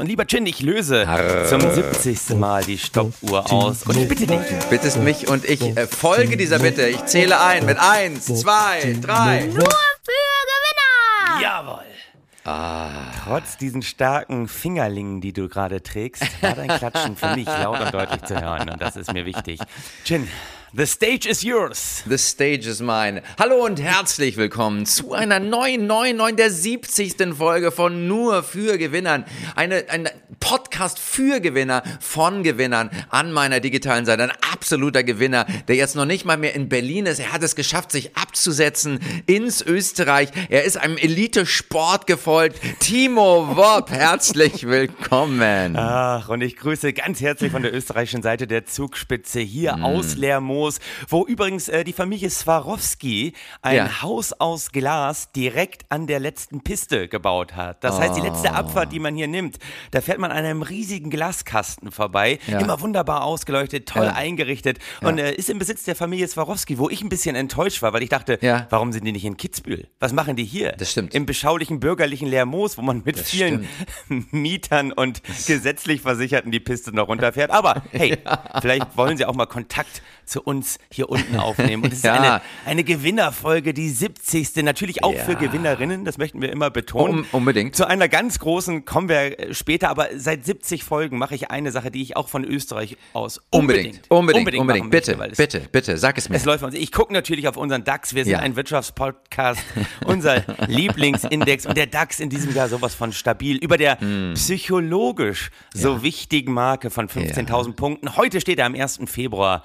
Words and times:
Und 0.00 0.06
lieber 0.06 0.28
Chin, 0.28 0.46
ich 0.46 0.62
löse 0.62 1.08
zum 1.48 1.60
70. 1.60 2.36
Mal 2.36 2.62
die 2.62 2.78
Stoppuhr 2.78 3.50
aus. 3.50 3.82
Und 3.82 3.96
ich 3.96 4.06
bitte 4.06 4.28
dich. 4.28 4.38
Bittest 4.70 4.98
mich 4.98 5.26
und 5.26 5.44
ich 5.44 5.60
äh, 5.60 5.88
folge 5.88 6.36
dieser 6.36 6.60
Bitte. 6.60 6.86
Ich 6.86 7.04
zähle 7.06 7.40
ein 7.40 7.66
mit 7.66 7.80
eins, 7.80 8.26
zwei, 8.26 8.96
drei. 9.02 9.46
Nur 9.46 9.64
für 9.64 10.12
Gewinner! 10.46 11.42
Jawohl. 11.42 13.08
Trotz 13.24 13.56
diesen 13.56 13.82
starken 13.82 14.46
Fingerlingen, 14.46 15.20
die 15.20 15.32
du 15.32 15.48
gerade 15.48 15.82
trägst, 15.82 16.22
war 16.42 16.54
dein 16.54 16.68
Klatschen 16.68 17.16
für 17.16 17.34
mich 17.34 17.46
laut 17.46 17.80
und 17.80 17.92
deutlich 17.92 18.22
zu 18.22 18.40
hören. 18.40 18.70
Und 18.70 18.80
das 18.80 18.94
ist 18.94 19.12
mir 19.12 19.26
wichtig. 19.26 19.58
Chin, 20.04 20.28
the 20.74 20.86
stage 20.86 21.26
is 21.26 21.42
yours. 21.42 22.02
The 22.06 22.18
stage 22.18 22.66
is 22.66 22.80
mine. 22.80 23.22
Hallo 23.38 23.64
und 23.64 23.80
herzlich 23.80 24.36
willkommen 24.36 24.84
zu 24.86 25.12
einer 25.14 25.40
neuen, 25.40 25.86
neuen, 25.86 26.16
neuen, 26.18 26.36
der 26.36 26.50
70. 26.50 27.34
Folge 27.36 27.72
von 27.72 28.06
Nur 28.06 28.42
für 28.42 28.76
Gewinnern. 28.76 29.24
Eine, 29.56 29.84
ein 29.88 30.08
Podcast 30.40 30.98
für 30.98 31.40
Gewinner, 31.40 31.82
von 32.00 32.42
Gewinnern 32.42 32.90
an 33.08 33.32
meiner 33.32 33.60
digitalen 33.60 34.04
Seite. 34.04 34.24
Ein 34.24 34.32
absoluter 34.52 35.02
Gewinner, 35.02 35.46
der 35.68 35.76
jetzt 35.76 35.96
noch 35.96 36.04
nicht 36.04 36.24
mal 36.24 36.36
mehr 36.36 36.54
in 36.54 36.68
Berlin 36.68 37.06
ist. 37.06 37.18
Er 37.18 37.32
hat 37.32 37.42
es 37.42 37.56
geschafft, 37.56 37.90
sich 37.90 38.16
abzusetzen 38.16 39.00
ins 39.26 39.62
Österreich. 39.62 40.28
Er 40.50 40.64
ist 40.64 40.76
einem 40.76 40.96
Elite-Sport 40.98 42.06
gefolgt. 42.06 42.60
Timo 42.80 43.56
Wopp, 43.56 43.90
herzlich 43.90 44.66
willkommen. 44.66 45.76
Ach, 45.76 46.28
und 46.28 46.42
ich 46.42 46.56
grüße 46.56 46.92
ganz 46.92 47.20
herzlich 47.20 47.50
von 47.52 47.62
der 47.62 47.74
österreichischen 47.74 48.22
Seite 48.22 48.46
der 48.46 48.66
Zugspitze 48.66 49.40
hier 49.40 49.76
Mm. 49.78 49.84
aus 49.84 50.14
Lermoos, 50.58 50.80
wo 51.08 51.24
übrigens 51.26 51.68
äh, 51.68 51.84
die 51.84 51.92
Familie 51.92 52.30
Swarovski 52.30 53.32
ein 53.62 53.76
Ja. 53.76 54.02
Haus 54.02 54.32
aus 54.32 54.72
Glas 54.72 55.30
direkt 55.32 55.84
an 55.90 56.06
der 56.06 56.18
letzten 56.20 56.62
Piste 56.62 57.08
gebaut 57.08 57.54
hat. 57.54 57.84
Das 57.84 57.98
heißt, 57.98 58.16
die 58.16 58.20
letzte 58.20 58.52
Abfahrt, 58.54 58.92
die 58.92 58.98
man 58.98 59.14
hier 59.14 59.28
nimmt, 59.28 59.58
da 59.92 60.00
fährt 60.00 60.18
man 60.18 60.30
an 60.30 60.38
einem 60.38 60.62
riesigen 60.62 61.10
Glaskasten 61.10 61.90
vorbei, 61.92 62.38
Ja. 62.46 62.58
immer 62.58 62.80
wunderbar 62.80 63.24
ausgeleuchtet, 63.24 63.88
toll 63.88 64.06
Ja. 64.06 64.14
eingerichtet 64.14 64.78
und 65.02 65.18
äh, 65.18 65.32
ist 65.34 65.48
im 65.50 65.58
Besitz 65.58 65.84
der 65.84 65.94
Familie 65.96 66.26
Swarovski, 66.28 66.78
wo 66.78 66.88
ich 66.90 67.02
ein 67.02 67.08
bisschen 67.08 67.36
enttäuscht 67.36 67.82
war, 67.82 67.92
weil 67.92 68.02
ich 68.02 68.08
dachte, 68.10 68.38
Ja. 68.40 68.66
warum 68.70 68.92
sind 68.92 69.04
die 69.04 69.12
nicht 69.12 69.24
in 69.24 69.36
Kitzbühel? 69.36 69.88
Was 70.00 70.12
machen 70.12 70.36
die 70.36 70.44
hier? 70.44 70.72
Das 70.72 70.90
stimmt. 70.90 71.14
Im 71.14 71.26
beschaulichen 71.26 71.80
bürgerlichen 71.80 72.28
Lermoos, 72.28 72.76
wo 72.78 72.82
man 72.82 73.02
mit 73.04 73.18
vielen 73.18 73.68
Mietern 74.30 74.92
und 74.92 75.22
gesetzlich 75.46 76.00
Versicherten 76.02 76.50
die 76.50 76.60
Piste 76.60 76.92
noch 76.94 77.08
runterfährt. 77.08 77.50
Aber 77.50 77.82
hey, 77.92 78.18
vielleicht 78.60 78.96
wollen 78.96 79.16
sie 79.16 79.24
auch 79.24 79.34
mal 79.34 79.46
Kontakt 79.46 80.02
zu 80.28 80.42
uns 80.42 80.78
hier 80.90 81.08
unten 81.08 81.36
aufnehmen. 81.36 81.82
Und 81.84 81.92
es 81.92 81.98
ist 82.00 82.04
Ja. 82.04 82.14
eine, 82.14 82.40
eine 82.66 82.84
Gewinnerfolge, 82.84 83.74
die 83.74 83.88
70. 83.88 84.56
Natürlich 84.62 85.02
auch 85.04 85.14
für 85.14 85.32
Ja. 85.32 85.38
Gewinnerinnen, 85.38 86.04
das 86.04 86.18
möchten 86.18 86.40
wir 86.42 86.50
immer 86.52 86.70
betonen. 86.70 87.20
Um- 87.20 87.26
unbedingt. 87.40 87.74
Zu 87.76 87.86
einer 87.86 88.08
ganz 88.08 88.38
großen 88.38 88.84
kommen 88.84 89.08
wir 89.08 89.38
äh, 89.38 89.54
später, 89.54 89.88
aber 89.90 90.08
seit 90.16 90.44
70 90.44 90.84
Folgen 90.84 91.18
mache 91.18 91.34
ich 91.34 91.50
eine 91.50 91.70
Sache, 91.72 91.90
die 91.90 92.02
ich 92.02 92.16
auch 92.16 92.28
von 92.28 92.44
Österreich 92.44 92.96
aus 93.12 93.40
Unbedingt, 93.50 94.02
unbedingt, 94.10 94.10
unbedingt, 94.10 94.60
unbedingt. 94.60 94.84
machen 94.84 94.90
Bitte, 94.90 95.16
möchte, 95.16 95.36
bitte, 95.36 95.60
bitte, 95.70 95.96
sag 95.98 96.18
es 96.18 96.28
mir. 96.28 96.36
es 96.36 96.44
läuft 96.44 96.62
uns. 96.64 96.74
Ich 96.74 96.92
gucke 96.92 97.12
natürlich 97.12 97.48
auf 97.48 97.56
unseren 97.56 97.84
DAX. 97.84 98.14
Wir 98.14 98.24
sind 98.24 98.32
Ja. 98.32 98.38
ein 98.40 98.56
Wirtschaftspodcast. 98.56 99.60
Unser 100.06 100.44
Lieblingsindex. 100.66 101.66
Und 101.66 101.76
der 101.76 101.86
DAX 101.86 102.20
in 102.20 102.30
diesem 102.30 102.54
Jahr 102.54 102.68
sowas 102.68 102.94
von 102.94 103.12
stabil. 103.12 103.56
Über 103.56 103.76
der 103.76 103.98
Hm. 104.00 104.34
psychologisch 104.34 105.50
so 105.74 106.02
wichtigen 106.02 106.52
Marke 106.52 106.90
von 106.90 107.08
15.000 107.08 107.72
Punkten. 107.74 108.16
Heute 108.16 108.40
steht 108.40 108.58
er 108.58 108.66
am 108.66 108.74
1. 108.74 109.00
Februar 109.06 109.62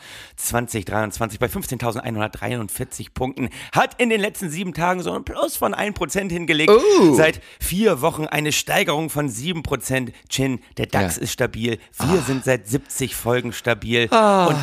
2023 0.54 1.40
bei 1.40 1.48
15.143 1.48 3.08
Punkten. 3.14 3.50
Hat 3.72 4.00
in 4.00 4.10
den 4.10 4.22
letzten 4.22 4.50
sieben 4.50 4.74
Tagen 4.74 5.02
so 5.02 5.12
ein 5.12 5.24
Plus 5.24 5.58
von 5.58 5.74
1% 5.74 6.30
hingelegt. 6.32 6.72
Oh. 6.72 7.14
Seit 7.16 7.42
vier 7.60 8.02
Wochen 8.02 8.28
eine 8.28 8.52
Steigerung 8.52 9.10
von 9.10 9.30
7%. 9.30 10.12
Chin, 10.30 10.60
der 10.78 10.86
DAX 10.86 11.16
Ja. 11.18 11.24
Ist 11.24 11.32
stabil. 11.32 11.80
Wir 11.98 12.22
sind 12.22 12.44
seit 12.44 12.68
70 12.68 13.16
Folgen 13.16 13.52
stabil. 13.54 14.04
Und 14.04 14.56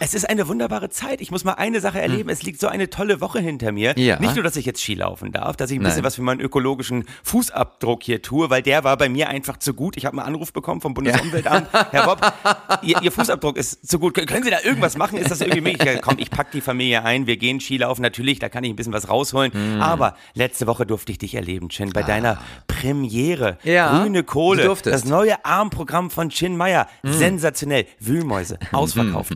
es 0.00 0.14
ist 0.14 0.28
eine 0.28 0.48
wunderbare 0.48 0.90
Zeit. 0.90 1.20
Ich 1.20 1.30
muss 1.30 1.44
mal 1.44 1.54
eine 1.54 1.80
Sache 1.80 2.00
erleben. 2.00 2.28
Es 2.28 2.42
liegt 2.42 2.60
so 2.60 2.68
eine 2.68 2.90
tolle 2.90 3.20
Woche 3.20 3.40
hinter 3.40 3.72
mir. 3.72 3.94
Hm. 3.94 4.02
Ja. 4.02 4.18
Nicht 4.18 4.34
nur, 4.34 4.44
dass 4.44 4.56
ich 4.56 4.66
jetzt 4.66 4.82
Ski 4.82 4.94
laufen 4.94 5.32
darf, 5.32 5.56
dass 5.56 5.70
ich 5.70 5.78
ein 5.78 5.82
bisschen 5.82 5.98
Nein. 5.98 6.04
was 6.04 6.14
für 6.16 6.22
meinen 6.22 6.40
ökologischen 6.40 7.04
Fußabdruck 7.22 8.02
hier 8.02 8.22
tue, 8.22 8.50
weil 8.50 8.62
der 8.62 8.84
war 8.84 8.96
bei 8.96 9.08
mir 9.08 9.28
einfach 9.28 9.56
zu 9.58 9.74
gut. 9.74 9.96
Ich 9.96 10.06
habe 10.06 10.18
einen 10.18 10.26
Anruf 10.26 10.52
bekommen 10.52 10.80
vom 10.80 10.94
Bundesumweltamt. 10.94 11.68
Herr 11.72 12.06
Bob, 12.06 12.32
ihr, 12.82 13.00
ihr 13.02 13.12
Fußabdruck 13.12 13.56
ist 13.56 13.88
zu 13.88 13.98
gut. 13.98 14.14
Können 14.14 14.42
Sie 14.44 14.50
da 14.50 14.58
irgendwas 14.62 14.96
machen? 14.96 15.18
Ist 15.18 15.30
das 15.30 15.40
irgendwie 15.40 15.60
möglich? 15.60 15.84
Ja, 15.84 16.00
komm, 16.00 16.16
ich 16.18 16.30
pack 16.30 16.50
die 16.52 16.60
Familie 16.60 17.04
ein. 17.04 17.26
Wir 17.26 17.36
gehen 17.36 17.60
Skilaufen. 17.60 18.02
Natürlich, 18.02 18.38
da 18.38 18.48
kann 18.48 18.64
ich 18.64 18.70
ein 18.70 18.76
bisschen 18.76 18.92
was 18.92 19.08
rausholen. 19.08 19.52
Hm. 19.52 19.80
Aber 19.80 20.16
letzte 20.34 20.66
Woche 20.66 20.86
durfte 20.86 21.12
ich 21.12 21.18
dich 21.18 21.34
erleben, 21.34 21.68
Chin, 21.68 21.90
bei 21.92 22.02
deiner 22.02 22.38
Premiere. 22.66 23.58
Ah. 23.62 23.68
Ja, 23.68 23.98
Grüne 24.02 24.22
Kohle. 24.22 24.64
du. 24.64 24.90
Das 24.90 25.04
neue 25.04 25.44
Armprogramm 25.44 26.10
von 26.10 26.30
Chin 26.30 26.56
Meyer. 26.56 26.86
Hm. 27.02 27.12
Sensationell. 27.12 27.86
Wühlmäuse. 28.00 28.58
Ausverkauft. 28.72 29.32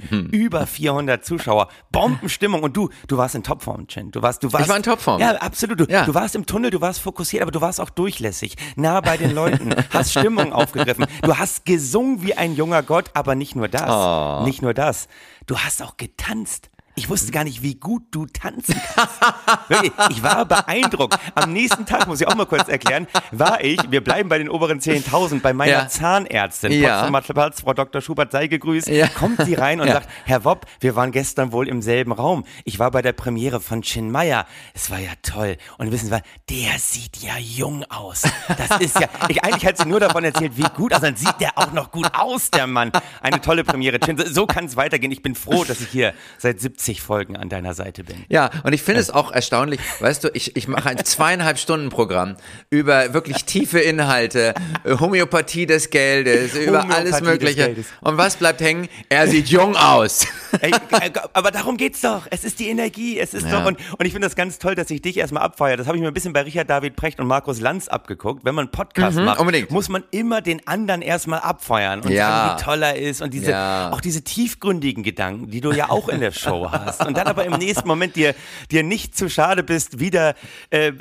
Über 0.48 0.66
400 0.66 1.22
Zuschauer. 1.26 1.68
Bombenstimmung. 1.92 2.62
Und 2.62 2.74
du, 2.74 2.88
du 3.06 3.18
warst 3.18 3.34
in 3.34 3.42
Topform, 3.42 3.86
Chin. 3.86 4.10
Du 4.12 4.22
warst, 4.22 4.42
du 4.42 4.50
warst, 4.50 4.66
war 4.66 4.78
in 4.78 4.82
Topform. 4.82 5.20
Ja, 5.20 5.32
absolut. 5.32 5.78
Du, 5.80 5.84
Ja. 5.84 6.06
du 6.06 6.14
warst 6.14 6.34
im 6.34 6.46
Tunnel, 6.46 6.70
du 6.70 6.80
warst 6.80 7.00
fokussiert, 7.00 7.42
aber 7.42 7.50
du 7.50 7.60
warst 7.60 7.82
auch 7.82 7.90
durchlässig. 7.90 8.56
Nah 8.76 9.02
bei 9.02 9.18
den 9.18 9.34
Leuten. 9.34 9.74
hast 9.92 10.12
Stimmung 10.12 10.54
aufgegriffen. 10.54 11.04
Du 11.20 11.36
hast 11.36 11.66
gesungen 11.66 12.22
wie 12.22 12.32
ein 12.32 12.54
junger 12.54 12.82
Gott, 12.82 13.10
aber 13.12 13.34
nicht 13.34 13.56
nur 13.56 13.68
das. 13.68 13.90
Oh. 13.90 14.44
Nicht 14.46 14.62
nur 14.62 14.72
das. 14.72 15.08
Du 15.46 15.58
hast 15.58 15.82
auch 15.82 15.98
getanzt. 15.98 16.70
Ich 16.98 17.08
wusste 17.08 17.30
gar 17.30 17.44
nicht, 17.44 17.62
wie 17.62 17.76
gut 17.76 18.02
du 18.10 18.26
tanzen 18.26 18.74
kannst. 18.94 19.20
Wirklich, 19.68 19.92
ich 20.10 20.20
war 20.22 20.44
beeindruckt. 20.44 21.16
Am 21.36 21.52
nächsten 21.52 21.86
Tag, 21.86 22.08
muss 22.08 22.20
ich 22.20 22.26
auch 22.26 22.34
mal 22.34 22.44
kurz 22.46 22.66
erklären, 22.68 23.06
war 23.30 23.62
ich, 23.62 23.78
wir 23.88 24.02
bleiben 24.02 24.28
bei 24.28 24.38
den 24.38 24.48
oberen 24.48 24.80
10.000, 24.80 25.40
bei 25.40 25.52
meiner 25.52 25.70
Ja. 25.72 25.88
Zahnärztin. 25.88 26.72
Ja. 26.72 27.08
Platz, 27.20 27.60
Frau 27.60 27.72
Dr. 27.72 28.00
Schubert 28.00 28.32
sei 28.32 28.48
gegrüßt. 28.48 28.88
Ja. 28.88 29.06
Kommt 29.08 29.40
sie 29.44 29.54
rein 29.54 29.80
und 29.80 29.86
Ja. 29.86 29.94
sagt, 29.94 30.08
Herr 30.24 30.44
Wopp, 30.44 30.66
wir 30.80 30.96
waren 30.96 31.12
gestern 31.12 31.52
wohl 31.52 31.68
im 31.68 31.82
selben 31.82 32.10
Raum. 32.10 32.44
Ich 32.64 32.80
war 32.80 32.90
bei 32.90 33.00
der 33.00 33.12
Premiere 33.12 33.60
von 33.60 33.82
Chin 33.82 34.10
Meyer. 34.10 34.44
Es 34.74 34.90
war 34.90 34.98
ja 34.98 35.10
toll. 35.22 35.56
Und 35.78 35.92
wissen 35.92 36.08
Sie, 36.08 36.20
der 36.50 36.78
sieht 36.80 37.18
ja 37.18 37.38
jung 37.38 37.84
aus. 37.90 38.22
Das 38.48 38.80
ist 38.80 38.98
ja, 38.98 39.06
ich 39.28 39.44
eigentlich 39.44 39.64
hat 39.66 39.78
sie 39.78 39.86
nur 39.86 40.00
davon 40.00 40.24
erzählt, 40.24 40.56
wie 40.56 40.66
gut, 40.74 40.92
also 40.92 41.06
dann 41.06 41.16
sieht 41.16 41.34
der 41.40 41.56
auch 41.58 41.72
noch 41.72 41.92
gut 41.92 42.10
aus, 42.14 42.50
der 42.50 42.66
Mann. 42.66 42.90
Eine 43.22 43.40
tolle 43.40 43.62
Premiere. 43.62 43.98
So- 44.26 44.48
kann 44.48 44.64
es 44.64 44.76
weitergehen. 44.76 45.12
Ich 45.12 45.22
bin 45.22 45.34
froh, 45.34 45.62
dass 45.64 45.80
ich 45.80 45.88
hier 45.88 46.14
seit 46.38 46.58
70 46.88 47.02
Folgen 47.02 47.36
an 47.36 47.48
deiner 47.50 47.74
Seite 47.74 48.02
bin. 48.04 48.16
Ja, 48.28 48.50
und 48.64 48.72
ich 48.72 48.82
finde 48.82 49.00
es 49.00 49.10
auch 49.10 49.30
erstaunlich, 49.30 49.78
weißt 50.00 50.24
du, 50.24 50.30
ich, 50.32 50.56
ich 50.56 50.68
mache 50.68 50.88
ein 50.88 51.04
zweieinhalb 51.04 51.58
Stunden 51.58 51.90
Programm 51.90 52.36
über 52.70 53.12
wirklich 53.12 53.44
tiefe 53.44 53.78
Inhalte, 53.78 54.54
Homöopathie 54.86 55.66
des 55.66 55.90
Geldes, 55.90 56.54
über 56.54 56.82
Homöopathie 56.82 56.94
alles 56.94 57.20
Mögliche. 57.20 57.76
Und 58.00 58.16
was 58.16 58.36
bleibt 58.36 58.60
hängen? 58.62 58.88
Er 59.10 59.28
sieht 59.28 59.48
jung 59.48 59.76
aus. 59.76 60.26
Ey, 60.60 60.70
äh, 60.72 61.10
aber 61.34 61.50
darum 61.50 61.76
geht's 61.76 62.00
doch. 62.00 62.26
Es 62.30 62.44
ist 62.44 62.58
die 62.58 62.68
Energie. 62.68 63.18
Es 63.18 63.34
ist 63.34 63.46
Ja. 63.46 63.60
doch. 63.60 63.66
Und, 63.66 63.78
und 63.98 64.06
ich 64.06 64.12
finde 64.12 64.26
das 64.26 64.34
ganz 64.36 64.58
toll, 64.58 64.74
dass 64.74 64.90
ich 64.90 65.02
dich 65.02 65.18
erstmal 65.18 65.42
abfeiere. 65.42 65.76
Das 65.76 65.86
habe 65.86 65.96
ich 65.96 66.02
mir 66.02 66.08
ein 66.08 66.14
bisschen 66.14 66.32
bei 66.32 66.40
Richard 66.42 66.70
David 66.70 66.96
Precht 66.96 67.20
und 67.20 67.26
Markus 67.26 67.60
Lanz 67.60 67.88
abgeguckt. 67.88 68.44
Wenn 68.46 68.54
man 68.54 68.64
einen 68.66 68.72
Podcast 68.72 69.18
macht, 69.18 69.36
Mhm, 69.38 69.40
unbedingt. 69.40 69.70
muss 69.70 69.88
man 69.90 70.04
immer 70.10 70.40
den 70.40 70.66
anderen 70.66 71.02
erstmal 71.02 71.40
abfeiern 71.40 72.00
und 72.00 72.10
Ja. 72.10 72.28
sagen, 72.28 72.58
wie 72.60 72.64
toll 72.64 72.82
er 72.82 72.96
ist 72.96 73.20
und 73.20 73.34
diese, 73.34 73.50
Ja. 73.50 73.90
auch 73.92 74.00
diese 74.00 74.22
tiefgründigen 74.22 75.02
Gedanken, 75.02 75.50
die 75.50 75.60
du 75.60 75.72
ja 75.72 75.90
auch 75.90 76.08
in 76.08 76.20
der 76.20 76.32
Show 76.32 76.68
hast. 76.70 76.77
Und 77.06 77.16
dann 77.16 77.26
aber 77.26 77.44
im 77.44 77.54
nächsten 77.54 77.86
Moment 77.86 78.16
dir, 78.16 78.34
dir 78.70 78.82
nicht 78.82 79.16
zu 79.16 79.28
schade 79.28 79.62
bist, 79.62 80.00
wieder 80.00 80.34
äh, 80.70 80.92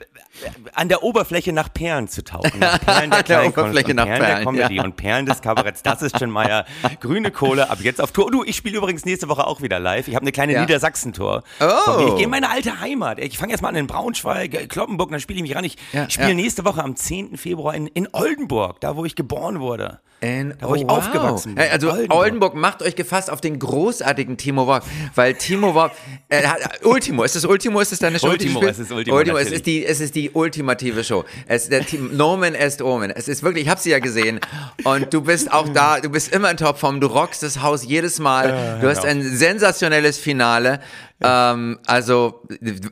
an 0.73 0.89
der 0.89 1.03
Oberfläche 1.03 1.51
nach 1.53 1.73
Perlen 1.73 2.07
zu 2.07 2.23
tauchen. 2.23 2.59
Nach 2.59 2.79
Perlen 2.79 3.09
der, 3.11 3.23
der 3.23 3.45
Oberfläche 3.47 3.89
und 3.91 3.95
nach 3.97 4.05
Perlen 4.05 4.21
der 4.21 4.27
Perlen, 4.27 4.45
Comedy 4.45 4.75
ja. 4.75 4.83
und 4.83 4.95
Perlen 4.95 5.25
des 5.25 5.41
Kabaretts. 5.41 5.83
Das 5.83 6.01
ist 6.01 6.19
Jen 6.19 6.29
Meyer. 6.29 6.65
Grüne 6.99 7.31
Kohle, 7.31 7.69
ab 7.69 7.79
jetzt 7.81 8.01
auf 8.01 8.11
Tour. 8.11 8.31
Du, 8.31 8.43
ich 8.43 8.55
spiele 8.55 8.77
übrigens 8.77 9.05
nächste 9.05 9.29
Woche 9.29 9.45
auch 9.47 9.61
wieder 9.61 9.79
live. 9.79 10.07
Ich 10.07 10.15
habe 10.15 10.23
eine 10.23 10.31
kleine 10.31 10.53
Ja. 10.53 10.61
Niedersachsen-Tour. 10.61 11.43
Oh. 11.59 12.07
Ich 12.07 12.15
gehe 12.15 12.23
in 12.25 12.29
meine 12.29 12.49
alte 12.49 12.79
Heimat. 12.79 13.19
Ich 13.19 13.37
fange 13.37 13.51
erstmal 13.51 13.69
an 13.71 13.75
in 13.77 13.87
Braunschweig, 13.87 14.53
äh, 14.53 14.67
Kloppenburg, 14.67 15.11
dann 15.11 15.19
spiele 15.19 15.37
ich 15.37 15.43
mich 15.43 15.55
ran. 15.55 15.63
Ich 15.63 15.77
Ja, 15.91 16.09
spiele 16.09 16.29
ja. 16.29 16.33
nächste 16.35 16.65
Woche 16.65 16.83
am 16.83 16.95
10. 16.95 17.37
Februar 17.37 17.73
in, 17.75 17.87
in 17.87 18.07
Oldenburg, 18.13 18.79
da 18.81 18.95
wo 18.95 19.05
ich 19.05 19.15
geboren 19.15 19.59
wurde. 19.59 19.99
In, 20.19 20.55
Da, 20.59 20.67
wo 20.67 20.73
ich 20.73 20.89
aufgewachsen 20.89 21.53
bin. 21.55 21.63
Also 21.71 21.91
Oldenburg. 21.91 22.17
Oldenburg. 22.19 22.55
macht 22.55 22.81
euch 22.81 22.95
gefasst 22.95 23.29
auf 23.29 23.39
den 23.39 23.59
großartigen 23.59 24.35
Timo 24.37 24.65
Wock, 24.65 24.81
weil 25.13 25.35
Timo 25.35 25.66
Wock, 25.73 25.91
äh, 26.29 26.43
hat- 26.43 26.85
Ultimo, 26.85 27.23
ist 27.23 27.35
das 27.35 27.45
Ultimo, 27.45 27.79
ist 27.79 27.91
das 27.91 27.99
deine 27.99 28.19
Show? 28.19 28.29
Ultimo, 28.29 28.61
es 28.63 28.79
ist 28.79 28.91
Ultimo, 28.91 29.17
Ultimo, 29.17 29.37
es 29.37 29.51
ist 29.51 29.65
die, 29.65 29.85
es 29.85 29.99
ist 29.99 30.15
die 30.15 30.31
ultimative 30.31 31.03
Show. 31.03 31.25
Es, 31.47 31.69
der 31.69 31.85
Team, 31.85 32.15
Nomen 32.15 32.55
est 32.55 32.81
Omen. 32.81 33.11
Es 33.11 33.27
ist 33.27 33.43
wirklich, 33.43 33.65
ich 33.65 33.69
habe 33.69 33.79
sie 33.79 33.91
ja 33.91 33.99
gesehen 33.99 34.39
und 34.83 35.13
du 35.13 35.21
bist 35.21 35.51
auch 35.51 35.69
da, 35.69 35.99
du 35.99 36.09
bist 36.09 36.33
immer 36.33 36.51
in 36.51 36.57
Topform, 36.57 36.99
du 36.99 37.07
rockst 37.07 37.43
das 37.43 37.61
Haus 37.61 37.83
jedes 37.85 38.19
Mal, 38.19 38.79
du 38.81 38.87
hast 38.87 39.01
genau. 39.03 39.11
ein 39.11 39.23
sensationelles 39.23 40.17
Finale. 40.17 40.79
Ähm, 41.19 41.79
also 41.87 42.43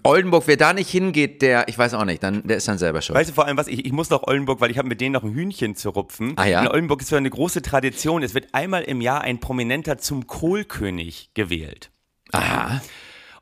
Oldenburg, 0.04 0.44
wer 0.48 0.58
da 0.58 0.74
nicht 0.74 0.90
hingeht, 0.90 1.42
der, 1.44 1.68
ich 1.68 1.78
weiß 1.78 1.94
auch 1.94 2.06
nicht, 2.06 2.24
dann 2.24 2.42
der 2.48 2.58
ist 2.58 2.68
dann 2.68 2.80
selber 2.80 3.02
schuld. 3.02 3.18
Weißt 3.18 3.30
du 3.30 3.34
vor 3.34 3.46
allem 3.46 3.58
was? 3.58 3.68
Ich, 3.68 3.86
ich 3.86 3.92
muss 3.92 4.10
nach 4.10 4.24
Oldenburg, 4.24 4.62
weil 4.62 4.72
ich 4.72 4.78
habe 4.80 4.88
mit 4.88 5.00
denen 5.00 5.14
noch 5.14 5.24
ein 5.24 5.34
Hühnchen 5.34 5.76
zu 5.76 5.90
rupfen. 5.90 6.34
Ah 6.36 6.46
ja? 6.46 6.62
In 6.62 6.68
Oldenburg 6.68 7.02
ist 7.02 7.10
so 7.10 7.16
eine 7.16 7.30
große 7.30 7.62
Tradition. 7.62 8.24
Es 8.24 8.34
wird 8.34 8.48
einmal 8.54 8.84
im 8.84 9.02
Jahr 9.02 9.22
ein 9.22 9.40
Prominenter 9.40 10.00
zum 10.00 10.26
Kohlkönig 10.26 11.30
gewählt. 11.36 11.92
Aha. 12.38 12.82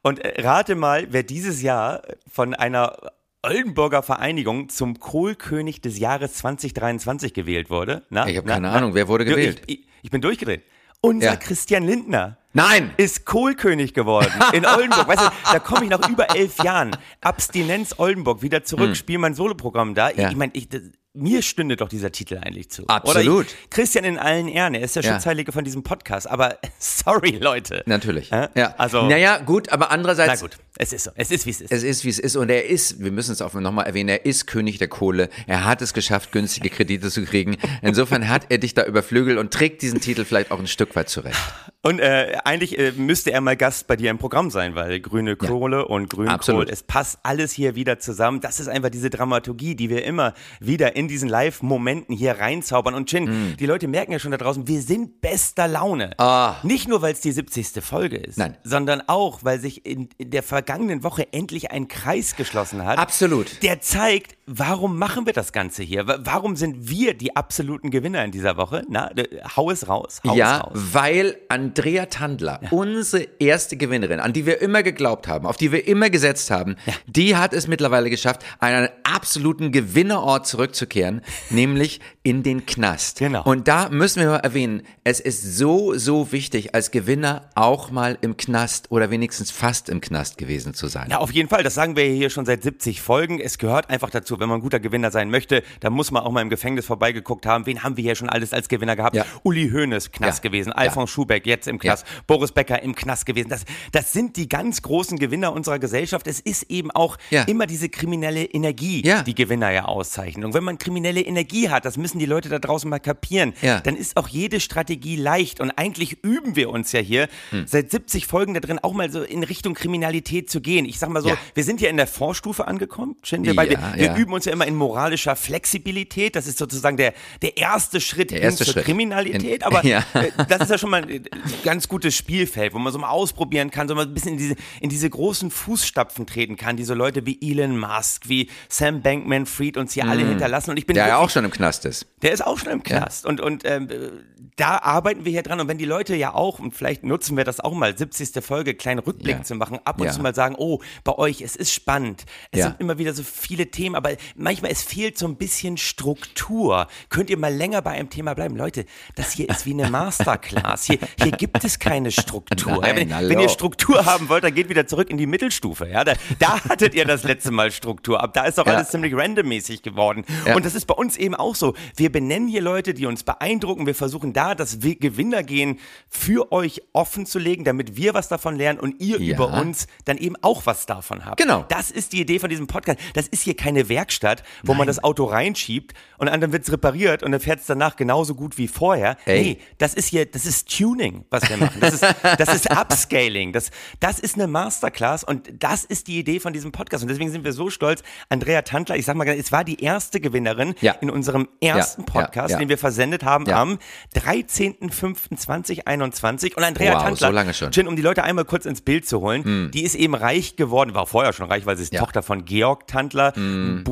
Und 0.01 0.19
äh, 0.19 0.41
rate 0.41 0.75
mal, 0.75 1.07
wer 1.11 1.23
dieses 1.23 1.61
Jahr 1.61 2.01
von 2.31 2.53
einer 2.53 2.95
Oldenburger 3.41 4.03
Vereinigung 4.03 4.69
zum 4.69 4.99
Kohlkönig 4.99 5.81
des 5.81 5.99
Jahres 5.99 6.33
2023 6.35 7.33
gewählt 7.33 7.69
wurde. 7.69 8.03
Na, 8.09 8.27
Ich 8.27 8.37
habe 8.37 8.47
keine 8.47 8.67
na. 8.67 8.73
Ahnung, 8.73 8.93
wer 8.95 9.07
wurde 9.07 9.25
gewählt? 9.25 9.61
Ich, 9.67 9.79
ich, 9.79 9.87
ich 10.03 10.11
bin 10.11 10.21
durchgedreht. 10.21 10.63
Unser 11.01 11.31
Ja. 11.31 11.35
Christian 11.35 11.83
Lindner 11.83 12.37
Nein! 12.53 12.91
ist 12.95 13.25
Kohlkönig 13.25 13.93
geworden 13.93 14.31
in 14.53 14.65
Oldenburg. 14.65 15.07
Weißt 15.09 15.21
du, 15.25 15.29
da 15.51 15.59
komme 15.59 15.83
ich 15.83 15.89
nach 15.89 16.07
über 16.07 16.33
elf 16.35 16.63
Jahren. 16.63 16.95
Abstinenz 17.19 17.95
Oldenburg, 17.97 18.41
wieder 18.41 18.63
zurück, 18.63 18.95
spiel 18.95 19.17
mein 19.17 19.33
Soloprogramm 19.33 19.95
da. 19.95 20.09
Hm. 20.09 20.19
Ja. 20.19 20.29
Ich 20.29 20.35
meine, 20.37 20.53
ich, 20.55 20.69
mir 21.15 21.42
stünde 21.44 21.75
doch 21.75 21.89
dieser 21.89 22.12
Titel 22.12 22.39
eigentlich 22.44 22.69
zu. 22.69 22.88
Absolut. 22.88 23.27
Oder 23.27 23.42
ich, 23.48 23.69
Christian 23.69 24.04
in 24.04 24.18
allen 24.18 24.48
Ehren, 24.48 24.74
er 24.74 24.81
ist 24.81 24.95
der 24.95 25.04
Ja. 25.04 25.13
Schutzheilige 25.13 25.51
von 25.51 25.63
diesem 25.63 25.83
Podcast. 25.83 26.27
Aber 26.30 26.57
sorry, 26.80 27.31
Leute. 27.38 27.83
Natürlich. 27.86 28.31
Hä? 28.31 28.48
Ja. 28.56 28.74
Also- 28.77 29.07
naja, 29.07 29.38
gut, 29.38 29.69
aber 29.69 29.86
Na 29.86 29.92
andererseits. 29.92 30.42
gut, 30.42 30.57
es 30.77 30.92
ist 30.92 31.04
so. 31.04 31.12
Es 31.15 31.30
ist, 31.30 31.45
wie 31.45 31.51
es 31.51 31.62
ist. 31.62 31.71
Es 31.71 31.83
ist, 31.83 32.04
wie 32.04 32.10
es 32.10 32.19
ist. 32.19 32.36
Und 32.36 32.50
er 32.50 32.65
ist, 32.65 33.00
wir 33.04 33.12
müssen 33.12 33.31
es 33.31 33.42
auch 33.42 33.54
nochmal 33.54 33.86
erwähnen, 33.86 34.10
er 34.10 34.25
ist 34.25 34.48
König 34.48 34.80
der 34.80 34.88
Kohle. 34.88 35.30
Er 35.45 35.65
hat 35.65 35.81
es 35.81 35.94
geschafft, 35.94 36.31
günstige 36.31 36.69
Kredite 36.69 37.10
zu 37.12 37.24
kriegen. 37.25 37.57
Insofern 37.81 38.27
hat 38.27 38.48
er 38.50 38.57
dich 38.57 38.74
da 38.74 38.83
überflügelt 38.86 39.38
und 39.38 39.54
trägt 39.54 39.81
diesen 39.83 40.01
Titel 40.01 40.25
vielleicht 40.25 40.50
auch 40.51 40.60
ein 40.60 40.68
Stück 40.68 40.95
weit 40.95 41.10
zurecht. 41.10 41.38
Und 41.85 42.00
äh, 42.00 42.38
eigentlich 42.45 42.80
äh, 42.80 42.94
müsste 42.94 43.33
er 43.33 43.41
mal 43.41 43.57
Gast 43.57 43.88
bei 43.88 43.97
dir 43.97 44.09
im 44.09 44.18
Programm 44.18 44.50
sein, 44.50 44.74
weil 44.74 45.01
grüne 45.01 45.35
Kohle 45.35 45.85
und 45.85 46.09
Grünkohl, 46.09 46.33
Absolut. 46.33 46.69
es 46.69 46.81
passt 46.81 47.19
alles 47.24 47.51
hier 47.51 47.75
wieder 47.75 48.00
zusammen. 48.00 48.39
Das 48.39 48.62
ist 48.62 48.69
einfach 48.69 48.89
diese 48.89 49.09
Dramaturgie, 49.09 49.75
die 49.75 49.89
wir 49.89 50.06
immer 50.06 50.33
wieder 50.62 50.95
in 50.95 51.09
diesen 51.09 51.27
Live-Momenten 51.27 52.15
hier 52.15 52.39
reinzaubern. 52.39 52.94
Und 52.94 53.09
Chin, 53.09 53.57
die 53.59 53.65
Leute 53.65 53.89
merken 53.89 54.13
ja 54.13 54.19
schon 54.19 54.31
da 54.31 54.38
draußen, 54.38 54.65
wir 54.65 54.81
sind 54.81 55.19
bester 55.19 55.68
Laune. 55.68 56.12
Mm. 56.18 56.21
Ah. 56.21 56.56
Nicht 56.63 56.88
nur, 56.88 57.01
weil 57.01 57.12
es 57.12 57.19
die 57.19 57.33
70. 57.33 57.83
Folge 57.83 58.15
ist, 58.15 58.38
Nein. 58.38 58.56
sondern 58.63 59.03
auch, 59.07 59.44
weil 59.44 59.59
sich 59.59 59.86
in, 59.86 60.07
in 60.18 60.29
der 60.29 60.44
vergangenen 60.44 61.03
Woche 61.03 61.33
endlich 61.33 61.71
ein 61.71 61.89
Kreis 61.89 62.38
geschlossen 62.38 62.86
hat. 62.86 62.97
Absolut. 62.97 63.62
Der 63.62 63.81
zeigt, 63.81 64.38
warum 64.45 64.97
machen 64.97 65.25
wir 65.25 65.33
das 65.33 65.51
Ganze 65.53 65.83
hier? 65.83 66.07
Wa- 66.07 66.19
Warum 66.23 66.55
sind 66.55 66.89
wir 66.89 67.13
die 67.13 67.35
absoluten 67.35 67.91
Gewinner 67.91 68.23
in 68.25 68.31
dieser 68.31 68.57
Woche? 68.57 68.83
Na, 68.89 69.09
äh, 69.15 69.27
hau 69.55 69.71
es 69.71 69.87
raus, 69.87 70.19
hau 70.25 70.31
es 70.31 70.37
Ja, 70.37 70.57
raus. 70.57 70.71
weil 70.91 71.37
Andrea 71.49 72.07
Tandler, 72.07 72.59
unsere 72.71 73.27
erste 73.39 73.77
Gewinnerin, 73.77 74.19
an 74.19 74.33
die 74.33 74.45
wir 74.45 74.61
immer 74.61 74.83
geglaubt 74.83 75.27
haben, 75.27 75.45
auf 75.45 75.57
die 75.57 75.71
wir 75.71 75.87
immer 75.87 76.09
gesetzt 76.09 76.51
haben, 76.51 76.75
die 77.07 77.35
hat 77.37 77.53
es 77.53 77.67
mittlerweile 77.67 78.09
geschafft, 78.09 78.43
an 78.59 78.73
einen 78.73 78.89
absoluten 79.03 79.71
Gewinnerort 79.71 80.45
zurückzukehren, 80.45 81.21
nämlich 81.49 82.01
in 82.23 82.43
den 82.43 82.65
Knast. 82.65 83.19
Genau. 83.19 83.43
Und 83.43 83.67
da 83.67 83.89
müssen 83.89 84.21
wir 84.21 84.29
mal 84.29 84.37
erwähnen, 84.37 84.81
es 85.03 85.19
ist 85.19 85.57
so, 85.57 85.93
so 85.97 86.31
wichtig, 86.31 86.75
als 86.75 86.91
Gewinner 86.91 87.49
auch 87.55 87.91
mal 87.91 88.17
im 88.21 88.35
Knast 88.37 88.91
oder 88.91 89.09
wenigstens 89.09 89.51
fast 89.51 89.89
im 89.89 90.01
Knast 90.01 90.37
gewesen 90.37 90.73
zu 90.73 90.87
sein. 90.87 91.09
Ja, 91.09 91.19
auf 91.19 91.31
jeden 91.31 91.49
Fall. 91.49 91.63
Das 91.63 91.73
sagen 91.75 91.95
wir 91.95 92.03
hier 92.05 92.29
schon 92.29 92.45
seit 92.45 92.63
70 92.63 93.01
Folgen. 93.01 93.39
Es 93.39 93.57
gehört 93.57 93.89
einfach 93.89 94.09
dazu, 94.09 94.32
wenn 94.39 94.50
man 94.50 94.59
ein 94.59 94.62
guter 94.62 94.80
Gewinner 94.80 95.12
sein 95.12 95.30
möchte, 95.30 95.63
dann 95.80 95.94
muss 95.94 96.12
man 96.12 96.24
auch 96.24 96.31
mal 96.31 96.41
im 96.41 96.50
Gefängnis 96.50 96.85
vorbeigeguckt 96.85 97.45
haben. 97.45 97.65
Wen 97.65 97.83
haben 97.83 97.97
wir 97.97 98.03
hier 98.03 98.15
schon 98.15 98.30
alles 98.30 98.53
als 98.53 98.68
Gewinner 98.69 98.95
gehabt? 98.95 99.15
Ja. 99.15 99.25
Uli 99.44 99.69
Hoeneß, 99.69 100.12
Knast 100.12 100.44
Ja. 100.44 100.50
gewesen. 100.50 100.69
Ja. 100.69 100.75
Alfons 100.75 101.09
Schubeck, 101.09 101.45
jetzt 101.45 101.68
im 101.68 101.80
Knast. 101.80 102.06
Boris 102.27 102.51
Becker 102.51 102.81
im 102.81 102.95
Knast 102.95 103.25
gewesen. 103.25 103.50
Das, 103.50 103.65
das 103.91 104.13
sind 104.13 104.38
die 104.38 104.47
ganz 104.50 104.81
großen 104.81 105.18
Gewinner 105.19 105.53
unserer 105.53 105.80
Gesellschaft. 105.80 106.27
Es 106.27 106.39
ist 106.39 106.63
eben 106.69 106.91
auch 106.91 107.18
Ja. 107.30 107.44
immer 107.44 107.65
diese 107.68 107.89
kriminelle 107.89 108.44
Energie, 108.45 109.06
Ja. 109.06 109.24
die 109.24 109.35
Gewinner 109.35 109.71
ja 109.71 109.85
auszeichnen. 109.85 110.45
Und 110.45 110.53
wenn 110.53 110.63
man 110.63 110.77
kriminelle 110.77 111.21
Energie 111.21 111.69
hat, 111.69 111.86
das 111.86 111.97
müssen 111.97 112.19
die 112.19 112.25
Leute 112.25 112.50
da 112.50 112.59
draußen 112.59 112.89
mal 112.89 113.00
kapieren, 113.00 113.53
Ja. 113.62 113.79
dann 113.81 113.95
ist 113.95 114.18
auch 114.18 114.27
jede 114.27 114.59
Strategie 114.59 115.15
leicht. 115.15 115.59
Und 115.59 115.71
eigentlich 115.71 116.24
üben 116.24 116.56
wir 116.56 116.69
uns 116.69 116.91
ja 116.91 117.00
hier 117.00 117.27
Hm. 117.51 117.65
seit 117.68 117.91
70 117.91 118.27
Folgen 118.27 118.53
da 118.53 118.59
drin 118.59 118.79
auch 118.79 118.94
mal 118.94 119.12
so 119.12 119.21
in 119.24 119.44
Richtung 119.44 119.74
Kriminalität 119.74 120.50
zu 120.50 120.62
gehen. 120.62 120.86
Ich 120.86 121.00
sag 121.00 121.09
mal 121.09 121.21
so, 121.21 121.29
Ja. 121.29 121.38
wir 121.53 121.63
sind 121.63 121.81
ja 121.81 121.89
in 121.89 121.97
der 121.97 122.07
Vorstufe 122.07 122.68
angekommen, 122.68 123.15
Chin, 123.24 123.44
wir, 123.44 123.51
Ja, 123.51 123.56
beide, 123.56 123.71
wir, 123.71 123.94
wir 123.95 124.06
ja. 124.06 124.13
Üben 124.23 124.33
uns 124.33 124.45
ja 124.45 124.53
immer 124.53 124.65
in 124.65 124.75
moralischer 124.75 125.35
Flexibilität. 125.35 126.35
Das 126.35 126.47
ist 126.47 126.57
sozusagen 126.57 126.97
der, 126.97 127.13
der 127.41 127.57
erste 127.57 127.99
Schritt 128.01 128.31
Der 128.31 128.41
erste 128.41 128.63
hin 128.63 128.65
zur 128.65 128.73
Schritt. 128.73 128.85
Kriminalität. 128.85 129.57
In- 129.57 129.63
aber 129.63 129.85
Ja. 129.85 130.03
äh, 130.13 130.31
das 130.47 130.61
ist 130.61 130.69
ja 130.71 130.77
schon 130.77 130.89
mal 130.89 131.03
ein 131.03 131.23
ganz 131.63 131.87
gutes 131.87 132.15
Spielfeld, 132.15 132.73
wo 132.73 132.79
man 132.79 132.91
so 132.93 132.99
mal 132.99 133.09
ausprobieren 133.09 133.69
kann, 133.71 133.87
so 133.87 133.95
mal 133.95 134.05
ein 134.05 134.13
bisschen 134.13 134.33
in 134.33 134.37
diese, 134.37 134.55
in 134.81 134.89
diese 134.89 135.09
großen 135.09 135.51
Fußstapfen 135.51 136.25
treten 136.25 136.55
kann, 136.55 136.77
die 136.77 136.83
so 136.83 136.93
Leute 136.93 137.25
wie 137.25 137.37
Elon 137.41 137.77
Musk, 137.77 138.29
wie 138.29 138.49
Sam 138.69 139.01
Bankman-Fried 139.01 139.77
uns 139.77 139.93
hier 139.93 140.05
alle 140.07 140.25
hinterlassen. 140.27 140.71
Und 140.71 140.77
ich 140.77 140.85
bin 140.85 140.93
Der 140.95 141.05
ja 141.07 141.13
wirklich- 141.13 141.25
auch 141.25 141.29
schon 141.31 141.45
im 141.45 141.51
Knast 141.51 141.85
ist. 141.85 142.05
der 142.21 142.31
ist 142.31 142.45
auch 142.45 142.57
schon 142.57 142.71
im 142.71 142.83
Knast. 142.83 143.25
Und, 143.25 143.41
und 143.41 143.63
ähm, 143.65 143.89
äh, 143.89 144.09
da 144.55 144.77
arbeiten 144.77 145.25
wir 145.25 145.31
hier 145.31 145.43
dran. 145.43 145.59
Und 145.59 145.67
wenn 145.67 145.77
die 145.77 145.85
Leute 145.85 146.15
ja 146.15 146.33
auch, 146.33 146.59
und 146.59 146.73
vielleicht 146.75 147.03
nutzen 147.03 147.35
wir 147.37 147.43
das 147.43 147.59
auch 147.59 147.73
mal, 147.73 147.97
70. 147.97 148.43
Folge, 148.43 148.75
kleinen 148.75 148.99
Rückblick 148.99 149.37
Ja. 149.37 149.43
zu 149.43 149.55
machen, 149.55 149.79
ab 149.83 149.99
und 149.99 150.07
Ja. 150.07 150.13
zu 150.13 150.21
mal 150.21 150.35
sagen, 150.35 150.55
oh, 150.57 150.79
bei 151.03 151.13
euch, 151.17 151.41
es 151.41 151.55
ist 151.55 151.73
spannend. 151.73 152.25
Es 152.51 152.59
Ja. 152.59 152.65
sind 152.67 152.79
immer 152.79 152.97
wieder 152.97 153.13
so 153.13 153.23
viele 153.23 153.67
Themen, 153.71 153.95
aber 153.95 154.12
manchmal, 154.36 154.71
es 154.71 154.81
fehlt 154.83 155.18
so 155.18 155.27
ein 155.27 155.36
bisschen 155.36 155.77
Struktur. 155.77 156.88
Könnt 157.10 157.30
ihr 157.30 157.38
mal 157.38 157.54
länger 157.54 157.81
bei 157.81 157.92
einem 157.92 158.10
Thema 158.10 158.33
bleiben? 158.33 158.56
Leute, 158.56 158.86
das 159.15 159.31
hier 159.33 159.50
ist 159.50 159.65
wie 159.65 159.71
eine 159.74 159.89
Masterclass. 159.92 160.86
Hier, 160.86 161.00
hier 161.21 161.31
gibt 161.31 161.63
es 161.63 161.80
keine 161.80 162.12
Struktur. 162.12 162.80
Nein, 162.81 163.10
ja, 163.10 163.19
wenn, 163.21 163.30
wenn 163.30 163.39
ihr 163.39 163.50
Struktur 163.50 164.06
haben 164.06 164.30
wollt, 164.30 164.44
dann 164.44 164.54
geht 164.54 164.69
wieder 164.69 164.88
zurück 164.88 165.10
in 165.10 165.18
die 165.18 165.25
Mittelstufe. 165.27 165.88
Ja, 165.88 166.04
da, 166.04 166.13
da 166.39 166.63
hattet 166.65 166.94
ihr 166.95 167.06
das 167.06 167.24
letzte 167.24 167.51
Mal 167.51 167.71
Struktur. 167.71 168.21
Ab 168.21 168.33
da 168.33 168.45
ist 168.45 168.57
doch 168.57 168.65
Ja. 168.65 168.74
alles 168.75 168.89
ziemlich 168.89 169.13
randommäßig 169.15 169.81
geworden. 169.81 170.25
Ja. 170.45 170.56
Und 170.56 170.65
das 170.65 170.75
ist 170.75 170.86
bei 170.86 170.94
uns 170.95 171.18
eben 171.18 171.36
auch 171.36 171.56
so. 171.56 171.74
Wir 171.95 172.12
benennen 172.12 172.48
hier 172.48 172.62
Leute, 172.62 172.94
die 172.94 173.06
uns 173.06 173.24
beeindrucken. 173.24 173.86
Wir 173.86 173.95
versuchen 173.95 174.33
da 174.33 174.56
das 174.56 174.80
Gewinnergehen 174.80 175.80
für 176.10 176.51
euch 176.51 176.81
offen 176.94 177.25
zu 177.25 177.39
legen, 177.39 177.63
damit 177.63 177.95
wir 177.95 178.13
was 178.13 178.27
davon 178.27 178.56
lernen 178.56 178.80
und 178.80 179.00
ihr 179.01 179.18
über 179.18 179.54
uns 179.54 179.88
dann 180.06 180.18
eben 180.18 180.36
auch 180.42 180.65
was 180.65 180.86
davon 180.86 181.25
habt. 181.25 181.38
Genau. 181.38 181.65
Das 181.69 181.92
ist 181.92 182.13
die 182.13 182.21
Idee 182.21 182.39
von 182.39 182.50
diesem 182.50 182.68
Podcast. 182.68 183.00
Das 183.13 183.27
ist 183.27 183.44
hier 183.44 183.56
keine 183.56 183.89
Werkstatt, 184.03 184.44
wo 184.63 184.73
man 184.73 184.85
das 184.85 185.01
Auto 185.03 185.23
reinschiebt 185.25 185.94
und 186.17 186.27
dann 186.27 186.51
wird 186.51 186.63
es 186.63 186.71
repariert 186.71 187.23
und 187.23 187.31
dann 187.31 187.39
fährt 187.39 187.61
es 187.61 187.65
danach 187.67 187.95
genauso 187.95 188.35
gut 188.35 188.57
wie 188.57 188.67
vorher. 188.67 189.15
Ey. 189.25 189.41
Nee, 189.44 189.57
das 189.77 189.94
ist 189.94 190.09
hier, 190.09 190.25
das 190.25 190.45
ist 190.45 190.69
Tuning, 190.77 191.23
was 191.29 191.50
wir 191.50 191.55
machen. 191.57 191.79
Das 191.79 191.94
ist, 191.94 192.03
das 192.38 192.53
ist 192.53 192.69
Upscaling. 192.71 193.53
Das, 193.53 193.71
das 194.01 194.19
ist 194.19 194.35
eine 194.35 194.47
Masterclass 194.47 195.23
und 195.23 195.50
das 195.59 195.85
ist 195.85 196.07
die 196.07 196.19
Idee 196.19 196.41
von 196.41 196.51
diesem 196.51 196.73
Podcast. 196.73 197.01
Und 197.03 197.07
deswegen 197.09 197.31
sind 197.31 197.45
wir 197.45 197.53
so 197.53 197.69
stolz. 197.69 198.03
Andrea 198.27 198.61
Tantler, 198.63 198.97
ich 198.97 199.05
sag 199.05 199.15
mal, 199.15 199.25
es 199.29 199.53
war 199.53 199.63
die 199.63 199.81
erste 199.81 200.19
Gewinnerin 200.19 200.75
Ja. 200.81 200.94
in 201.00 201.09
unserem 201.09 201.47
ersten 201.61 202.01
Ja, 202.01 202.07
Podcast, 202.07 202.51
ja. 202.51 202.57
den 202.59 202.67
wir 202.67 202.77
versendet 202.77 203.23
haben 203.23 203.50
am 203.50 203.79
13.05.2021. 204.15 206.55
Und 206.55 206.63
Andrea 206.63 206.95
Wow, 206.95 207.03
Tantler, 207.03 207.27
so 207.27 207.33
lange 207.33 207.53
schon. 207.53 207.71
Jin, 207.71 207.88
um 207.88 207.95
die 207.95 208.01
Leute 208.01 208.23
einmal 208.23 208.44
kurz 208.45 208.65
ins 208.65 208.81
Bild 208.81 209.07
zu 209.07 209.21
holen, 209.21 209.69
die 209.73 209.83
ist 209.83 209.95
eben 209.95 210.15
reich 210.15 210.55
geworden, 210.57 210.94
war 210.94 211.07
vorher 211.07 211.31
schon 211.33 211.47
reich, 211.47 211.65
weil 211.65 211.77
sie 211.77 211.83
ist. 211.83 211.94
Tochter 211.94 212.23
von 212.23 212.44
Georg 212.45 212.88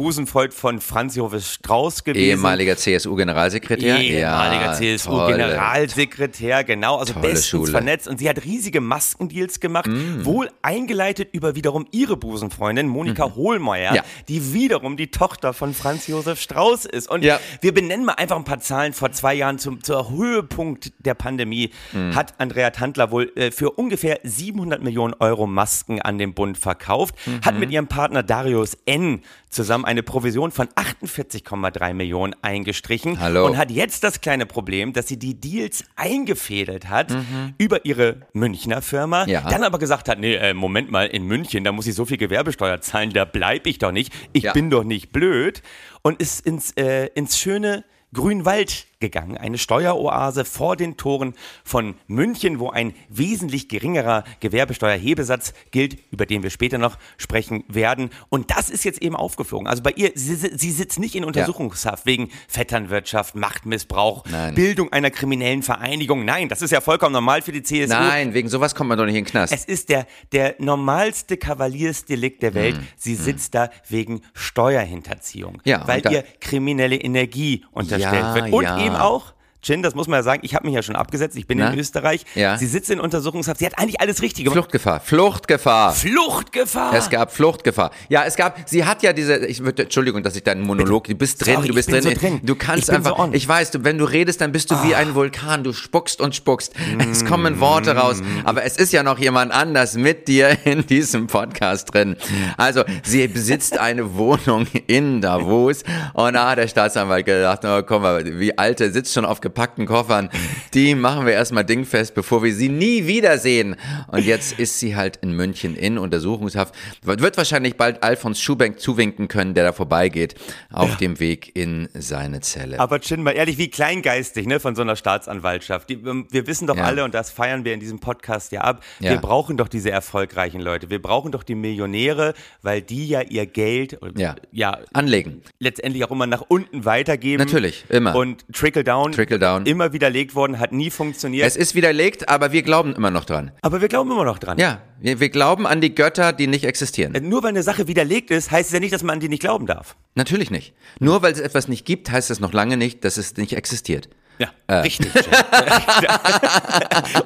Tantler, 0.01 0.11
Busenfreund 0.11 0.53
von 0.53 0.81
Franz 0.81 1.15
Josef 1.15 1.45
Strauß 1.45 2.03
gewesen. 2.03 2.23
Ehemaliger 2.39 2.75
CSU-Generalsekretär. 2.75 3.99
Ehemaliger 3.99 4.65
Ja. 4.65 4.73
CSU-Generalsekretär, 4.73 6.63
genau, 6.63 6.97
also 6.97 7.13
bestens 7.13 7.47
Schule. 7.47 7.71
vernetzt. 7.71 8.07
Und 8.07 8.17
sie 8.19 8.27
hat 8.29 8.43
riesige 8.43 8.81
Maskendeals 8.81 9.59
gemacht, 9.59 9.87
Mm. 9.87 10.25
wohl 10.25 10.49
eingeleitet 10.61 11.29
über 11.33 11.55
wiederum 11.55 11.85
ihre 11.91 12.17
Busenfreundin 12.17 12.87
Monika 12.87 13.35
Hohlmeier, 13.35 13.91
Mhm. 13.91 13.95
Ja. 13.97 14.03
die 14.27 14.53
wiederum 14.53 14.97
die 14.97 15.07
Tochter 15.11 15.53
von 15.53 15.73
Franz 15.73 16.07
Josef 16.07 16.39
Strauß 16.41 16.85
ist. 16.85 17.09
Und 17.09 17.23
Ja. 17.23 17.39
wir 17.61 17.73
benennen 17.73 18.05
mal 18.05 18.13
einfach 18.13 18.37
ein 18.37 18.43
paar 18.43 18.59
Zahlen. 18.59 18.93
Vor 18.93 19.11
zwei 19.11 19.33
Jahren 19.35 19.59
zum, 19.59 19.83
zur 19.83 20.09
Höhepunkt 20.09 20.91
der 20.99 21.13
Pandemie 21.13 21.71
Mhm. 21.93 22.15
hat 22.15 22.33
Andrea 22.39 22.71
Tantler 22.71 23.11
wohl 23.11 23.31
äh, 23.35 23.51
für 23.51 23.71
ungefähr 23.71 24.19
700 24.23 24.81
Millionen 24.83 25.13
Euro 25.19 25.45
Masken 25.47 26.01
an 26.01 26.17
den 26.17 26.33
Bund 26.33 26.57
verkauft, 26.57 27.15
Mhm. 27.25 27.41
hat 27.45 27.59
mit 27.59 27.71
ihrem 27.71 27.87
Partner 27.87 28.23
Darius 28.23 28.77
N. 28.85 29.21
zusammen 29.49 29.83
eine 29.91 30.03
Provision 30.03 30.51
von 30.51 30.67
48,3 30.69 31.93
Millionen 31.93 32.33
eingestrichen 32.41 33.19
Hallo. 33.19 33.45
und 33.45 33.57
hat 33.57 33.69
jetzt 33.71 34.03
das 34.03 34.21
kleine 34.21 34.45
Problem, 34.45 34.93
dass 34.93 35.07
sie 35.07 35.17
die 35.17 35.39
Deals 35.39 35.83
eingefädelt 35.95 36.89
hat 36.89 37.15
über 37.57 37.85
ihre 37.85 38.21
Münchner 38.33 38.81
Firma, 38.81 39.23
Mhm. 39.25 39.29
Ja. 39.29 39.41
dann 39.49 39.63
aber 39.63 39.77
gesagt 39.79 40.09
hat, 40.09 40.19
nee, 40.19 40.35
äh, 40.35 40.53
Moment 40.53 40.89
mal, 40.91 41.07
in 41.07 41.23
München, 41.25 41.63
da 41.63 41.71
muss 41.71 41.87
ich 41.87 41.95
so 41.95 42.05
viel 42.05 42.17
Gewerbesteuer 42.17 42.81
zahlen, 42.81 43.11
da 43.11 43.25
bleib 43.25 43.67
ich 43.67 43.77
doch 43.77 43.91
nicht, 43.91 44.13
ich 44.33 44.43
Ja. 44.43 44.53
bin 44.53 44.69
doch 44.69 44.83
nicht 44.83 45.11
blöd 45.11 45.61
und 46.01 46.21
ist 46.21 46.45
ins, 46.45 46.71
äh, 46.77 47.07
ins 47.13 47.37
schöne 47.37 47.83
Grünwald 48.13 48.87
gegangen, 49.01 49.37
eine 49.37 49.57
Steueroase 49.57 50.45
vor 50.45 50.77
den 50.77 50.95
Toren 50.95 51.33
von 51.65 51.95
München, 52.07 52.59
wo 52.59 52.69
ein 52.69 52.93
wesentlich 53.09 53.67
geringerer 53.67 54.23
Gewerbesteuerhebesatz 54.39 55.53
gilt, 55.71 55.97
über 56.11 56.25
den 56.25 56.43
wir 56.43 56.49
später 56.49 56.77
noch 56.77 56.97
sprechen 57.17 57.65
werden. 57.67 58.11
Und 58.29 58.51
das 58.51 58.69
ist 58.69 58.85
jetzt 58.85 59.01
eben 59.01 59.15
aufgeflogen. 59.15 59.67
Also 59.67 59.83
bei 59.83 59.91
ihr, 59.91 60.11
sie, 60.15 60.35
sie 60.35 60.71
sitzt 60.71 60.99
nicht 60.99 61.15
in 61.15 61.25
Untersuchungshaft 61.25 62.05
wegen 62.05 62.29
Vetternwirtschaft, 62.47 63.35
Machtmissbrauch, 63.35 64.23
Nein. 64.29 64.55
Bildung 64.55 64.93
einer 64.93 65.11
kriminellen 65.11 65.63
Vereinigung. 65.63 66.23
Nein, 66.23 66.47
das 66.47 66.61
ist 66.61 66.71
ja 66.71 66.79
vollkommen 66.79 67.13
normal 67.13 67.41
für 67.41 67.51
die 67.51 67.63
CSU. 67.63 67.93
Nein, 67.93 68.33
wegen 68.33 68.47
sowas 68.47 68.75
kommt 68.75 68.89
man 68.89 68.97
doch 68.97 69.05
nicht 69.05 69.15
in 69.15 69.25
den 69.25 69.29
Knast. 69.29 69.51
Es 69.53 69.65
ist 69.65 69.89
der, 69.89 70.07
der 70.31 70.55
normalste 70.59 71.35
Kavaliersdelikt 71.37 72.41
der 72.43 72.53
Welt. 72.53 72.79
Sie 72.97 73.15
sitzt 73.15 73.55
da 73.55 73.69
wegen 73.89 74.21
Steuerhinterziehung, 74.33 75.61
Ja, 75.65 75.87
weil 75.87 76.01
ihr 76.11 76.23
kriminelle 76.39 76.95
Energie 76.95 77.65
unterstellt 77.71 78.13
Ja, 78.13 78.35
wird. 78.35 78.53
Und 78.53 78.63
ja. 78.63 78.77
eben 78.85 78.90
auch, 78.95 79.33
Chin, 79.61 79.83
das 79.83 79.93
muss 79.93 80.07
man 80.07 80.17
ja 80.17 80.23
sagen, 80.23 80.41
ich 80.43 80.55
habe 80.55 80.65
mich 80.65 80.73
ja 80.73 80.81
schon 80.81 80.95
abgesetzt, 80.95 81.37
ich 81.37 81.45
bin 81.45 81.59
Na? 81.59 81.69
in 81.69 81.77
Österreich. 81.77 82.25
Ja. 82.33 82.57
Sie 82.57 82.65
sitzt 82.65 82.89
in 82.89 82.99
Untersuchungshaft, 82.99 83.59
sie 83.59 83.65
hat 83.67 83.77
eigentlich 83.77 84.01
alles 84.01 84.23
richtig 84.23 84.45
gemacht. 84.45 84.55
Fluchtgefahr, 84.55 84.99
Fluchtgefahr. 84.99 85.93
Fluchtgefahr! 85.93 86.93
Es 86.95 87.11
gab 87.11 87.31
Fluchtgefahr. 87.31 87.91
Ja, 88.09 88.23
es 88.25 88.35
gab, 88.35 88.57
sie 88.67 88.85
hat 88.85 89.03
ja 89.03 89.13
diese, 89.13 89.45
ich 89.45 89.63
würde, 89.63 89.83
Entschuldigung, 89.83 90.23
dass 90.23 90.35
ich 90.35 90.41
deinen 90.43 90.61
Monolog, 90.63 91.03
du 91.03 91.13
bist 91.13 91.45
drin, 91.45 91.55
Sorry, 91.55 91.67
du 91.67 91.75
bist 91.75 91.91
drin, 91.91 92.01
so 92.01 92.09
drin. 92.11 92.39
du 92.41 92.55
kannst 92.55 92.89
einfach, 92.89 93.17
so. 93.17 93.23
Ah. 93.23 93.29
ich 93.33 93.47
weiß, 93.47 93.69
du, 93.69 93.83
wenn 93.83 93.99
du 93.99 94.05
redest, 94.05 94.41
dann 94.41 94.51
bist 94.51 94.71
du 94.71 94.83
wie 94.83 94.95
ein 94.95 95.13
Vulkan, 95.13 95.63
du 95.63 95.73
spuckst 95.73 96.21
und 96.21 96.33
spuckst, 96.35 96.73
es 97.11 97.23
kommen 97.23 97.59
Worte 97.59 97.95
raus, 97.95 98.21
aber 98.45 98.63
es 98.63 98.77
ist 98.77 98.91
ja 98.93 99.03
noch 99.03 99.19
jemand 99.19 99.51
anders 99.51 99.95
mit 99.95 100.27
dir 100.27 100.57
in 100.65 100.87
diesem 100.87 101.27
Podcast 101.27 101.93
drin. 101.93 102.15
Also, 102.57 102.83
sie 103.03 103.27
besitzt 103.27 103.77
eine 103.77 104.15
Wohnung 104.15 104.65
in 104.87 105.21
Davos 105.21 105.83
und 106.13 106.33
da 106.33 106.49
hat 106.49 106.57
der 106.57 106.67
Staatsanwalt 106.67 107.27
gedacht, 107.27 107.59
oh, 107.63 107.83
komm 107.83 108.01
mal, 108.01 108.39
wie 108.39 108.57
alte 108.57 108.91
sitzt 108.91 109.13
schon 109.13 109.25
auf 109.25 109.39
gepackten 109.51 109.85
Koffern, 109.85 110.29
die 110.73 110.95
machen 110.95 111.25
wir 111.25 111.33
erstmal 111.33 111.65
dingfest, 111.65 112.15
bevor 112.15 112.41
wir 112.43 112.53
sie 112.53 112.69
nie 112.69 113.05
wiedersehen. 113.07 113.75
Und 114.07 114.23
jetzt 114.25 114.57
ist 114.57 114.79
sie 114.79 114.95
halt 114.95 115.17
in 115.17 115.33
München 115.35 115.75
in 115.75 115.97
Untersuchungshaft, 115.97 116.73
wird 117.03 117.35
wahrscheinlich 117.37 117.75
bald 117.75 118.01
Alfons 118.03 118.39
Schubeck 118.41 118.79
zuwinken 118.79 119.27
können, 119.27 119.53
der 119.53 119.65
da 119.65 119.71
vorbeigeht, 119.73 120.35
auf 120.71 120.95
dem 120.97 121.19
Weg 121.19 121.51
in 121.55 121.89
seine 121.93 122.39
Zelle. 122.39 122.79
Aber 122.79 122.99
Chin, 123.01 123.23
mal 123.23 123.31
ehrlich, 123.31 123.57
wie 123.57 123.69
kleingeistig, 123.69 124.47
ne, 124.47 124.59
von 124.59 124.75
so 124.75 124.81
einer 124.81 124.95
Staatsanwaltschaft. 124.95 125.89
Die, 125.89 125.95
ähm, 125.95 126.27
wir 126.31 126.47
wissen 126.47 126.67
doch 126.67 126.77
Ja. 126.77 126.83
alle, 126.85 127.03
und 127.03 127.13
das 127.13 127.29
feiern 127.29 127.65
wir 127.65 127.73
in 127.73 127.79
diesem 127.81 127.99
Podcast 127.99 128.51
ja 128.53 128.61
ab, 128.61 128.83
Ja. 128.99 129.11
wir 129.11 129.17
brauchen 129.17 129.57
doch 129.57 129.67
diese 129.67 129.91
erfolgreichen 129.91 130.61
Leute. 130.61 130.89
Wir 130.89 131.01
brauchen 131.01 131.31
doch 131.31 131.43
die 131.43 131.55
Millionäre, 131.55 132.33
weil 132.61 132.81
die 132.81 133.07
ja 133.07 133.21
ihr 133.21 133.45
Geld, 133.45 133.99
Ja. 134.15 134.35
ja, 134.51 134.77
Anlegen. 134.93 135.41
letztendlich 135.59 136.05
auch 136.05 136.11
immer 136.11 136.27
nach 136.27 136.43
unten 136.47 136.85
weitergeben. 136.85 137.43
Natürlich, 137.43 137.83
immer. 137.89 138.15
Und 138.15 138.45
Trickle 138.53 138.83
Down, 138.83 139.11
Trickle 139.11 139.39
down. 139.41 139.65
immer 139.65 139.93
widerlegt 139.93 140.35
worden, 140.35 140.59
hat 140.59 140.71
nie 140.71 140.89
funktioniert. 140.89 141.47
Es 141.47 141.55
ist 141.55 141.75
widerlegt, 141.75 142.29
aber 142.29 142.51
wir 142.51 142.61
glauben 142.61 142.93
immer 142.95 143.11
noch 143.11 143.25
dran. 143.25 143.51
aber 143.61 143.81
wir 143.81 143.87
glauben 143.87 144.11
immer 144.11 144.25
noch 144.25 144.39
dran. 144.39 144.57
Ja, 144.57 144.81
wir, 144.99 145.19
wir 145.19 145.29
glauben 145.29 145.65
an 145.67 145.81
die 145.81 145.93
Götter, 145.95 146.33
die 146.33 146.47
nicht 146.47 146.65
existieren. 146.65 147.13
Nur 147.27 147.43
weil 147.43 147.49
eine 147.49 147.63
Sache 147.63 147.87
widerlegt 147.87 148.31
ist, 148.31 148.51
heißt 148.51 148.69
es 148.69 148.73
ja 148.73 148.79
nicht, 148.79 148.93
dass 148.93 149.03
man 149.03 149.15
an 149.15 149.19
die 149.19 149.29
nicht 149.29 149.41
glauben 149.41 149.65
darf. 149.65 149.95
Natürlich 150.15 150.51
nicht. 150.51 150.73
Nur 150.99 151.21
weil 151.21 151.33
es 151.33 151.39
etwas 151.39 151.67
nicht 151.67 151.85
gibt, 151.85 152.11
heißt 152.11 152.29
es 152.31 152.39
noch 152.39 152.53
lange 152.53 152.77
nicht, 152.77 153.03
dass 153.03 153.17
es 153.17 153.37
nicht 153.37 153.53
existiert. 153.53 154.09
Ja, 154.39 154.47
Äh. 154.67 154.75
richtig. 154.79 155.11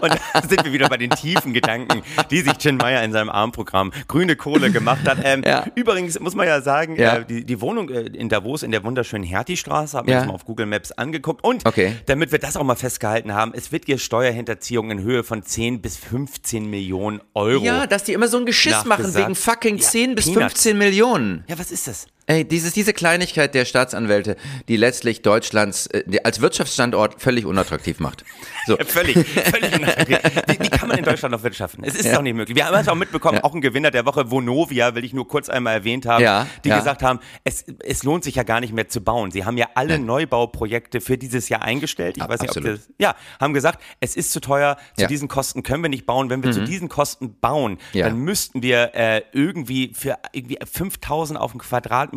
Und 0.02 0.14
da 0.34 0.42
sind 0.48 0.66
wir 0.66 0.74
wieder 0.74 0.90
bei 0.90 0.98
den 0.98 1.12
tiefen 1.12 1.54
Gedanken, 1.54 2.02
die 2.30 2.42
sich 2.42 2.54
Chin 2.58 2.76
Meyer 2.78 3.04
in 3.04 3.12
seinem 3.14 3.30
Armprogramm 3.30 3.92
Grüne 4.08 4.36
Kohle 4.36 4.72
gemacht 4.72 5.08
hat. 5.08 5.20
Ähm, 5.24 5.44
Ja. 5.46 5.66
Übrigens 5.76 6.20
muss 6.20 6.36
man 6.36 6.46
ja 6.48 6.62
sagen, 6.62 6.96
Ja. 6.98 7.18
äh, 7.18 7.26
die, 7.26 7.46
die 7.46 7.62
Wohnung 7.62 7.90
äh, 7.90 8.02
in 8.02 8.28
Davos 8.30 8.64
in 8.64 8.72
der 8.72 8.84
wunderschönen 8.84 9.24
Hertie-Straße, 9.24 9.98
haben 9.98 10.08
wir 10.08 10.14
Ja. 10.16 10.20
uns 10.22 10.28
mal 10.28 10.34
auf 10.34 10.46
Google 10.46 10.66
Maps 10.66 10.92
angeguckt. 10.92 11.44
Und 11.44 11.66
Okay. 11.66 11.96
damit 12.08 12.32
wir 12.32 12.40
das 12.40 12.58
auch 12.58 12.64
mal 12.64 12.76
festgehalten 12.76 13.34
haben, 13.34 13.54
es 13.56 13.72
wird 13.72 13.86
hier 13.86 13.98
Steuerhinterziehung 13.98 14.92
in 14.92 15.00
Höhe 15.02 15.24
von 15.24 15.42
10 15.44 15.82
bis 15.82 15.96
15 15.98 16.70
Millionen 16.70 17.22
Euro. 17.34 17.64
Ja, 17.64 17.88
dass 17.88 18.04
die 18.04 18.14
immer 18.14 18.28
so 18.28 18.38
ein 18.38 18.46
Geschiss 18.46 18.84
machen 18.86 19.14
wegen 19.16 19.36
fucking 19.36 19.78
Ja, 19.78 19.84
10 19.88 20.16
bis 20.16 20.26
Peanuts. 20.26 20.54
15 20.54 20.78
Millionen. 20.78 21.44
ja, 21.48 21.58
was 21.58 21.72
ist 21.72 21.88
das? 21.88 22.08
Ey, 22.28 22.44
dieses, 22.44 22.74
diese 22.74 22.92
Kleinigkeit 22.94 23.54
der 23.54 23.66
Staatsanwälte, 23.66 24.36
die 24.68 24.78
letztlich 24.78 25.22
Deutschlands 25.22 25.86
äh, 25.88 26.04
als 26.24 26.42
Wirtschaftsstandort 26.42 27.22
völlig 27.22 27.46
unattraktiv 27.46 28.00
macht. 28.00 28.26
So. 28.66 28.78
Völlig, 28.86 29.14
völlig 29.28 29.76
unattraktiv. 29.76 30.18
Wie, 30.48 30.60
wie 30.60 30.70
kann 30.70 30.88
man 30.90 30.98
in 30.98 31.06
Deutschland 31.06 31.34
noch 31.34 31.44
wirtschaften? 31.44 31.84
Es 31.84 31.94
ist 31.94 32.06
Ja. 32.06 32.16
doch 32.16 32.24
nicht 32.24 32.34
möglich. 32.34 32.56
Wir 32.56 32.66
haben 32.66 32.74
es 32.76 32.88
auch 32.88 32.96
mitbekommen, 32.96 33.38
Ja. 33.38 33.44
auch 33.44 33.54
ein 33.54 33.62
Gewinner 33.62 33.92
der 33.92 34.06
Woche, 34.08 34.32
Vonovia, 34.32 34.96
will 34.96 35.04
ich 35.06 35.14
nur 35.14 35.28
kurz 35.28 35.50
einmal 35.50 35.76
erwähnt 35.76 36.08
haben, 36.08 36.24
Ja, 36.24 36.48
die 36.64 36.70
gesagt 36.70 37.04
haben, 37.04 37.20
es, 37.44 37.64
es 37.84 38.02
lohnt 38.04 38.24
sich 38.24 38.36
ja 38.36 38.44
gar 38.44 38.60
nicht 38.60 38.74
mehr 38.74 38.88
zu 38.90 39.02
bauen. 39.02 39.30
Sie 39.30 39.46
haben 39.46 39.58
ja 39.58 39.68
alle 39.76 40.00
Neubauprojekte 40.00 41.02
für 41.02 41.20
dieses 41.20 41.48
Jahr 41.50 41.62
eingestellt. 41.62 42.18
Ich 42.18 42.24
Ja, 42.24 42.30
weiß 42.30 42.42
nicht, 42.42 42.50
ob 42.52 42.58
absolut. 42.58 42.80
das, 42.80 42.90
ja, 42.98 43.16
haben 43.40 43.54
gesagt, 43.54 43.84
es 44.00 44.16
ist 44.16 44.32
zu 44.32 44.40
teuer, 44.42 44.78
zu. 44.98 45.04
Mhm. 45.04 45.08
diesen 45.10 45.28
Kosten 45.28 45.62
können 45.62 45.84
wir 45.84 45.90
nicht 45.90 46.08
bauen. 46.08 46.32
Wenn 46.32 46.42
wir 46.44 46.52
zu 46.52 46.64
diesen 46.64 46.90
Kosten 46.90 47.40
bauen, 47.40 47.78
dann 47.94 48.18
müssten 48.18 48.64
wir 48.64 48.96
äh, 48.96 49.22
irgendwie 49.32 49.92
für 49.94 50.18
irgendwie 50.34 50.58
5000 50.66 51.40
auf 51.40 51.52
den 51.52 51.60
Quadratmeter 51.60 52.15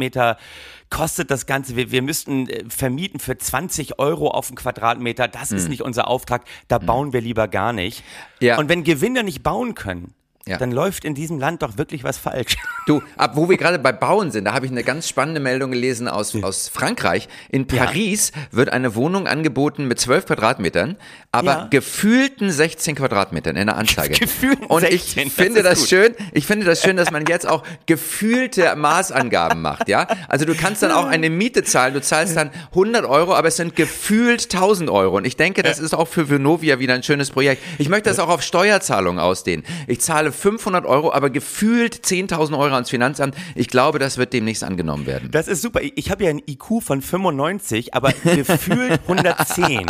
kostet 0.91 1.31
das 1.31 1.47
Ganze. 1.47 1.77
Wir, 1.77 1.91
wir 1.91 2.03
müssten 2.03 2.49
äh, 2.49 2.65
vermieten 2.69 3.21
für 3.21 3.37
20 3.37 3.99
Euro 3.99 4.29
auf 4.29 4.49
den 4.49 4.57
Quadratmeter. 4.57 5.29
Das 5.29 5.53
ist 5.53 5.69
nicht 5.69 5.83
unser 5.83 6.09
Auftrag. 6.09 6.45
Da 6.69 6.79
bauen 6.79 7.13
wir 7.13 7.21
lieber 7.21 7.49
gar 7.49 7.73
nicht. 7.73 8.03
Mhm. 8.41 8.47
Ja. 8.47 8.59
Und 8.59 8.69
wenn 8.69 8.85
Gewinner 8.85 9.23
nicht 9.23 9.43
bauen 9.43 9.75
können, 9.75 10.15
Ja. 10.47 10.57
dann 10.57 10.73
läuft 10.73 11.05
in 11.05 11.15
diesem 11.15 11.39
Land 11.39 11.61
doch 11.63 11.77
wirklich 11.77 12.05
was 12.05 12.17
falsch. 12.19 12.57
Du, 12.87 13.03
ab 13.19 13.33
wo 13.35 13.51
wir 13.51 13.59
gerade 13.59 13.79
bei 13.79 13.93
Bauen 13.93 14.31
sind, 14.31 14.47
da 14.47 14.55
habe 14.55 14.65
ich 14.65 14.73
eine 14.73 14.83
ganz 14.83 15.07
spannende 15.11 15.41
Meldung 15.41 15.71
gelesen 15.73 16.09
aus, 16.09 16.35
aus 16.43 16.69
Frankreich. 16.69 17.29
In 17.51 17.67
Paris 17.67 18.33
wird 18.51 18.71
eine 18.71 18.95
Wohnung 18.95 19.27
angeboten 19.27 19.87
mit 19.87 20.01
12 20.01 20.25
Quadratmetern, 20.25 20.97
aber 21.33 21.51
Ja. 21.51 21.67
gefühlten 21.69 22.51
16 22.51 22.95
Quadratmetern 22.97 23.57
in 23.57 23.67
der 23.67 23.77
Anzeige. 23.77 24.15
Gefühlten 24.19 24.65
Und 24.65 24.81
16, 24.81 24.97
ich 25.27 25.35
das 25.35 25.45
finde 25.45 25.63
das, 25.63 25.79
gut. 25.81 25.89
schön, 25.91 26.15
ich 26.33 26.47
finde 26.47 26.65
das 26.65 26.81
schön, 26.81 26.97
dass 26.97 27.11
man 27.11 27.27
jetzt 27.27 27.47
auch 27.47 27.63
gefühlte 27.85 28.75
Maßangaben 28.75 29.61
macht, 29.61 29.87
ja? 29.89 30.07
Also 30.29 30.47
du 30.47 30.55
kannst 30.55 30.83
dann 30.83 30.93
auch 30.93 31.05
eine 31.07 31.29
Miete 31.29 31.65
zahlen, 31.65 31.93
du 31.93 32.01
zahlst 32.01 32.37
dann 32.37 32.51
100 32.71 33.05
Euro, 33.05 33.35
aber 33.35 33.49
es 33.49 33.57
sind 33.57 33.77
gefühlt 33.77 34.45
1000 34.51 34.89
Euro. 34.89 35.19
Und 35.19 35.27
ich 35.27 35.37
denke, 35.37 35.63
das 35.63 35.79
ist 35.79 35.93
auch 35.95 36.09
für 36.09 36.31
Vonovia 36.31 36.79
wieder 36.79 36.95
ein 36.95 37.03
schönes 37.03 37.31
Projekt. 37.31 37.63
Ich 37.77 37.91
möchte 37.91 38.09
das 38.09 38.19
auch 38.19 38.31
auf 38.31 38.41
Steuerzahlungen 38.43 39.21
ausdehnen. 39.21 39.63
Ich 39.87 40.01
zahle 40.01 40.33
500 40.39 40.87
Euro, 40.87 41.13
aber 41.13 41.31
gefühlt 41.31 41.95
10.000 41.95 42.59
Euro 42.59 42.75
ans 42.75 42.91
Finanzamt. 42.91 43.35
Ich 43.55 43.69
glaube, 43.69 43.99
das 43.99 44.17
wird 44.19 44.33
demnächst 44.33 44.65
angenommen 44.65 45.07
werden. 45.07 45.31
Das 45.31 45.49
ist 45.49 45.63
super. 45.63 45.81
Ich, 45.83 46.11
habe 46.11 46.25
ja 46.25 46.31
ein 46.31 46.41
IQ 46.47 46.83
von 46.83 47.03
95, 47.03 47.95
aber 47.95 48.13
gefühlt 48.25 49.01
110. 49.09 49.87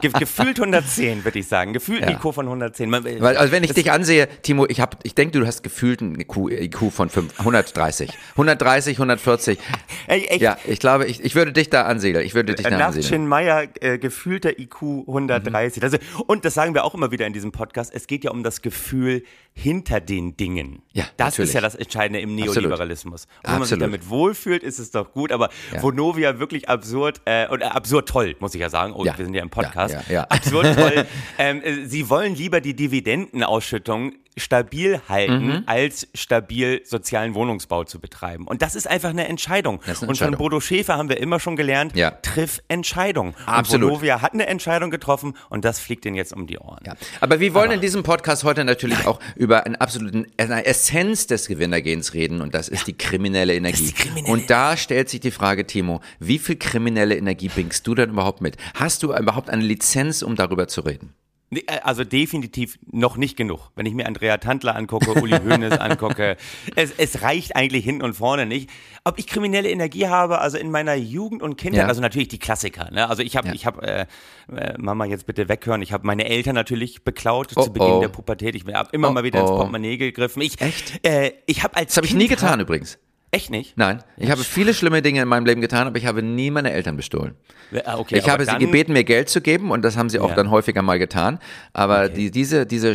Ge 0.00 0.10
gefühlt 0.18 0.58
110, 0.58 1.24
würde 1.24 1.38
ich 1.38 1.46
sagen. 1.46 1.72
Gefühlt 1.72 2.02
ein 2.02 2.10
Ja. 2.10 2.16
IQ 2.16 2.34
von 2.34 2.46
110. 2.46 2.88
Man, 2.88 3.04
Weil, 3.04 3.36
also 3.36 3.52
wenn 3.52 3.64
ich 3.64 3.72
dich 3.74 3.90
ansehe, 3.90 4.28
Timo, 4.42 4.66
ich, 4.68 4.80
hab, 4.80 4.98
ich 5.02 5.14
denke, 5.14 5.38
du 5.38 5.46
hast 5.46 5.62
gefühlt 5.62 6.00
einen 6.00 6.18
IQ, 6.20 6.50
IQ 6.50 6.90
von 6.92 7.08
fünf- 7.10 7.38
130. 7.38 8.10
130, 8.32 8.96
140. 8.96 9.58
Ey, 10.06 10.24
echt? 10.26 10.40
Ja, 10.40 10.56
ich 10.66 10.78
glaube, 10.78 11.06
ich, 11.06 11.22
ich 11.22 11.34
würde 11.34 11.52
dich 11.52 11.70
da 11.70 11.82
ansiedeln. 11.82 12.24
Ich 12.24 12.34
würde 12.34 12.54
dich 12.54 12.66
da 12.66 12.76
ansiedeln. 12.78 13.26
Meyer 13.26 13.66
äh, 13.80 13.98
gefühlter 13.98 14.58
IQ 14.58 14.82
130. 15.06 15.82
Also, 15.82 15.98
und 16.26 16.44
das 16.44 16.54
sagen 16.54 16.74
wir 16.74 16.84
auch 16.84 16.94
immer 16.94 17.10
wieder 17.10 17.26
in 17.26 17.32
diesem 17.32 17.52
Podcast, 17.52 17.92
es 17.94 18.06
geht 18.06 18.24
ja 18.24 18.30
um 18.30 18.42
das 18.42 18.62
Gefühl 18.62 19.22
hinter 19.52 20.00
den 20.00 20.36
Dingen. 20.36 20.82
Ja, 20.92 21.04
das 21.16 21.32
natürlich. 21.34 21.50
ist 21.50 21.54
ja 21.54 21.60
das 21.60 21.74
Entscheidende 21.74 22.20
im 22.20 22.30
Absolut. 22.38 22.56
Neoliberalismus. 22.56 23.24
Und 23.24 23.30
wenn 23.44 23.50
man 23.52 23.62
sich 23.64 23.72
Absolut. 23.74 23.82
damit 23.82 24.08
wohlfühlt, 24.08 24.62
ist 24.62 24.78
es 24.78 24.90
doch 24.90 25.12
gut, 25.12 25.32
aber 25.32 25.50
Ja. 25.72 25.82
Vonovia 25.82 26.38
wirklich 26.38 26.68
absurd, 26.68 27.20
äh, 27.26 27.46
und 27.48 27.60
äh, 27.60 27.64
absurd 27.64 28.08
toll, 28.08 28.36
muss 28.40 28.54
ich 28.54 28.60
ja 28.60 28.70
sagen. 28.70 28.92
Oh, 28.94 29.04
Ja. 29.04 29.18
wir 29.18 29.24
sind 29.24 29.34
ja 29.34 29.42
im 29.42 29.50
Podcast. 29.50 29.96
Ja. 30.08 30.24
Absurd 30.24 30.74
toll. 30.76 31.06
ähm, 31.38 31.62
äh, 31.62 31.84
sie 31.84 32.08
wollen 32.08 32.34
lieber 32.34 32.60
die 32.60 32.74
Dividendenausschüttung 32.74 34.14
stabil 34.36 35.00
halten, 35.08 35.46
Mhm. 35.46 35.62
als 35.66 36.08
stabil 36.14 36.80
sozialen 36.84 37.34
Wohnungsbau 37.34 37.84
zu 37.84 38.00
betreiben. 38.00 38.46
Und 38.46 38.62
das 38.62 38.74
ist 38.74 38.88
einfach 38.88 39.10
eine 39.10 39.28
Entscheidung. 39.28 39.80
Eine 39.82 39.90
und 39.92 39.96
von 39.98 40.08
Entscheidung. 40.10 40.38
Bodo 40.38 40.60
Schäfer 40.60 40.96
haben 40.96 41.08
wir 41.08 41.18
immer 41.18 41.40
schon 41.40 41.56
gelernt, 41.56 41.96
Ja. 41.96 42.10
triff 42.12 42.62
Entscheidung. 42.68 43.34
Absolut. 43.46 43.84
Und 43.84 43.90
Vonovia 43.96 44.22
hat 44.22 44.32
eine 44.34 44.46
Entscheidung 44.46 44.90
getroffen 44.90 45.34
und 45.48 45.64
das 45.64 45.78
fliegt 45.80 46.04
ihnen 46.06 46.16
jetzt 46.16 46.32
um 46.32 46.46
die 46.46 46.58
Ohren. 46.58 46.80
Ja. 46.86 46.94
Aber 47.20 47.40
wir 47.40 47.54
wollen 47.54 47.70
in 47.72 47.80
diesem 47.80 48.02
Podcast 48.02 48.44
heute 48.44 48.64
natürlich 48.64 49.06
auch 49.06 49.20
über 49.36 49.66
einen 49.66 49.76
absoluten, 49.76 50.26
eine 50.38 50.64
Essenz 50.64 51.26
des 51.26 51.48
Gewinnergehens 51.48 52.14
reden 52.14 52.40
und 52.40 52.54
das 52.54 52.68
ist 52.68 52.86
die 52.86 52.96
kriminelle 52.96 53.54
Energie. 53.54 53.86
die 53.86 53.92
kriminelle 53.92 54.32
und 54.32 54.48
da 54.50 54.76
stellt 54.76 55.08
sich 55.08 55.20
die 55.20 55.30
Frage, 55.30 55.66
Timo, 55.66 56.00
wie 56.18 56.38
viel 56.38 56.56
kriminelle 56.56 57.16
Energie 57.16 57.48
bringst 57.48 57.86
du 57.86 57.94
denn 57.94 58.10
überhaupt 58.10 58.40
mit? 58.40 58.56
Hast 58.74 59.02
du 59.02 59.14
überhaupt 59.14 59.50
eine 59.50 59.62
Lizenz, 59.62 60.22
um 60.22 60.36
darüber 60.36 60.68
zu 60.68 60.82
reden? 60.82 61.14
Äh, 61.52 61.80
Also 61.82 62.04
definitiv 62.04 62.78
noch 62.90 63.16
nicht 63.16 63.36
genug. 63.36 63.70
Wenn 63.74 63.86
ich 63.86 63.94
mir 63.94 64.06
Andrea 64.06 64.36
Tandler 64.38 64.76
angucke, 64.76 65.12
Uli 65.20 65.32
Hoeneß 65.44 65.78
angucke, 65.78 66.36
es, 66.76 66.92
es 66.96 67.22
reicht 67.22 67.56
eigentlich 67.56 67.84
hinten 67.84 68.02
und 68.02 68.14
vorne 68.14 68.46
nicht. 68.46 68.70
Ob 69.04 69.18
ich 69.18 69.26
kriminelle 69.26 69.68
Energie 69.70 70.06
habe, 70.06 70.40
also 70.40 70.58
in 70.58 70.70
meiner 70.70 70.94
Jugend 70.94 71.42
und 71.42 71.56
Kindheit, 71.56 71.82
Ja. 71.82 71.86
also 71.88 72.00
natürlich 72.00 72.28
die 72.28 72.38
Klassiker. 72.38 72.90
Ne? 72.90 73.08
Also 73.08 73.22
ich 73.22 73.36
habe, 73.36 73.48
Ja. 73.48 73.54
ich 73.54 73.66
habe, 73.66 73.82
äh, 73.86 74.06
äh, 74.54 74.74
Mama 74.78 75.04
jetzt 75.06 75.26
bitte 75.26 75.48
weghören. 75.48 75.82
Ich 75.82 75.92
habe 75.92 76.06
meine 76.06 76.24
Eltern 76.26 76.54
natürlich 76.54 77.02
beklaut 77.04 77.52
Oh, 77.56 77.62
zu 77.62 77.72
Beginn 77.72 77.88
oh. 77.92 78.00
der 78.00 78.08
Pubertät. 78.08 78.54
Ich 78.54 78.64
habe 78.72 78.88
immer 78.92 79.08
Oh, 79.08 79.12
mal 79.12 79.24
wieder 79.24 79.40
ins 79.40 79.50
oh. 79.50 79.56
Portemonnaie 79.56 79.96
gegriffen. 79.96 80.42
Ich, 80.42 80.60
Echt? 80.60 81.04
Äh, 81.06 81.32
ich 81.46 81.62
habe 81.64 81.76
als 81.76 81.88
Das 81.88 81.96
habe 81.98 82.06
ich 82.06 82.14
nie 82.14 82.28
getan 82.28 82.60
übrigens. 82.60 82.98
Echt 83.32 83.50
nicht? 83.50 83.76
Nein, 83.76 84.02
ich 84.16 84.30
habe 84.30 84.42
viele 84.42 84.74
schlimme 84.74 85.02
Dinge 85.02 85.22
in 85.22 85.28
meinem 85.28 85.46
Leben 85.46 85.60
getan, 85.60 85.86
aber 85.86 85.96
ich 85.98 86.06
habe 86.06 86.20
nie 86.22 86.50
meine 86.50 86.72
Eltern 86.72 86.96
bestohlen. 86.96 87.36
Ah, 87.84 87.98
Okay, 87.98 88.18
ich 88.18 88.28
habe 88.28 88.44
sie 88.44 88.58
gebeten, 88.58 88.92
mir 88.92 89.04
Geld 89.04 89.28
zu 89.28 89.40
geben 89.40 89.70
und 89.70 89.82
das 89.82 89.96
haben 89.96 90.10
sie 90.10 90.18
auch 90.18 90.30
Ja. 90.30 90.34
dann 90.34 90.50
häufiger 90.50 90.82
mal 90.82 90.98
getan. 90.98 91.38
Aber 91.72 92.08
die, 92.08 92.32
diese, 92.32 92.66
diese 92.66 92.94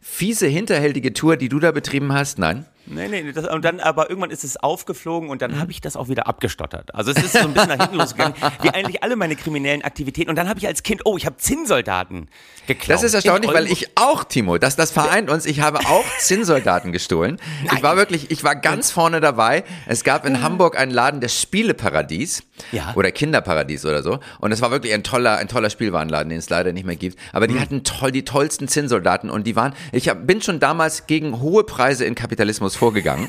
fiese, 0.00 0.46
hinterhältige 0.46 1.12
Tour, 1.12 1.36
die 1.36 1.50
du 1.50 1.58
da 1.60 1.70
betrieben 1.70 2.12
hast, 2.14 2.38
nein. 2.38 2.64
Nee, 2.86 3.08
nee, 3.08 3.32
das, 3.32 3.48
und 3.48 3.64
dann, 3.64 3.80
aber 3.80 4.10
irgendwann 4.10 4.30
ist 4.30 4.44
es 4.44 4.56
aufgeflogen 4.58 5.30
und 5.30 5.40
dann 5.40 5.58
habe 5.58 5.70
ich 5.70 5.80
das 5.80 5.96
auch 5.96 6.08
wieder 6.08 6.26
abgestottert. 6.26 6.94
Also 6.94 7.12
es 7.12 7.22
ist 7.22 7.32
so 7.32 7.38
ein 7.38 7.54
bisschen 7.54 7.68
nach 7.68 7.78
hinten 7.78 7.96
losgegangen, 7.96 8.34
wie 8.62 8.70
eigentlich 8.70 9.02
alle 9.02 9.16
meine 9.16 9.36
kriminellen 9.36 9.82
Aktivitäten. 9.82 10.28
Und 10.28 10.36
dann 10.36 10.48
habe 10.48 10.58
ich 10.58 10.66
als 10.66 10.82
Kind, 10.82 11.02
oh, 11.04 11.16
ich 11.16 11.24
habe 11.24 11.36
Zinnsoldaten 11.38 12.28
geklaut. 12.66 12.90
Das 12.90 13.02
ist 13.02 13.14
erstaunlich, 13.14 13.52
weil 13.52 13.70
ich 13.70 13.96
auch, 13.96 14.24
Timo, 14.24 14.58
das, 14.58 14.76
das 14.76 14.90
vereint 14.90 15.30
uns. 15.30 15.46
Ich 15.46 15.60
habe 15.60 15.80
auch 15.80 16.04
Zinnsoldaten 16.18 16.92
gestohlen. 16.92 17.38
Ich 17.74 17.82
war 17.82 17.96
wirklich, 17.96 18.30
ich 18.30 18.44
war 18.44 18.54
ganz 18.54 18.90
vorne 18.90 19.20
dabei. 19.20 19.64
Es 19.86 20.04
gab 20.04 20.26
in 20.26 20.42
Hamburg 20.42 20.78
einen 20.78 20.92
Laden, 20.92 21.20
der 21.20 21.28
Spieleparadies. 21.28 22.42
Ja. 22.70 22.92
Oder 22.94 23.10
Kinderparadies 23.10 23.84
oder 23.84 24.02
so. 24.02 24.20
Und 24.40 24.52
es 24.52 24.60
war 24.60 24.70
wirklich 24.70 24.94
ein 24.94 25.02
toller, 25.02 25.38
ein 25.38 25.48
toller 25.48 25.70
Spielwarenladen, 25.70 26.28
den 26.28 26.38
es 26.38 26.50
leider 26.50 26.72
nicht 26.72 26.86
mehr 26.86 26.96
gibt. 26.96 27.18
Aber 27.32 27.46
die 27.46 27.58
hatten 27.58 27.82
toll, 27.82 28.12
die 28.12 28.24
tollsten 28.24 28.68
Zinnsoldaten 28.68 29.30
und 29.30 29.46
die 29.46 29.56
waren, 29.56 29.74
ich 29.90 30.08
hab, 30.08 30.26
bin 30.26 30.40
schon 30.40 30.60
damals 30.60 31.06
gegen 31.06 31.40
hohe 31.40 31.64
Preise 31.64 32.04
in 32.04 32.14
Kapitalismus 32.14 32.73
vorgegangen, 32.74 33.28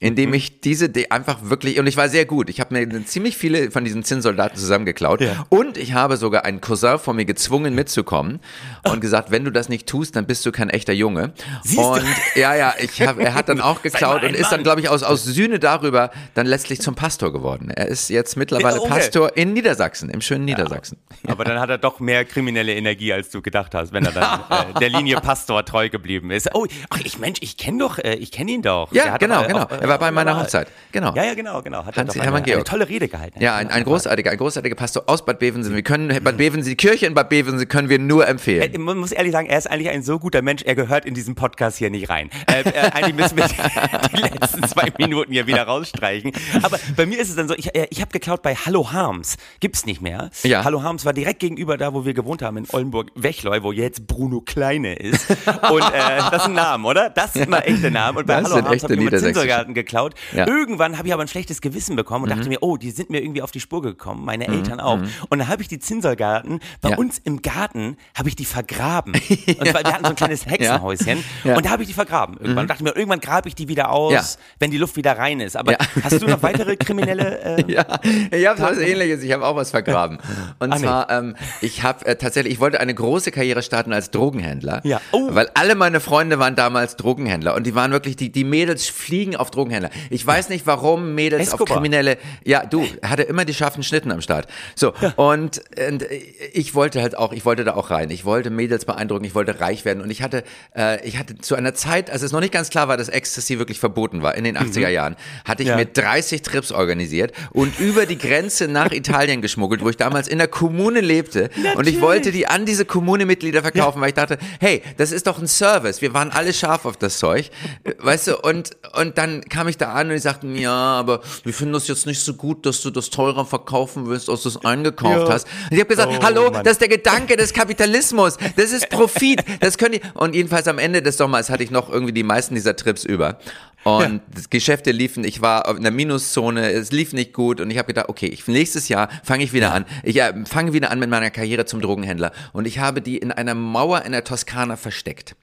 indem 0.00 0.34
ich 0.34 0.60
diese 0.60 0.88
die 0.88 1.10
einfach 1.10 1.38
wirklich, 1.42 1.78
und 1.78 1.86
ich 1.86 1.96
war 1.96 2.08
sehr 2.08 2.26
gut. 2.26 2.50
Ich 2.50 2.60
habe 2.60 2.74
mir 2.74 3.06
ziemlich 3.06 3.36
viele 3.36 3.70
von 3.70 3.84
diesen 3.84 4.04
Zinnsoldaten 4.04 4.58
zusammengeklaut. 4.58 5.20
Ja. 5.20 5.46
Und 5.48 5.76
ich 5.78 5.92
habe 5.94 6.16
sogar 6.16 6.44
einen 6.44 6.60
Cousin 6.60 6.98
von 6.98 7.16
mir 7.16 7.24
gezwungen 7.24 7.74
mitzukommen 7.74 8.40
und 8.84 9.00
gesagt, 9.00 9.30
wenn 9.30 9.44
du 9.44 9.50
das 9.50 9.68
nicht 9.68 9.86
tust, 9.86 10.16
dann 10.16 10.26
bist 10.26 10.44
du 10.46 10.52
kein 10.52 10.70
echter 10.70 10.92
Junge. 10.92 11.32
Siehst 11.62 11.78
du? 11.78 11.82
und 11.82 12.04
ja, 12.34 12.54
ja, 12.54 12.74
ich 12.78 13.00
hab, 13.02 13.18
er 13.18 13.34
hat 13.34 13.48
dann 13.48 13.60
auch 13.60 13.82
geklaut 13.82 14.22
und 14.22 14.34
ist 14.34 14.50
dann, 14.50 14.62
glaube 14.62 14.80
ich, 14.80 14.88
aus, 14.88 15.02
aus 15.02 15.24
Sühne 15.24 15.58
darüber 15.58 16.10
dann 16.34 16.46
letztlich 16.46 16.80
zum 16.80 16.94
Pastor 16.94 17.32
geworden. 17.32 17.70
Er 17.70 17.88
ist 17.88 18.10
jetzt 18.10 18.36
mittlerweile 18.36 18.76
Ja, 18.76 18.82
okay. 18.82 18.90
Pastor 18.90 19.36
in 19.36 19.52
Niedersachsen, 19.52 20.10
im 20.10 20.20
schönen 20.20 20.44
Niedersachsen. 20.44 20.98
Aber 21.26 21.44
dann 21.44 21.58
hat 21.58 21.70
er 21.70 21.78
doch 21.78 22.00
mehr 22.00 22.24
kriminelle 22.24 22.74
Energie, 22.74 23.12
als 23.12 23.30
du 23.30 23.40
gedacht 23.40 23.74
hast, 23.74 23.92
wenn 23.92 24.04
er 24.04 24.12
dann 24.12 24.40
äh, 24.50 24.78
der 24.78 24.90
Linie 24.90 25.16
Pastor 25.20 25.64
treu 25.64 25.88
geblieben 25.88 26.30
ist. 26.30 26.50
Oh, 26.54 26.66
ach, 26.90 27.00
ich 27.04 27.18
Mensch, 27.18 27.38
ich 27.40 27.56
kenne 27.56 27.78
doch, 27.78 27.98
äh, 27.98 28.14
ich 28.14 28.30
kenne 28.30 28.52
ihn 28.52 28.62
doch. 28.62 28.83
Ja, 28.92 29.04
Der 29.04 29.12
hat 29.12 29.20
genau, 29.20 29.36
doch, 29.36 29.44
äh, 29.44 29.48
genau. 29.48 29.62
auch, 29.64 29.70
äh, 29.70 29.78
Er 29.80 29.88
war 29.88 29.98
bei 29.98 30.10
meiner. 30.10 30.38
Hochzeit. 30.38 30.68
Genau. 30.92 31.14
Ja, 31.14 31.24
ja, 31.24 31.34
genau, 31.34 31.62
genau. 31.62 31.84
Hat 31.84 31.96
Hans- 31.96 32.14
er 32.16 32.22
Hermann 32.22 32.42
eine, 32.42 32.52
eine 32.52 32.54
Georg. 32.56 32.66
tolle 32.66 32.88
Rede 32.88 33.08
gehalten. 33.08 33.40
Ja, 33.40 33.56
ein, 33.56 33.68
ein 33.70 33.84
großartiger, 33.84 34.30
ein 34.30 34.36
großartiger 34.38 34.74
Pastor 34.74 35.04
aus 35.06 35.24
Bad 35.24 35.38
Bevensen. 35.38 35.74
Wir 35.74 35.82
können 35.82 36.08
Bad 36.22 36.36
Bevensen, 36.36 36.68
die 36.70 36.76
Kirche 36.76 37.06
in 37.06 37.14
Bad 37.14 37.28
Bevensen 37.28 37.66
können 37.68 37.88
wir 37.88 37.98
nur 37.98 38.26
empfehlen. 38.26 38.74
Äh, 38.74 38.78
Man 38.78 38.98
muss 38.98 39.12
ehrlich 39.12 39.32
sagen, 39.32 39.48
er 39.48 39.58
ist 39.58 39.70
eigentlich 39.70 39.90
ein 39.90 40.02
so 40.02 40.18
guter 40.18 40.42
Mensch, 40.42 40.62
er 40.62 40.74
gehört 40.74 41.04
in 41.04 41.14
diesem 41.14 41.34
Podcast 41.34 41.78
hier 41.78 41.90
nicht 41.90 42.08
rein. 42.10 42.30
Äh, 42.50 42.60
äh, 42.68 42.90
eigentlich 42.92 43.14
müssen 43.14 43.36
wir 43.36 43.46
die, 44.12 44.20
letzten 44.22 44.62
zwei 44.68 44.92
Minuten 44.98 45.32
hier 45.32 45.46
wieder 45.46 45.62
rausstreichen. 45.64 46.32
Aber 46.62 46.78
bei 46.96 47.06
mir 47.06 47.18
ist 47.18 47.30
es 47.30 47.36
dann 47.36 47.48
so, 47.48 47.54
ich, 47.54 47.74
äh, 47.74 47.86
ich 47.90 48.00
habe 48.00 48.10
geklaut 48.10 48.42
bei 48.42 48.54
Hallo 48.54 48.92
Harms. 48.92 49.36
Gibt's 49.60 49.86
nicht 49.86 50.00
mehr. 50.02 50.30
Ja. 50.42 50.64
Hallo 50.64 50.82
Harms 50.82 51.04
war 51.04 51.12
direkt 51.12 51.40
gegenüber 51.40 51.76
da, 51.76 51.94
wo 51.94 52.04
wir 52.04 52.14
gewohnt 52.14 52.42
haben, 52.42 52.56
in 52.56 52.66
Oldenburg-Wechleu, 52.70 53.62
wo 53.62 53.72
jetzt 53.72 54.06
Bruno 54.06 54.40
Kleine 54.40 54.94
ist. 54.94 55.28
Und 55.30 55.82
äh, 55.82 56.18
das 56.30 56.34
ist 56.42 56.44
ein 56.46 56.52
Name, 56.54 56.86
oder? 56.88 57.10
Das 57.10 57.32
sind 57.32 57.48
mal 57.50 57.60
echte 57.60 57.90
Namen. 57.90 58.18
Und 58.18 58.26
bei 58.26 58.34
Das 58.34 58.44
Hallo 58.44 58.54
sind 58.56 58.64
Harms 58.66 58.73
echte 58.74 58.84
habe 58.84 58.94
immer 58.94 59.04
Niedersächsische. 59.04 59.40
Zinssoldaten 59.40 59.74
geklaut. 59.74 60.14
Ja. 60.32 60.46
Mhm. 60.46 60.52
Irgendwann 60.56 60.98
habe 60.98 61.08
ich 61.08 61.14
aber 61.14 61.22
ein 61.22 61.28
schlechtes 61.28 61.60
Gewissen 61.60 61.96
bekommen 61.96 62.24
und 62.24 62.30
dachte 62.30 62.48
mir, 62.48 62.58
oh, 62.62 62.76
die 62.76 62.90
sind 62.90 63.10
mir 63.10 63.22
irgendwie 63.22 63.42
auf 63.42 63.50
die 63.50 63.60
Spur 63.60 63.82
gekommen, 63.82 64.24
meine 64.24 64.46
Eltern 64.48 64.80
auch. 64.80 64.98
Und 65.28 65.38
dann 65.38 65.48
habe 65.48 65.62
ich 65.62 65.68
die 65.68 65.78
Zinssoldaten 65.78 66.60
bei 66.80 66.90
Ja. 66.90 66.96
uns 66.96 67.18
im 67.18 67.42
Garten, 67.42 67.96
habe 68.16 68.28
ich 68.28 68.36
die 68.36 68.44
vergraben. 68.44 69.12
Und 69.46 69.68
zwar, 69.68 69.84
wir 69.84 69.92
hatten 69.92 70.04
so 70.04 70.10
ein 70.10 70.16
kleines 70.16 70.46
Hexenhäuschen 70.46 71.22
und 71.44 71.64
da 71.66 71.70
habe 71.70 71.82
ich 71.82 71.88
die 71.88 71.94
vergraben 71.94 72.36
irgendwann. 72.38 72.64
Und 72.64 72.70
dachte 72.70 72.82
mir, 72.84 72.94
irgendwann 72.96 73.20
grabe 73.20 73.48
ich 73.48 73.54
die 73.54 73.68
wieder 73.68 73.90
aus, 73.90 74.38
wenn 74.58 74.70
die 74.70 74.78
Luft 74.78 74.96
wieder 74.96 75.16
rein 75.18 75.40
ist. 75.40 75.56
Aber 75.56 75.76
hast 76.02 76.20
du 76.22 76.26
noch 76.26 76.42
weitere 76.42 76.76
kriminelle 76.76 77.58
äh, 77.58 77.72
Ja, 77.72 77.84
ich 78.30 78.46
habe 78.46 78.60
was 78.60 78.78
ähnliches, 78.78 79.22
ich 79.22 79.32
habe 79.32 79.44
auch 79.46 79.56
was 79.56 79.70
vergraben. 79.70 80.18
Und 80.58 80.70
nee. 80.70 80.78
zwar, 80.78 81.10
ähm, 81.10 81.36
ich 81.60 81.82
habe 81.82 82.04
äh, 82.06 82.16
tatsächlich, 82.16 82.54
ich 82.54 82.60
wollte 82.60 82.80
eine 82.80 82.94
große 82.94 83.30
Karriere 83.30 83.62
starten 83.62 83.92
als 83.92 84.10
Drogenhändler. 84.10 84.80
Ja. 84.84 85.00
Oh. 85.12 85.28
Weil 85.30 85.48
alle 85.54 85.74
meine 85.74 86.00
Freunde 86.00 86.38
waren 86.38 86.56
damals 86.56 86.96
Drogenhändler 86.96 87.54
und 87.54 87.64
die 87.66 87.74
waren 87.74 87.92
wirklich, 87.92 88.16
die, 88.16 88.30
die 88.30 88.44
Mädels 88.44 88.63
fliegen 88.72 89.36
auf 89.36 89.50
Drogenhändler. 89.50 89.90
Ich 90.10 90.26
weiß 90.26 90.48
nicht, 90.48 90.66
warum 90.66 91.14
Mädels 91.14 91.48
auf 91.48 91.60
Escobar. 91.60 91.76
kriminelle, 91.76 92.18
ja, 92.44 92.64
du, 92.64 92.86
hatte 93.02 93.22
immer 93.22 93.44
die 93.44 93.54
scharfen 93.54 93.82
Schnitten 93.82 94.10
am 94.10 94.20
Start. 94.20 94.46
So, 94.74 94.92
und, 95.16 95.62
und 95.88 96.04
ich 96.52 96.74
wollte 96.74 97.00
halt 97.02 97.16
auch, 97.16 97.32
ich 97.32 97.44
wollte 97.44 97.64
da 97.64 97.74
auch 97.74 97.90
rein. 97.90 98.10
Ich 98.10 98.24
wollte 98.24 98.50
Mädels 98.50 98.84
beeindrucken, 98.84 99.24
ich 99.24 99.34
wollte 99.34 99.60
reich 99.60 99.84
werden 99.84 100.02
und 100.02 100.10
ich 100.10 100.22
hatte, 100.22 100.44
äh, 100.76 101.06
ich 101.06 101.18
hatte 101.18 101.38
zu 101.38 101.54
einer 101.54 101.74
Zeit, 101.74 102.10
als 102.10 102.22
es 102.22 102.32
noch 102.32 102.40
nicht 102.40 102.52
ganz 102.52 102.70
klar 102.70 102.88
war, 102.88 102.96
dass 102.96 103.08
Ecstasy 103.08 103.58
wirklich 103.58 103.78
verboten 103.80 104.22
war, 104.22 104.34
in 104.34 104.44
den 104.44 104.56
80er 104.56 104.88
Jahren, 104.88 105.16
hatte 105.44 105.62
ich 105.62 105.68
Ja. 105.68 105.76
mir 105.76 105.86
30 105.86 106.42
Trips 106.42 106.72
organisiert 106.72 107.32
und 107.52 107.78
über 107.78 108.06
die 108.06 108.18
Grenze 108.18 108.68
nach 108.68 108.90
Italien 108.92 109.42
geschmuggelt, 109.42 109.82
wo 109.82 109.88
ich 109.90 109.96
damals 109.96 110.28
in 110.28 110.38
der 110.38 110.48
Kommune 110.48 111.00
lebte. 111.00 111.50
Und 111.76 111.86
ich 111.88 112.00
wollte 112.00 112.32
die 112.32 112.46
an 112.46 112.66
diese 112.66 112.84
Kommunemitglieder 112.84 113.62
verkaufen, 113.62 114.00
weil 114.00 114.08
ich 114.08 114.14
dachte, 114.14 114.38
hey, 114.60 114.82
das 114.96 115.12
ist 115.12 115.26
doch 115.26 115.38
ein 115.38 115.46
Service. 115.48 116.00
Wir 116.02 116.14
waren 116.14 116.30
alle 116.30 116.52
scharf 116.52 116.84
auf 116.84 116.96
das 116.96 117.18
Zeug. 117.18 117.50
Weißt 117.98 118.28
du, 118.28 118.36
und, 118.38 118.53
und 118.96 119.18
dann 119.18 119.42
kam 119.48 119.68
ich 119.68 119.76
da 119.76 119.92
an 119.92 120.06
und 120.08 120.12
die 120.14 120.18
sagten, 120.18 120.56
ja, 120.56 120.72
aber 120.72 121.20
wir 121.42 121.52
finden 121.52 121.72
das 121.74 121.88
jetzt 121.88 122.06
nicht 122.06 122.20
so 122.20 122.34
gut, 122.34 122.64
dass 122.66 122.80
du 122.80 122.90
das 122.90 123.10
teurer 123.10 123.44
verkaufen 123.44 124.06
willst, 124.06 124.28
als 124.30 124.42
du 124.42 124.48
es 124.50 124.64
eingekauft 124.64 125.28
Ja. 125.28 125.34
hast. 125.34 125.46
Und 125.46 125.72
ich 125.72 125.80
habe 125.80 125.88
gesagt, 125.88 126.12
Oh, 126.18 126.22
hallo, 126.22 126.50
Mann. 126.50 126.64
das 126.64 126.74
ist 126.74 126.80
der 126.80 126.88
Gedanke 126.88 127.36
des 127.36 127.52
Kapitalismus. 127.52 128.36
Das 128.56 128.72
ist 128.72 128.88
Profit. 128.90 129.42
Das 129.60 129.78
können 129.78 129.92
die. 129.92 130.00
Und 130.14 130.34
jedenfalls 130.34 130.68
am 130.68 130.78
Ende 130.78 131.02
des 131.02 131.16
Sommers 131.16 131.50
hatte 131.50 131.62
ich 131.64 131.70
noch 131.70 131.90
irgendwie 131.90 132.12
die 132.12 132.22
meisten 132.22 132.54
dieser 132.54 132.76
Trips 132.76 133.04
über. 133.04 133.38
Und 133.84 134.22
die 134.34 134.48
Geschäfte 134.48 134.92
liefen, 134.92 135.24
ich 135.24 135.42
war 135.42 135.68
in 135.76 135.82
der 135.82 135.92
Minuszone, 135.92 136.70
es 136.72 136.90
lief 136.90 137.12
nicht 137.12 137.34
gut 137.34 137.60
und 137.60 137.70
ich 137.70 137.76
habe 137.76 137.88
gedacht, 137.88 138.08
okay, 138.08 138.26
ich, 138.28 138.48
nächstes 138.48 138.88
Jahr 138.88 139.10
fange 139.22 139.44
ich 139.44 139.52
wieder 139.52 139.74
an. 139.74 139.84
Ich 140.02 140.18
äh, 140.22 140.32
fange 140.46 140.72
wieder 140.72 140.90
an 140.90 140.98
mit 140.98 141.10
meiner 141.10 141.30
Karriere 141.30 141.66
zum 141.66 141.82
Drogenhändler. 141.82 142.32
Und 142.54 142.66
ich 142.66 142.78
habe 142.78 143.02
die 143.02 143.18
in 143.18 143.30
einer 143.30 143.54
Mauer 143.54 144.02
in 144.06 144.12
der 144.12 144.24
Toskana 144.24 144.76
versteckt. 144.76 145.36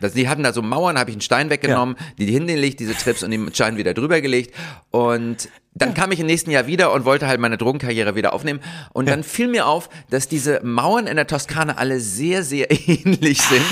Das, 0.00 0.12
die 0.12 0.28
hatten 0.28 0.42
da 0.42 0.52
so 0.52 0.62
Mauern, 0.62 0.98
habe 0.98 1.10
ich 1.10 1.14
einen 1.14 1.20
Stein 1.20 1.50
weggenommen, 1.50 1.96
die 2.18 2.26
hingelegt, 2.26 2.80
diese 2.80 2.94
Trips 2.94 3.22
und 3.22 3.30
den 3.30 3.52
Stein 3.54 3.76
wieder 3.76 3.94
drüber 3.94 4.20
gelegt. 4.20 4.54
Und 4.90 5.48
dann 5.74 5.94
kam 5.94 6.10
ich 6.10 6.18
im 6.18 6.26
nächsten 6.26 6.50
Jahr 6.50 6.66
wieder 6.66 6.92
und 6.92 7.04
wollte 7.04 7.28
halt 7.28 7.40
meine 7.40 7.56
Drogenkarriere 7.56 8.16
wieder 8.16 8.32
aufnehmen. 8.32 8.60
Und 8.92 9.08
dann 9.08 9.22
fiel 9.22 9.48
mir 9.48 9.66
auf, 9.66 9.88
dass 10.10 10.28
diese 10.28 10.60
Mauern 10.64 11.06
in 11.06 11.16
der 11.16 11.26
Toskana 11.26 11.76
alle 11.76 12.00
sehr, 12.00 12.42
sehr 12.42 12.70
ähnlich 12.88 13.40
sind 13.40 13.64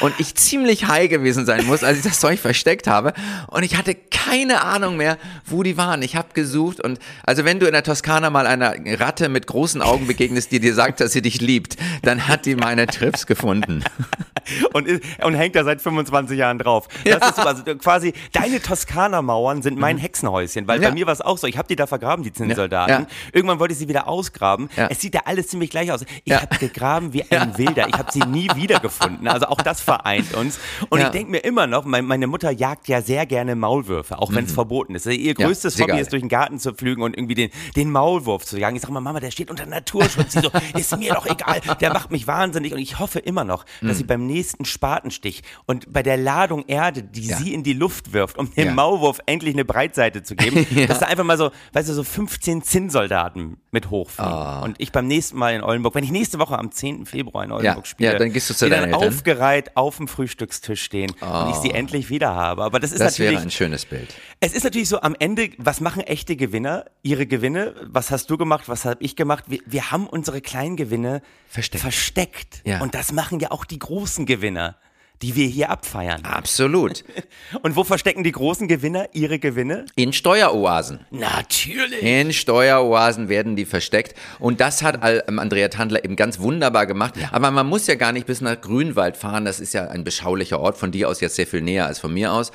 und 0.00 0.14
ich 0.18 0.34
ziemlich 0.34 0.86
high 0.88 1.08
gewesen 1.08 1.46
sein 1.46 1.66
muss, 1.66 1.82
als 1.84 1.98
ich 1.98 2.04
das 2.04 2.20
Zeug 2.20 2.38
versteckt 2.40 2.86
habe. 2.86 3.12
Und 3.48 3.62
ich 3.62 3.76
hatte 3.76 3.94
keine 3.94 4.62
Ahnung 4.62 4.96
mehr, 4.96 5.18
wo 5.46 5.62
die 5.62 5.76
waren. 5.76 6.02
Ich 6.02 6.16
habe 6.16 6.28
gesucht 6.34 6.80
und 6.80 6.98
also 7.24 7.44
wenn 7.44 7.60
du 7.60 7.66
in 7.66 7.72
der 7.72 7.82
Toskana 7.82 8.30
mal 8.30 8.46
einer 8.46 8.74
Ratte 9.00 9.28
mit 9.28 9.46
großen 9.46 9.82
Augen 9.82 10.06
begegnest, 10.06 10.52
die 10.52 10.60
dir 10.60 10.74
sagt, 10.74 11.00
dass 11.00 11.12
sie 11.12 11.22
dich 11.22 11.40
liebt, 11.40 11.76
dann 12.02 12.28
hat 12.28 12.46
die 12.46 12.54
meine 12.56 12.86
Trips 12.86 13.26
gefunden. 13.26 13.84
und, 14.72 14.86
ist- 14.88 15.02
und 15.22 15.34
hängt 15.34 15.54
da 15.56 15.64
seit 15.64 15.80
25 15.80 16.36
Jahren 16.38 16.58
drauf. 16.58 16.88
Das 17.04 17.28
ist 17.30 17.36
so, 17.36 17.42
also 17.42 17.62
quasi, 17.76 18.12
deine 18.32 18.60
Toskana-Mauern 18.60 19.62
sind 19.62 19.78
mein 19.78 19.98
Hexenhäuschen, 19.98 20.66
weil 20.66 20.78
Mhm. 20.78 20.82
Ja. 20.84 20.88
bei 20.90 20.94
mir 20.94 21.06
war 21.06 21.12
es 21.12 21.20
auch 21.20 21.38
so, 21.38 21.46
ich 21.46 21.56
habe 21.58 21.68
die 21.68 21.76
da 21.76 21.86
vergraben, 21.86 22.24
die 22.24 22.32
Zinnsoldaten. 22.32 23.04
Ja. 23.04 23.06
Irgendwann 23.32 23.58
wollte 23.60 23.72
ich 23.72 23.78
sie 23.78 23.88
wieder 23.88 24.08
ausgraben. 24.08 24.68
Ja. 24.76 24.88
Es 24.90 25.00
sieht 25.00 25.14
ja 25.14 25.22
alles 25.26 25.48
ziemlich 25.48 25.70
gleich 25.70 25.92
aus. 25.92 26.02
Ich 26.24 26.32
Ja. 26.32 26.40
habe 26.42 26.56
gegraben 26.58 27.12
wie 27.12 27.22
ein 27.30 27.56
Wilder. 27.58 27.86
Ich 27.88 27.94
habe 27.94 28.10
sie 28.10 28.20
nie 28.20 28.48
wiedergefunden. 28.56 29.28
Also 29.28 29.46
auch 29.46 29.60
das 29.60 29.80
vereint 29.82 30.34
uns. 30.34 30.58
Und 30.88 31.00
Ja. 31.00 31.06
ich 31.06 31.12
denke 31.12 31.30
mir 31.30 31.38
immer 31.38 31.66
noch, 31.66 31.84
mein, 31.84 32.04
meine 32.06 32.26
Mutter 32.26 32.50
jagt 32.50 32.88
ja 32.88 33.02
sehr 33.02 33.26
gerne 33.26 33.54
Maulwürfe, 33.56 34.18
auch 34.18 34.32
wenn 34.34 34.44
es 34.44 34.52
verboten 34.52 34.94
ist. 34.94 35.06
Ihr 35.06 35.12
Mhm. 35.18 35.40
Ja, 35.40 35.46
größtes 35.46 35.74
sehr 35.74 35.84
Hobby 35.84 35.92
geil. 35.92 36.02
ist, 36.02 36.12
durch 36.12 36.22
den 36.22 36.28
Garten 36.28 36.58
zu 36.58 36.72
pflügen 36.72 37.02
und 37.02 37.16
irgendwie 37.16 37.34
den, 37.34 37.50
den 37.76 37.90
Maulwurf 37.90 38.44
zu 38.44 38.58
jagen. 38.58 38.76
Ich 38.76 38.82
sage 38.82 38.92
mal, 38.94 39.00
Mama, 39.00 39.20
der 39.20 39.30
steht 39.30 39.50
unter 39.50 39.66
Naturschutz. 39.66 40.32
Sie 40.32 40.40
so, 40.40 40.50
ist 40.78 40.96
mir 40.98 41.14
doch 41.14 41.26
egal. 41.26 41.60
Der 41.80 41.92
macht 41.92 42.10
mich 42.10 42.26
wahnsinnig. 42.26 42.72
Und 42.72 42.78
ich 42.78 42.98
hoffe 42.98 43.18
immer 43.18 43.44
noch, 43.44 43.64
Mhm. 43.80 43.88
dass 43.88 43.98
sie 43.98 44.04
beim 44.04 44.26
nächsten 44.26 44.64
Spatenstich 44.64 45.42
und 45.66 45.92
bei 45.92 46.02
der 46.02 46.16
Ladung 46.16 46.64
Erde, 46.66 47.02
die 47.02 47.26
Ja. 47.26 47.36
sie 47.36 47.52
in 47.54 47.62
die 47.62 47.72
Luft 47.72 48.12
wirft, 48.12 48.38
um 48.38 48.52
dem 48.54 48.66
Ja. 48.68 48.74
Maulwurf 48.74 49.20
endlich 49.26 49.54
eine 49.54 49.64
Breitseite 49.64 50.22
zu 50.22 50.36
geben, 50.36 50.66
dass 50.88 51.00
da 51.00 51.06
einfach 51.06 51.24
mal 51.24 51.38
so, 51.38 51.50
weißt 51.72 51.88
du, 51.88 51.94
so 51.94 52.04
15 52.04 52.62
Zinnsoldaten 52.62 53.56
mit 53.72 53.88
hochfliegen. 53.90 54.30
Ah. 54.32 54.60
Und 54.60 54.76
ich 54.78 54.92
beim 54.92 55.06
nächsten 55.06 55.38
Mal 55.38 55.54
in 55.54 55.62
Oldenburg, 55.62 55.94
wenn 55.94 56.04
ich 56.04 56.10
nächste 56.10 56.38
Woche 56.38 56.58
am 56.58 56.70
10. 56.70 57.06
Februar 57.06 57.42
in 57.42 57.52
Oldenburg 57.52 57.84
Ja, 57.84 57.90
spiele, 57.90 58.12
ja, 58.12 58.18
dann 58.18 58.30
gehst 58.32 58.50
du 58.50 58.54
zu 58.54 58.66
die 58.66 58.70
dann 58.70 58.84
Eltern. 58.92 59.08
aufgereiht 59.08 59.76
auf 59.76 59.96
dem 59.96 60.08
Frühstückstisch 60.08 60.82
stehen 60.82 61.10
und 61.20 61.50
ich 61.50 61.56
sie 61.56 61.70
endlich 61.70 62.10
wieder 62.10 62.34
habe. 62.34 62.62
Aber 62.64 62.78
das 62.80 62.92
ist 62.92 63.00
Das 63.00 63.12
natürlich 63.12 63.32
wäre 63.32 63.42
ein 63.42 63.50
schönes 63.50 63.86
Bild. 63.86 64.14
es 64.40 64.52
ist 64.52 64.64
natürlich 64.64 64.88
so 64.90 65.00
am 65.00 65.16
Ende, 65.18 65.50
was 65.56 65.80
machen 65.80 66.02
echte 66.02 66.36
Gewinner? 66.36 66.84
Ihre 67.02 67.26
Gewinne, 67.26 67.74
was 67.86 68.10
hast 68.10 68.28
du 68.30 68.36
gemacht, 68.36 68.68
was 68.68 68.84
habe 68.84 69.02
ich 69.02 69.16
gemacht? 69.16 69.44
Wir, 69.48 69.60
wir 69.64 69.90
haben 69.90 70.06
unsere 70.06 70.42
kleinen 70.42 70.76
Gewinne 70.76 71.22
Versteckt. 71.48 71.82
versteckt. 71.82 72.62
Ja. 72.66 72.82
Und 72.82 72.94
das 72.94 73.10
machen 73.12 73.40
ja 73.40 73.50
auch 73.50 73.64
die 73.64 73.78
großen 73.78 74.26
Gewinner, 74.26 74.76
die 75.22 75.36
wir 75.36 75.46
hier 75.46 75.70
abfeiern. 75.70 76.24
Absolut. 76.24 77.04
Und 77.62 77.76
wo 77.76 77.84
verstecken 77.84 78.24
die 78.24 78.32
großen 78.32 78.68
Gewinner 78.68 79.08
ihre 79.12 79.38
Gewinne? 79.38 79.86
In 79.94 80.12
Steueroasen. 80.12 81.00
Natürlich. 81.10 82.02
In 82.02 82.32
Steueroasen 82.32 83.28
werden 83.28 83.56
die 83.56 83.64
versteckt. 83.64 84.14
Und 84.38 84.60
das 84.60 84.82
hat 84.82 85.00
ähm, 85.28 85.38
Andrea 85.38 85.68
Tandler 85.68 86.04
eben 86.04 86.16
ganz 86.16 86.40
wunderbar 86.40 86.86
gemacht. 86.86 87.14
Aber 87.30 87.50
man 87.50 87.66
muss 87.66 87.86
ja 87.86 87.94
gar 87.94 88.12
nicht 88.12 88.26
bis 88.26 88.40
nach 88.40 88.60
Grünwald 88.60 89.16
fahren. 89.16 89.44
Das 89.44 89.60
ist 89.60 89.72
ja 89.74 89.88
ein 89.88 90.04
beschaulicher 90.04 90.60
Ort. 90.60 90.76
Von 90.76 90.90
dir 90.90 91.08
aus 91.08 91.20
jetzt 91.20 91.36
sehr 91.36 91.46
viel 91.46 91.62
näher 91.62 91.86
als 91.86 91.98
von 92.00 92.12
mir 92.12 92.32
aus. 92.32 92.50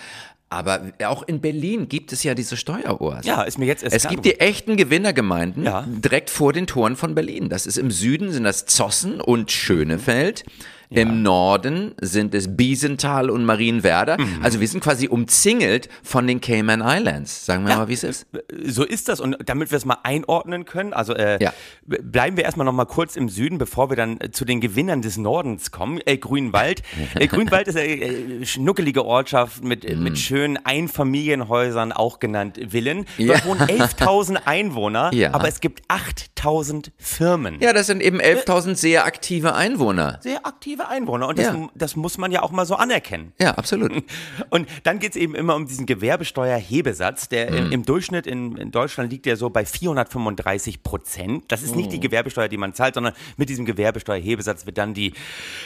Aber 0.49 0.81
auch 1.05 1.23
in 1.23 1.41
Berlin 1.41 1.89
gibt 1.89 2.13
es 2.13 2.23
ja 2.23 2.33
diese 2.33 2.55
Steueroasen. 2.55 3.25
Ja, 3.25 3.41
ist 3.41 3.57
mir 3.57 3.65
jetzt 3.65 3.83
erst 3.83 3.95
Es 3.95 4.07
gibt 4.07 4.23
die 4.23 4.39
echten 4.39 4.77
Gewinnergemeinden 4.77 5.65
Ja. 5.65 5.85
direkt 5.87 6.29
vor 6.29 6.53
den 6.53 6.67
Toren 6.67 6.95
von 6.95 7.15
Berlin. 7.15 7.49
Das 7.49 7.65
ist 7.65 7.77
im 7.77 7.91
Süden 7.91 8.31
sind 8.31 8.45
das 8.45 8.65
Zossen 8.65 9.19
und 9.19 9.51
Schönefeld. 9.51 10.45
Im 10.89 11.21
Norden 11.21 11.93
sind 12.01 12.33
es 12.33 12.55
Biesenthal 12.55 13.29
und 13.29 13.43
Marienwerder. 13.45 14.17
Mhm. 14.19 14.39
Also 14.43 14.59
wir 14.59 14.67
sind 14.67 14.81
quasi 14.83 15.07
umzingelt 15.07 15.89
von 16.03 16.27
den 16.27 16.39
Cayman 16.41 16.81
Islands. 16.81 17.45
Sagen 17.45 17.65
wir 17.67 17.75
mal, 17.75 17.87
wie 17.89 17.93
es 17.93 18.03
ist. 18.03 18.25
So 18.65 18.83
ist 18.83 19.09
das 19.09 19.19
und 19.19 19.37
damit 19.45 19.71
wir 19.71 19.77
es 19.77 19.85
mal 19.85 19.97
einordnen 20.03 20.65
können, 20.65 20.93
also 20.93 21.13
äh, 21.13 21.41
Ja. 21.43 21.53
bleiben 21.85 22.37
wir 22.37 22.45
erstmal 22.45 22.65
noch 22.65 22.73
mal 22.73 22.85
kurz 22.85 23.15
im 23.15 23.29
Süden, 23.29 23.57
bevor 23.57 23.89
wir 23.89 23.97
dann 23.97 24.19
äh, 24.21 24.31
zu 24.31 24.45
den 24.45 24.61
Gewinnern 24.61 25.01
des 25.01 25.17
Nordens 25.17 25.71
kommen. 25.71 25.99
Äh, 26.05 26.17
Grünwald. 26.17 26.83
äh, 27.15 27.27
Grünwald 27.27 27.67
ist 27.67 27.77
eine 27.77 27.87
äh, 27.87 28.45
schnuckelige 28.45 29.05
Ortschaft 29.05 29.63
mit, 29.63 29.83
äh, 29.85 29.95
mit 29.95 30.17
schönen 30.17 30.57
Einfamilienhäusern, 30.65 31.91
auch 31.91 32.19
genannt 32.19 32.59
Villen. 32.69 33.05
Dort 33.17 33.39
Ja. 33.39 33.45
wohnen 33.45 33.61
11.000 33.61 34.37
Einwohner, 34.45 35.11
Ja. 35.13 35.33
aber 35.33 35.47
es 35.47 35.59
gibt 35.59 35.83
8.000 35.89 36.91
Firmen. 36.97 37.59
Ja, 37.59 37.73
das 37.73 37.87
sind 37.87 38.01
eben 38.01 38.19
11.000 38.21 38.75
sehr 38.75 39.05
aktive 39.05 39.55
Einwohner. 39.55 40.19
Sehr 40.21 40.45
aktive 40.45 40.76
Einwohner 40.81 41.27
und 41.27 41.37
das, 41.39 41.45
Ja. 41.47 41.69
das 41.75 41.95
muss 41.95 42.17
man 42.17 42.31
ja 42.31 42.43
auch 42.43 42.51
mal 42.51 42.65
so 42.65 42.75
anerkennen. 42.75 43.33
Ja, 43.39 43.51
absolut. 43.55 43.91
Und 44.49 44.67
dann 44.83 44.99
geht 44.99 45.11
es 45.11 45.15
eben 45.15 45.35
immer 45.35 45.55
um 45.55 45.65
diesen 45.67 45.85
Gewerbesteuerhebesatz, 45.85 47.29
der 47.29 47.51
Mhm. 47.51 47.57
im, 47.57 47.71
im 47.71 47.83
Durchschnitt 47.85 48.27
in, 48.27 48.55
in 48.57 48.71
Deutschland 48.71 49.11
liegt 49.11 49.25
ja 49.25 49.35
so 49.35 49.49
bei 49.49 49.65
435 49.65 50.83
Prozent. 50.83 51.45
Das 51.51 51.63
ist 51.63 51.71
Mhm. 51.71 51.77
nicht 51.77 51.91
die 51.93 51.99
Gewerbesteuer, 51.99 52.47
die 52.47 52.57
man 52.57 52.73
zahlt, 52.73 52.93
sondern 52.95 53.13
mit 53.37 53.49
diesem 53.49 53.65
Gewerbesteuerhebesatz 53.65 54.65
wird 54.65 54.77
dann 54.77 54.93
die, 54.93 55.13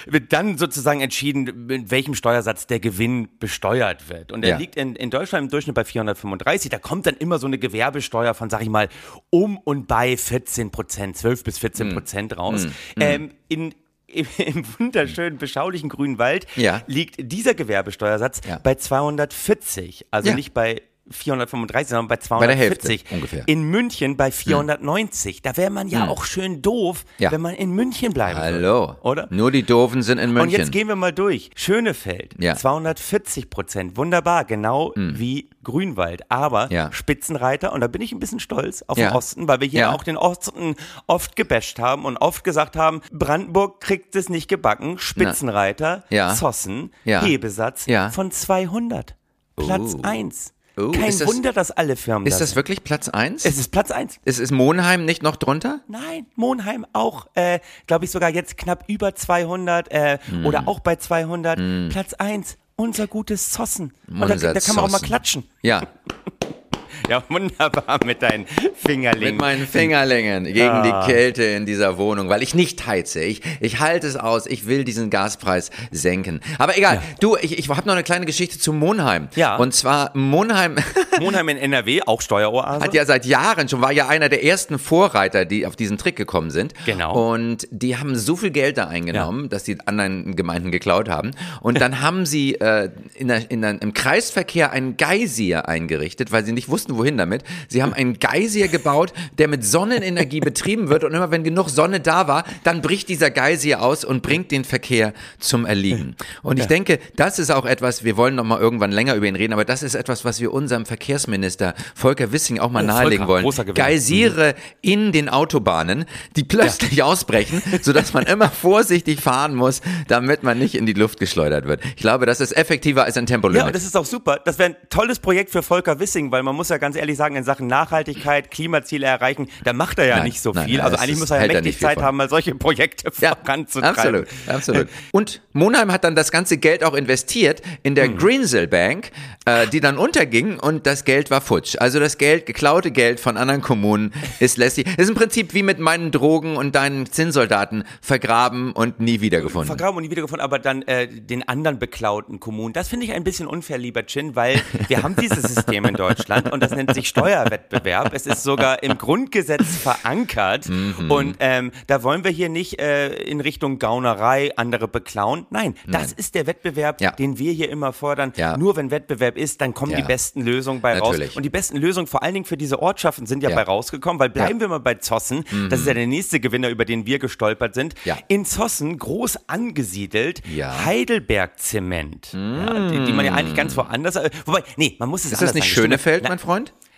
wird 0.06 0.32
dann 0.34 0.58
sozusagen 0.58 1.02
entschieden, 1.02 1.66
mit 1.68 1.92
welchem 1.92 2.16
Steuersatz 2.16 2.68
der 2.68 2.80
Gewinn 2.80 3.30
besteuert 3.40 4.10
wird. 4.10 4.32
Und 4.32 4.44
er 4.44 4.52
Ja. 4.52 4.58
liegt 4.58 4.76
in, 4.76 4.96
in 4.96 5.10
Deutschland 5.10 5.46
im 5.46 5.50
Durchschnitt 5.52 5.76
bei 5.76 5.84
435. 5.86 6.70
Da 6.70 6.80
kommt 6.80 7.06
dann 7.06 7.16
immer 7.18 7.40
so 7.40 7.48
eine 7.48 7.58
Gewerbesteuer 7.58 8.34
von, 8.34 8.50
sag 8.50 8.62
ich 8.62 8.70
mal, 8.70 8.90
um 9.30 9.58
und 9.58 9.88
bei 9.88 10.18
14 10.18 10.72
Prozent, 10.72 11.18
12 11.18 11.44
bis 11.44 11.58
14 11.58 11.88
Mhm. 11.90 11.94
Prozent 11.94 12.38
raus. 12.38 12.68
Ähm, 13.00 13.32
in 13.48 13.74
im, 14.14 14.66
wunderschönen, 14.80 15.38
beschaulichen 15.38 15.90
grünen 15.90 16.18
Wald 16.18 16.46
Ja. 16.56 16.82
liegt 16.88 17.16
dieser 17.32 17.54
Gewerbesteuersatz 17.54 18.42
Ja. 18.48 18.60
bei 18.62 18.76
240. 18.76 20.06
Also 20.12 20.30
Ja. 20.30 20.36
nicht 20.36 20.54
bei 20.54 20.82
435, 21.12 21.90
sondern 21.90 22.08
bei 22.08 22.16
der 22.16 22.24
240. 22.24 22.90
Hälfte 23.02 23.16
ungefähr. 23.16 23.44
In 23.48 23.64
München 23.64 24.18
bei 24.18 24.32
490. 24.32 25.42
Da 25.42 25.56
wäre 25.58 25.70
man 25.72 25.88
ja 25.88 26.08
auch 26.08 26.26
schön 26.26 26.62
doof, 26.62 27.06
Ja. 27.18 27.32
wenn 27.32 27.42
man 27.42 27.54
in 27.56 27.72
München 27.72 28.14
bleiben 28.14 28.40
Hallo. 28.40 28.60
würde. 28.90 28.98
Oder? 29.02 29.28
Nur 29.30 29.52
die 29.52 29.64
Doofen 29.64 30.02
sind 30.04 30.18
in 30.18 30.32
München. 30.34 30.50
Und 30.50 30.58
jetzt 30.58 30.72
gehen 30.72 30.88
wir 30.88 30.96
mal 30.96 31.12
durch. 31.14 31.52
Schönefeld, 31.56 32.36
Ja. 32.40 32.56
240 32.56 33.50
Prozent. 33.50 33.98
Wunderbar, 33.98 34.46
genau 34.46 34.94
wie 34.96 35.50
Grünwald. 35.64 36.24
Aber 36.30 36.66
Hm. 36.66 36.72
Ja. 36.72 36.92
Spitzenreiter, 36.92 37.74
und 37.74 37.82
da 37.82 37.88
bin 37.88 38.02
ich 38.02 38.12
ein 38.12 38.20
bisschen 38.20 38.40
stolz 38.40 38.84
auf 38.88 38.98
den 38.98 39.10
Osten, 39.10 39.48
weil 39.48 39.60
wir 39.62 39.68
hier 39.68 39.92
auch 39.92 40.04
den 40.04 40.18
Osten 40.18 40.76
oft 41.08 41.36
gebasht 41.36 41.80
haben 41.80 42.06
und 42.06 42.18
oft 42.18 42.44
gesagt 42.44 42.76
haben, 42.76 43.02
Brandenburg 43.12 43.80
kriegt 43.82 44.16
es 44.16 44.30
nicht 44.30 44.48
gebacken. 44.48 44.98
Spitzenreiter. 44.98 46.04
Zossen. 46.36 46.92
Hebesatz 47.04 47.86
von 48.12 48.32
200. 48.32 49.16
Platz 49.56 49.96
Oh. 49.96 50.00
1. 50.04 50.54
Oh, 50.90 50.92
Kein 50.92 51.18
das- 51.18 51.26
Wunder, 51.28 51.54
dass 51.54 51.72
alle 51.72 51.96
Firmen 51.96 52.26
ist 52.28 52.36
da 52.36 52.40
das 52.40 52.50
sind. 52.50 52.56
wirklich 52.56 52.84
Platz 52.84 53.10
1? 53.10 53.46
Es 53.46 53.58
ist 53.58 53.72
Platz 53.72 53.92
1. 53.92 54.20
Ist, 54.26 54.40
ist 54.40 54.52
Monheim 54.52 55.06
nicht 55.06 55.24
noch 55.24 55.36
drunter? 55.36 55.82
Nein, 55.88 56.26
Monheim 56.36 56.86
auch, 56.94 57.28
äh, 57.36 57.60
glaube 57.88 58.06
ich 58.06 58.12
sogar 58.12 58.30
jetzt 58.30 58.58
knapp 58.58 58.84
über 58.88 59.16
200 59.16 59.92
äh, 59.92 60.18
Hm. 60.30 60.46
oder 60.46 60.68
auch 60.68 60.80
bei 60.80 60.96
200. 60.96 61.90
Platz 61.90 62.14
1, 62.14 62.58
unser 62.76 63.08
gutes 63.08 63.52
Zossen. 63.52 63.94
Und 64.08 64.20
da, 64.22 64.34
Unser 64.34 64.54
da 64.54 64.60
kann 64.60 64.76
man 64.76 64.86
auch 64.86 64.90
mal 64.92 65.00
klatschen. 65.00 65.44
Ja, 65.62 65.84
Ja, 67.10 67.24
wunderbar 67.30 68.00
mit 68.06 68.22
deinen 68.22 68.46
Fingerlingen. 68.76 69.36
mit 69.36 69.42
meinen 69.42 69.68
Fingerlängen 69.68 70.46
gegen 70.46 70.62
Ah. 70.70 71.06
die 71.06 71.12
Kälte 71.12 71.44
in 71.44 71.66
dieser 71.66 71.98
Wohnung, 71.98 72.30
weil 72.30 72.42
ich 72.44 72.56
nicht 72.56 72.86
heize. 72.88 73.22
Ich, 73.22 73.42
ich 73.60 73.80
halte 73.80 74.08
es 74.08 74.16
aus. 74.16 74.46
Ich 74.46 74.66
will 74.68 74.84
diesen 74.84 75.10
Gaspreis 75.10 75.72
senken. 75.92 76.40
Aber 76.58 76.78
egal. 76.78 77.02
Du, 77.20 77.36
ich, 77.38 77.58
ich 77.58 77.70
habe 77.70 77.86
noch 77.86 77.94
eine 77.94 78.04
kleine 78.04 78.26
Geschichte 78.26 78.60
zu 78.60 78.72
Monheim. 78.74 79.28
Ja. 79.36 79.56
Und 79.58 79.74
zwar 79.74 80.12
Monheim 80.16 80.76
Monheim 81.20 81.50
in 81.50 81.58
NRW, 81.58 82.02
auch 82.06 82.22
Steueroase. 82.22 82.84
hat 82.84 82.94
ja 82.94 83.06
seit 83.06 83.26
Jahren 83.26 83.68
schon, 83.68 83.82
war 83.82 83.92
ja 83.92 84.08
einer 84.08 84.30
der 84.30 84.44
ersten 84.44 84.80
Vorreiter, 84.80 85.46
die 85.46 85.66
auf 85.66 85.76
diesen 85.76 85.98
Trick 85.98 86.16
gekommen 86.16 86.50
sind. 86.52 86.74
Genau. 86.86 87.34
Und 87.34 87.68
die 87.72 87.98
haben 87.98 88.16
so 88.16 88.36
viel 88.36 88.52
Geld 88.52 88.78
da 88.78 88.88
eingenommen, 88.88 89.50
dass 89.50 89.64
die 89.64 89.78
anderen 89.86 90.36
Gemeinden 90.36 90.72
geklaut 90.72 91.10
haben. 91.10 91.32
Und 91.62 91.82
dann 91.82 92.02
haben 92.02 92.26
sie 92.26 92.56
äh, 92.56 92.90
in 93.16 93.28
der, 93.28 93.50
in 93.52 93.62
der, 93.62 93.82
im 93.82 93.94
Kreisverkehr 93.94 94.72
einen 94.72 94.98
Geysir 94.98 95.68
eingerichtet, 95.68 96.32
weil 96.32 96.46
sie 96.46 96.52
nicht 96.54 96.70
wussten, 96.70 96.91
wohin 96.98 97.18
damit. 97.18 97.44
Sie 97.68 97.82
haben 97.84 97.94
einen 97.94 98.20
Geysir 98.20 98.68
gebaut, 98.68 99.14
der 99.38 99.48
mit 99.48 99.66
Sonnenenergie 99.66 100.40
betrieben 100.42 100.90
wird. 100.90 101.04
Und 101.04 101.14
immer 101.14 101.32
wenn 101.32 101.44
genug 101.44 101.70
Sonne 101.70 102.00
da 102.00 102.28
war, 102.28 102.44
dann 102.64 102.82
bricht 102.82 103.10
dieser 103.10 103.32
Geysir 103.32 103.82
aus 103.82 104.04
und 104.06 104.22
bringt 104.22 104.52
den 104.52 104.64
Verkehr 104.64 105.14
zum 105.40 105.66
Erliegen. 105.66 106.16
Und 106.44 106.60
ich 106.60 106.68
denke, 106.68 107.00
das 107.16 107.40
ist 107.40 107.52
auch 107.52 107.66
etwas, 107.66 108.04
wir 108.04 108.18
wollen 108.18 108.36
noch 108.36 108.44
mal 108.44 108.60
irgendwann 108.60 108.92
länger 108.92 109.16
über 109.16 109.28
ihn 109.28 109.36
reden, 109.36 109.54
aber 109.54 109.66
das 109.66 109.84
ist 109.84 109.96
etwas, 109.96 110.26
was 110.26 110.40
wir 110.40 110.52
unserem 110.54 110.86
Verkehrsminister 110.86 111.74
Volker 111.96 112.32
Wissing 112.32 112.60
auch 112.60 112.72
mal 112.72 112.84
Oh, 112.84 112.88
nahelegen 112.88 113.26
Volker, 113.28 113.44
wollen. 113.68 113.74
Geysire 113.76 114.56
in 114.82 115.12
den 115.12 115.30
Autobahnen, 115.30 116.06
die 116.36 116.44
plötzlich 116.44 117.04
ausbrechen, 117.04 117.62
sodass 117.82 118.14
man 118.14 118.26
immer 118.26 118.50
vorsichtig 118.62 119.22
fahren 119.22 119.56
muss, 119.56 119.82
damit 120.08 120.44
man 120.44 120.58
nicht 120.58 120.76
in 120.76 120.86
die 120.86 120.94
Luft 120.94 121.20
geschleudert 121.20 121.66
wird. 121.66 121.82
Ich 121.96 122.02
glaube, 122.02 122.26
das 122.26 122.42
ist 122.42 122.56
effektiver 122.58 123.04
als 123.04 123.18
ein 123.18 123.22
Ja, 123.28 123.36
und 123.38 123.42
Tempolimit. 123.42 123.76
das 123.76 123.84
ist 123.84 123.96
auch 123.96 124.06
super. 124.06 124.40
Das 124.46 124.58
wäre 124.60 124.72
ein 124.72 124.76
tolles 124.90 125.20
Projekt 125.20 125.52
für 125.52 125.62
Volker 125.64 126.00
Wissing, 126.00 126.32
weil 126.32 126.44
man 126.44 126.56
muss 126.56 126.70
ja 126.70 126.78
ganz 126.82 126.98
ehrlich 126.98 127.16
sagen, 127.16 127.38
in 127.38 127.46
Sachen 127.46 127.68
Nachhaltigkeit, 127.68 128.52
Klimaziele 128.52 129.06
erreichen, 129.06 129.48
da 129.64 129.72
macht 129.72 130.00
er 130.00 130.06
ja 130.08 130.16
Nein, 130.18 130.26
nicht 130.26 130.42
so 130.42 130.52
nein, 130.52 130.66
viel. 130.68 130.78
nein, 130.78 130.86
also 130.86 130.98
eigentlich 130.98 131.20
muss 131.20 131.32
er 131.32 131.42
ja 131.46 131.48
mächtig 131.54 131.80
Zeit 131.80 131.94
von. 131.96 132.04
haben, 132.04 132.18
mal 132.18 132.28
solche 132.30 132.54
Projekte 132.56 133.10
Ja, 133.22 133.36
voranzutreiben. 133.42 133.96
absolut, 133.98 134.28
absolut. 134.48 134.88
Und 135.12 135.42
Monheim 135.54 135.92
hat 135.92 136.04
dann 136.04 136.16
das 136.16 136.32
ganze 136.32 136.58
Geld 136.58 136.84
auch 136.84 136.94
investiert 136.96 137.62
in 137.84 137.96
der 137.96 138.10
Greensill 138.10 138.68
Bank, 138.68 139.12
äh, 139.46 139.68
die 139.68 139.80
dann 139.80 139.98
unterging 139.98 140.60
und 140.60 140.86
das 140.86 141.06
Geld 141.06 141.32
war 141.32 141.40
futsch. 141.42 141.76
Also 141.80 142.00
das 142.00 142.18
Geld, 142.18 142.46
geklaute 142.46 142.92
Geld 142.92 143.20
von 143.20 143.38
anderen 143.38 143.62
Kommunen 143.62 144.14
ist 144.40 144.58
lästig. 144.58 144.86
Das 144.98 145.06
ist 145.06 145.10
im 145.10 145.16
Prinzip 145.16 145.54
wie 145.54 145.64
mit 145.64 145.80
meinen 145.80 146.12
Drogen 146.12 146.58
und 146.58 146.76
deinen 146.76 147.06
Zinnsoldaten 147.12 147.84
vergraben 148.02 148.72
und 148.74 149.00
nie 149.00 149.22
wiedergefunden. 149.22 149.68
Vergraben 149.68 149.98
und 149.98 150.04
nie 150.04 150.10
wiedergefunden, 150.12 150.44
aber 150.44 150.60
dann 150.60 150.82
äh, 150.84 151.08
den 151.08 151.48
anderen 151.48 151.80
beklauten 151.80 152.40
Kommunen. 152.40 152.74
Das 152.74 152.88
finde 152.88 153.06
ich 153.06 153.14
ein 153.14 153.24
bisschen 153.24 153.48
unfair, 153.48 153.78
lieber 153.78 154.06
Chin, 154.06 154.36
weil 154.36 154.62
wir 154.88 155.04
haben 155.04 155.16
dieses 155.16 155.44
System 155.44 155.86
in 155.86 155.94
Deutschland 155.96 156.52
und 156.52 156.62
das 156.64 156.71
nennt 156.72 156.94
sich 156.94 157.08
Steuerwettbewerb. 157.08 158.14
Es 158.14 158.26
ist 158.26 158.44
sogar 158.44 158.84
im 158.84 158.98
Grundgesetz 158.98 159.78
verankert 159.78 160.68
Mhm. 160.70 161.12
und 161.12 161.36
ähm, 161.40 161.72
da 161.88 162.04
wollen 162.04 162.24
wir 162.24 162.32
hier 162.32 162.50
nicht 162.50 162.80
äh, 162.80 163.14
in 163.14 163.42
Richtung 163.42 163.80
Gaunerei 163.80 164.52
andere 164.58 164.88
beklauen. 164.88 165.46
Nein, 165.50 165.76
das 165.88 166.08
Nein. 166.10 166.14
ist 166.18 166.36
der 166.36 166.48
Wettbewerb, 166.48 167.02
Ja. 167.02 167.12
den 167.12 167.38
wir 167.40 167.52
hier 167.54 167.70
immer 167.70 167.94
fordern. 167.94 168.34
Ja. 168.36 168.58
Nur 168.58 168.76
wenn 168.76 168.92
Wettbewerb 168.92 169.38
ist, 169.38 169.62
dann 169.62 169.74
kommen 169.74 169.92
Ja. 169.92 169.98
die 170.02 170.04
besten 170.04 170.42
Lösungen 170.42 170.82
bei 170.82 170.96
Natürlich. 170.96 171.30
raus. 171.30 171.36
Und 171.38 171.44
die 171.44 171.50
besten 171.50 171.78
Lösungen 171.78 172.08
vor 172.08 172.24
allen 172.24 172.34
Dingen 172.34 172.46
für 172.46 172.58
diese 172.58 172.82
Ortschaften 172.82 173.26
sind 173.26 173.44
ja. 173.44 173.50
Mhm. 173.50 173.56
bei 173.56 173.64
rausgekommen, 173.64 174.20
weil 174.20 174.30
bleiben 174.30 174.60
wir 174.60 174.68
mal 174.68 174.80
bei 174.80 174.96
Zossen, 174.96 175.44
das 175.70 175.82
ist 175.82 175.88
ja 175.88 175.94
der 175.94 176.08
nächste 176.08 176.40
Gewinner, 176.40 176.70
über 176.70 176.86
den 176.86 177.06
wir 177.06 177.20
gestolpert 177.20 177.74
sind. 177.74 177.96
In 178.28 178.46
Zossen 178.46 178.98
groß 178.98 179.48
angesiedelt. 179.50 180.42
Heidelberg 180.86 181.60
Zement, 181.60 182.34
ja, 182.34 182.90
die, 182.90 183.06
die 183.06 183.14
man 183.14 183.26
ja 183.26 183.34
eigentlich 183.34 183.56
ganz 183.56 183.76
woanders, 183.78 184.16
äh, 184.16 184.30
wobei, 184.46 184.64
nee, 184.78 184.96
man 185.00 185.10
muss 185.10 185.22
es 185.26 185.32
Ist 185.32 185.40
anders 185.40 185.50
das 185.50 185.56
nicht 185.56 185.64
sagen. 185.74 185.76
Schönefeld, 185.88 186.24
mein 186.28 186.40
Freund? 186.40 186.51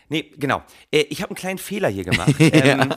Nee, 0.10 0.32
genau. 0.38 0.62
Äh, 0.92 1.06
ich 1.10 1.22
habe 1.22 1.32
einen 1.32 1.36
kleinen 1.38 1.58
Fehler 1.58 1.90
hier 1.90 2.04
gemacht. 2.04 2.36
ähm, 2.40 2.94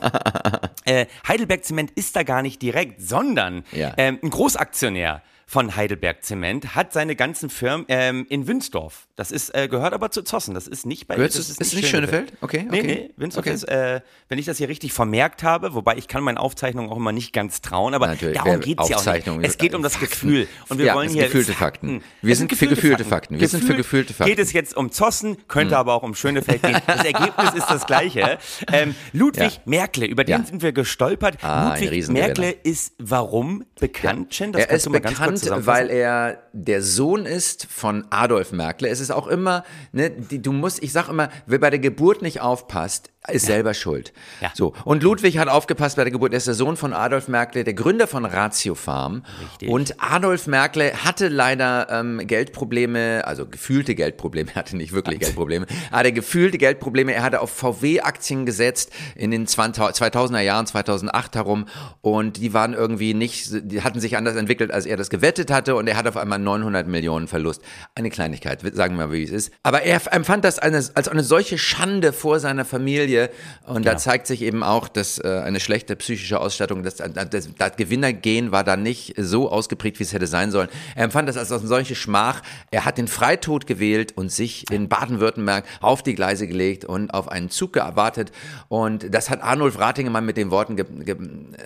äh, 0.84 1.06
Heidelberg 1.26 1.64
Zement 1.64 1.90
ist 1.92 2.14
da 2.16 2.22
gar 2.24 2.42
nicht 2.42 2.60
direkt, 2.60 3.00
sondern 3.00 3.64
Ja. 3.72 3.94
ähm, 3.96 4.18
ein 4.22 4.30
Großaktionär 4.30 5.22
von 5.48 5.76
Heidelberg 5.76 6.24
Zement 6.24 6.74
hat 6.74 6.92
seine 6.92 7.14
ganzen 7.14 7.50
Firmen 7.50 7.86
ähm, 7.88 8.26
in 8.28 8.48
Wünsdorf. 8.48 9.06
Das 9.14 9.30
ist 9.30 9.54
äh, 9.54 9.68
gehört 9.68 9.94
aber 9.94 10.10
zu 10.10 10.22
Zossen. 10.22 10.54
Das 10.54 10.66
ist 10.66 10.86
nicht 10.86 11.06
bei 11.06 11.14
Gehört 11.14 11.36
das 11.36 11.46
zu- 11.46 11.60
ist 11.62 11.72
nicht 11.74 11.88
Schönefeld? 11.88 12.32
Okay, 12.40 12.66
Nee, 12.68 12.78
okay. 12.80 12.86
nee, 12.86 13.10
Wünsdorf 13.16 13.46
Okay. 13.46 13.54
ist, 13.54 13.62
äh, 13.64 14.00
wenn 14.28 14.38
ich 14.38 14.46
das 14.46 14.58
hier 14.58 14.68
richtig 14.68 14.92
vermerkt 14.92 15.44
habe, 15.44 15.74
wobei 15.74 15.96
ich 15.96 16.08
kann 16.08 16.24
meinen 16.24 16.36
Aufzeichnungen 16.36 16.90
auch 16.90 16.96
immer 16.96 17.12
nicht 17.12 17.32
ganz 17.32 17.60
trauen, 17.60 17.94
aber 17.94 18.08
Natürlich, 18.08 18.36
darum 18.36 18.58
geht 18.60 18.80
es 18.80 18.88
ja 18.88 18.96
auch 18.96 19.06
nicht. 19.06 19.28
Es 19.42 19.56
geht 19.56 19.74
um 19.76 19.82
das 19.84 19.92
Fakten. 19.94 20.10
Gefühl. 20.10 20.48
Und 20.68 20.78
wir 20.78 20.86
Ja, 20.86 20.94
wollen 20.96 21.08
hier 21.10 21.22
sind 21.22 21.32
gefühlte 21.32 21.52
Fakten. 21.52 22.02
Wir 22.22 22.32
Es 22.32 22.38
sind 22.40 22.52
für 22.54 22.66
gefühlte 22.66 23.04
Fakten. 23.04 23.38
Wir 23.38 23.48
sind 23.48 23.60
für 23.60 23.66
Gefühlt 23.76 24.08
gefühlte 24.08 24.14
Fakten. 24.14 24.30
Hm. 24.32 24.36
Geht 24.36 24.44
es 24.44 24.52
jetzt 24.52 24.76
um 24.76 24.90
Zossen, 24.90 25.36
könnte 25.46 25.76
aber 25.78 25.94
auch 25.94 26.02
um 26.02 26.16
Schönefeld 26.16 26.60
gehen. 26.62 26.76
Das 26.88 27.04
Ergebnis 27.04 27.54
ist 27.54 27.66
das 27.70 27.86
gleiche. 27.86 28.38
Ähm, 28.72 28.96
Ludwig 29.12 29.54
Ja. 29.54 29.60
Merkle, 29.64 30.06
über 30.06 30.24
den 30.24 30.40
Ja. 30.40 30.44
sind 30.44 30.62
wir 30.62 30.72
gestolpert. 30.72 31.36
Ah, 31.44 31.70
ein 31.70 31.84
Ludwig. 31.84 32.08
Merkle 32.08 32.50
ist 32.50 32.94
warum 32.98 33.64
bekannt, 33.78 34.30
Chen? 34.30 34.50
Das 34.52 34.62
er 34.62 34.66
kannst 34.66 34.78
ist 34.78 34.86
du 34.86 34.90
mal 34.90 35.00
ganz 35.00 35.14
bekannt 35.14 35.35
bekannt, 35.44 35.66
weil 35.66 35.90
er 35.90 36.42
der 36.52 36.82
Sohn 36.82 37.26
ist 37.26 37.66
von 37.70 38.06
Adolf 38.10 38.52
Merkel. 38.52 38.88
Es 38.88 39.00
ist 39.00 39.10
auch 39.10 39.26
immer, 39.26 39.64
ne, 39.92 40.10
die, 40.10 40.40
du 40.40 40.52
musst, 40.52 40.82
ich 40.82 40.92
sag 40.92 41.08
immer, 41.08 41.28
wer 41.46 41.58
bei 41.58 41.70
der 41.70 41.78
Geburt 41.78 42.22
nicht 42.22 42.40
aufpasst, 42.40 43.10
ist 43.32 43.46
selber 43.46 43.74
schuld. 43.74 44.12
Ja. 44.40 44.52
So. 44.54 44.72
Und 44.84 45.02
Ludwig 45.02 45.38
hat 45.38 45.48
aufgepasst 45.48 45.96
bei 45.96 46.04
der 46.04 46.12
Geburt. 46.12 46.32
Er 46.32 46.38
ist 46.38 46.46
der 46.46 46.54
Sohn 46.54 46.76
von 46.76 46.92
Adolf 46.92 47.28
Merkel, 47.28 47.64
der 47.64 47.74
Gründer 47.74 48.06
von 48.06 48.24
Ratio 48.24 48.74
Farm. 48.74 49.24
Richtig. 49.42 49.68
Und 49.68 49.94
Adolf 49.98 50.46
Merkel 50.46 50.92
hatte 50.92 51.28
leider 51.28 51.88
ähm, 51.90 52.20
Geldprobleme, 52.24 53.26
also 53.26 53.46
gefühlte 53.46 53.94
Geldprobleme, 53.94 54.50
er 54.54 54.56
hatte 54.56 54.76
nicht 54.76 54.92
wirklich 54.92 55.20
Geldprobleme, 55.20 55.66
er 55.90 55.98
hatte 55.98 56.12
gefühlte 56.12 56.58
Geldprobleme. 56.58 57.14
Er 57.14 57.22
hatte 57.22 57.40
auf 57.40 57.50
VW-Aktien 57.50 58.46
gesetzt 58.46 58.92
in 59.14 59.30
den 59.30 59.46
2000, 59.46 59.96
2000er 59.96 60.40
Jahren, 60.40 60.66
2008 60.66 61.36
herum. 61.36 61.66
Und 62.02 62.36
die 62.36 62.52
waren 62.52 62.74
irgendwie 62.74 63.14
nicht, 63.14 63.48
die 63.52 63.82
hatten 63.82 64.00
sich 64.00 64.16
anders 64.16 64.36
entwickelt, 64.36 64.70
als 64.70 64.86
er 64.86 64.96
das 64.96 65.10
gewettet 65.26 65.50
hatte. 65.50 65.74
Und 65.74 65.88
er 65.88 65.96
hat 65.96 66.06
auf 66.06 66.16
einmal 66.16 66.38
900 66.38 66.86
Millionen 66.86 67.26
Verlust. 67.26 67.62
Eine 67.94 68.10
Kleinigkeit, 68.10 68.60
sagen 68.74 68.96
wir 68.96 69.08
mal, 69.08 69.12
wie 69.12 69.24
es 69.24 69.30
ist. 69.30 69.52
Aber 69.62 69.82
er 69.82 70.00
empfand 70.12 70.44
das 70.44 70.58
als 70.58 71.08
eine 71.08 71.24
solche 71.24 71.58
Schande 71.58 72.12
vor 72.12 72.38
seiner 72.38 72.64
Familie. 72.64 73.30
Und 73.66 73.86
da 73.86 73.96
zeigt 73.96 74.26
sich 74.26 74.42
eben 74.42 74.62
auch, 74.62 74.88
dass 74.88 75.18
äh, 75.18 75.42
eine 75.44 75.58
schlechte 75.58 75.96
psychische 75.96 76.40
Ausstattung, 76.40 76.82
das, 76.82 76.96
das, 76.96 77.48
das 77.56 77.76
Gewinnergehen 77.76 78.52
war 78.52 78.62
da 78.62 78.76
nicht 78.76 79.14
so 79.18 79.50
ausgeprägt, 79.50 79.98
wie 79.98 80.04
es 80.04 80.12
hätte 80.12 80.26
sein 80.26 80.50
sollen. 80.50 80.68
Er 80.94 81.04
empfand 81.04 81.28
das 81.28 81.36
als 81.36 81.50
eine 81.50 81.66
solche 81.66 81.94
Schmach. 81.94 82.42
Er 82.70 82.84
hat 82.84 82.98
den 82.98 83.08
Freitod 83.08 83.66
gewählt 83.66 84.12
und 84.16 84.30
sich 84.30 84.70
in 84.70 84.88
Baden-Württemberg 84.88 85.64
auf 85.80 86.02
die 86.02 86.14
Gleise 86.14 86.46
gelegt 86.46 86.84
und 86.84 87.12
auf 87.12 87.28
einen 87.28 87.50
Zug 87.50 87.72
gewartet. 87.72 88.30
Und 88.68 89.12
das 89.12 89.30
hat 89.30 89.42
Arnulf 89.42 89.78
Ratingemann 89.78 90.24
mit 90.24 90.36
den 90.36 90.50
Worten 90.50 90.76
ge 90.76 90.86
ge 91.04 91.16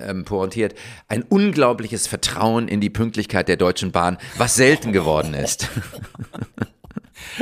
ähm, 0.00 0.24
pointiert. 0.24 0.74
Ein 1.08 1.22
unglaubliches 1.22 2.06
Vertrauen 2.06 2.68
in 2.68 2.80
die 2.80 2.90
Pünktlichkeit 2.90 3.49
der 3.50 3.56
Deutschen 3.58 3.90
Bahn, 3.92 4.16
was 4.38 4.54
selten 4.54 4.92
geworden 4.92 5.34
ist. 5.34 5.68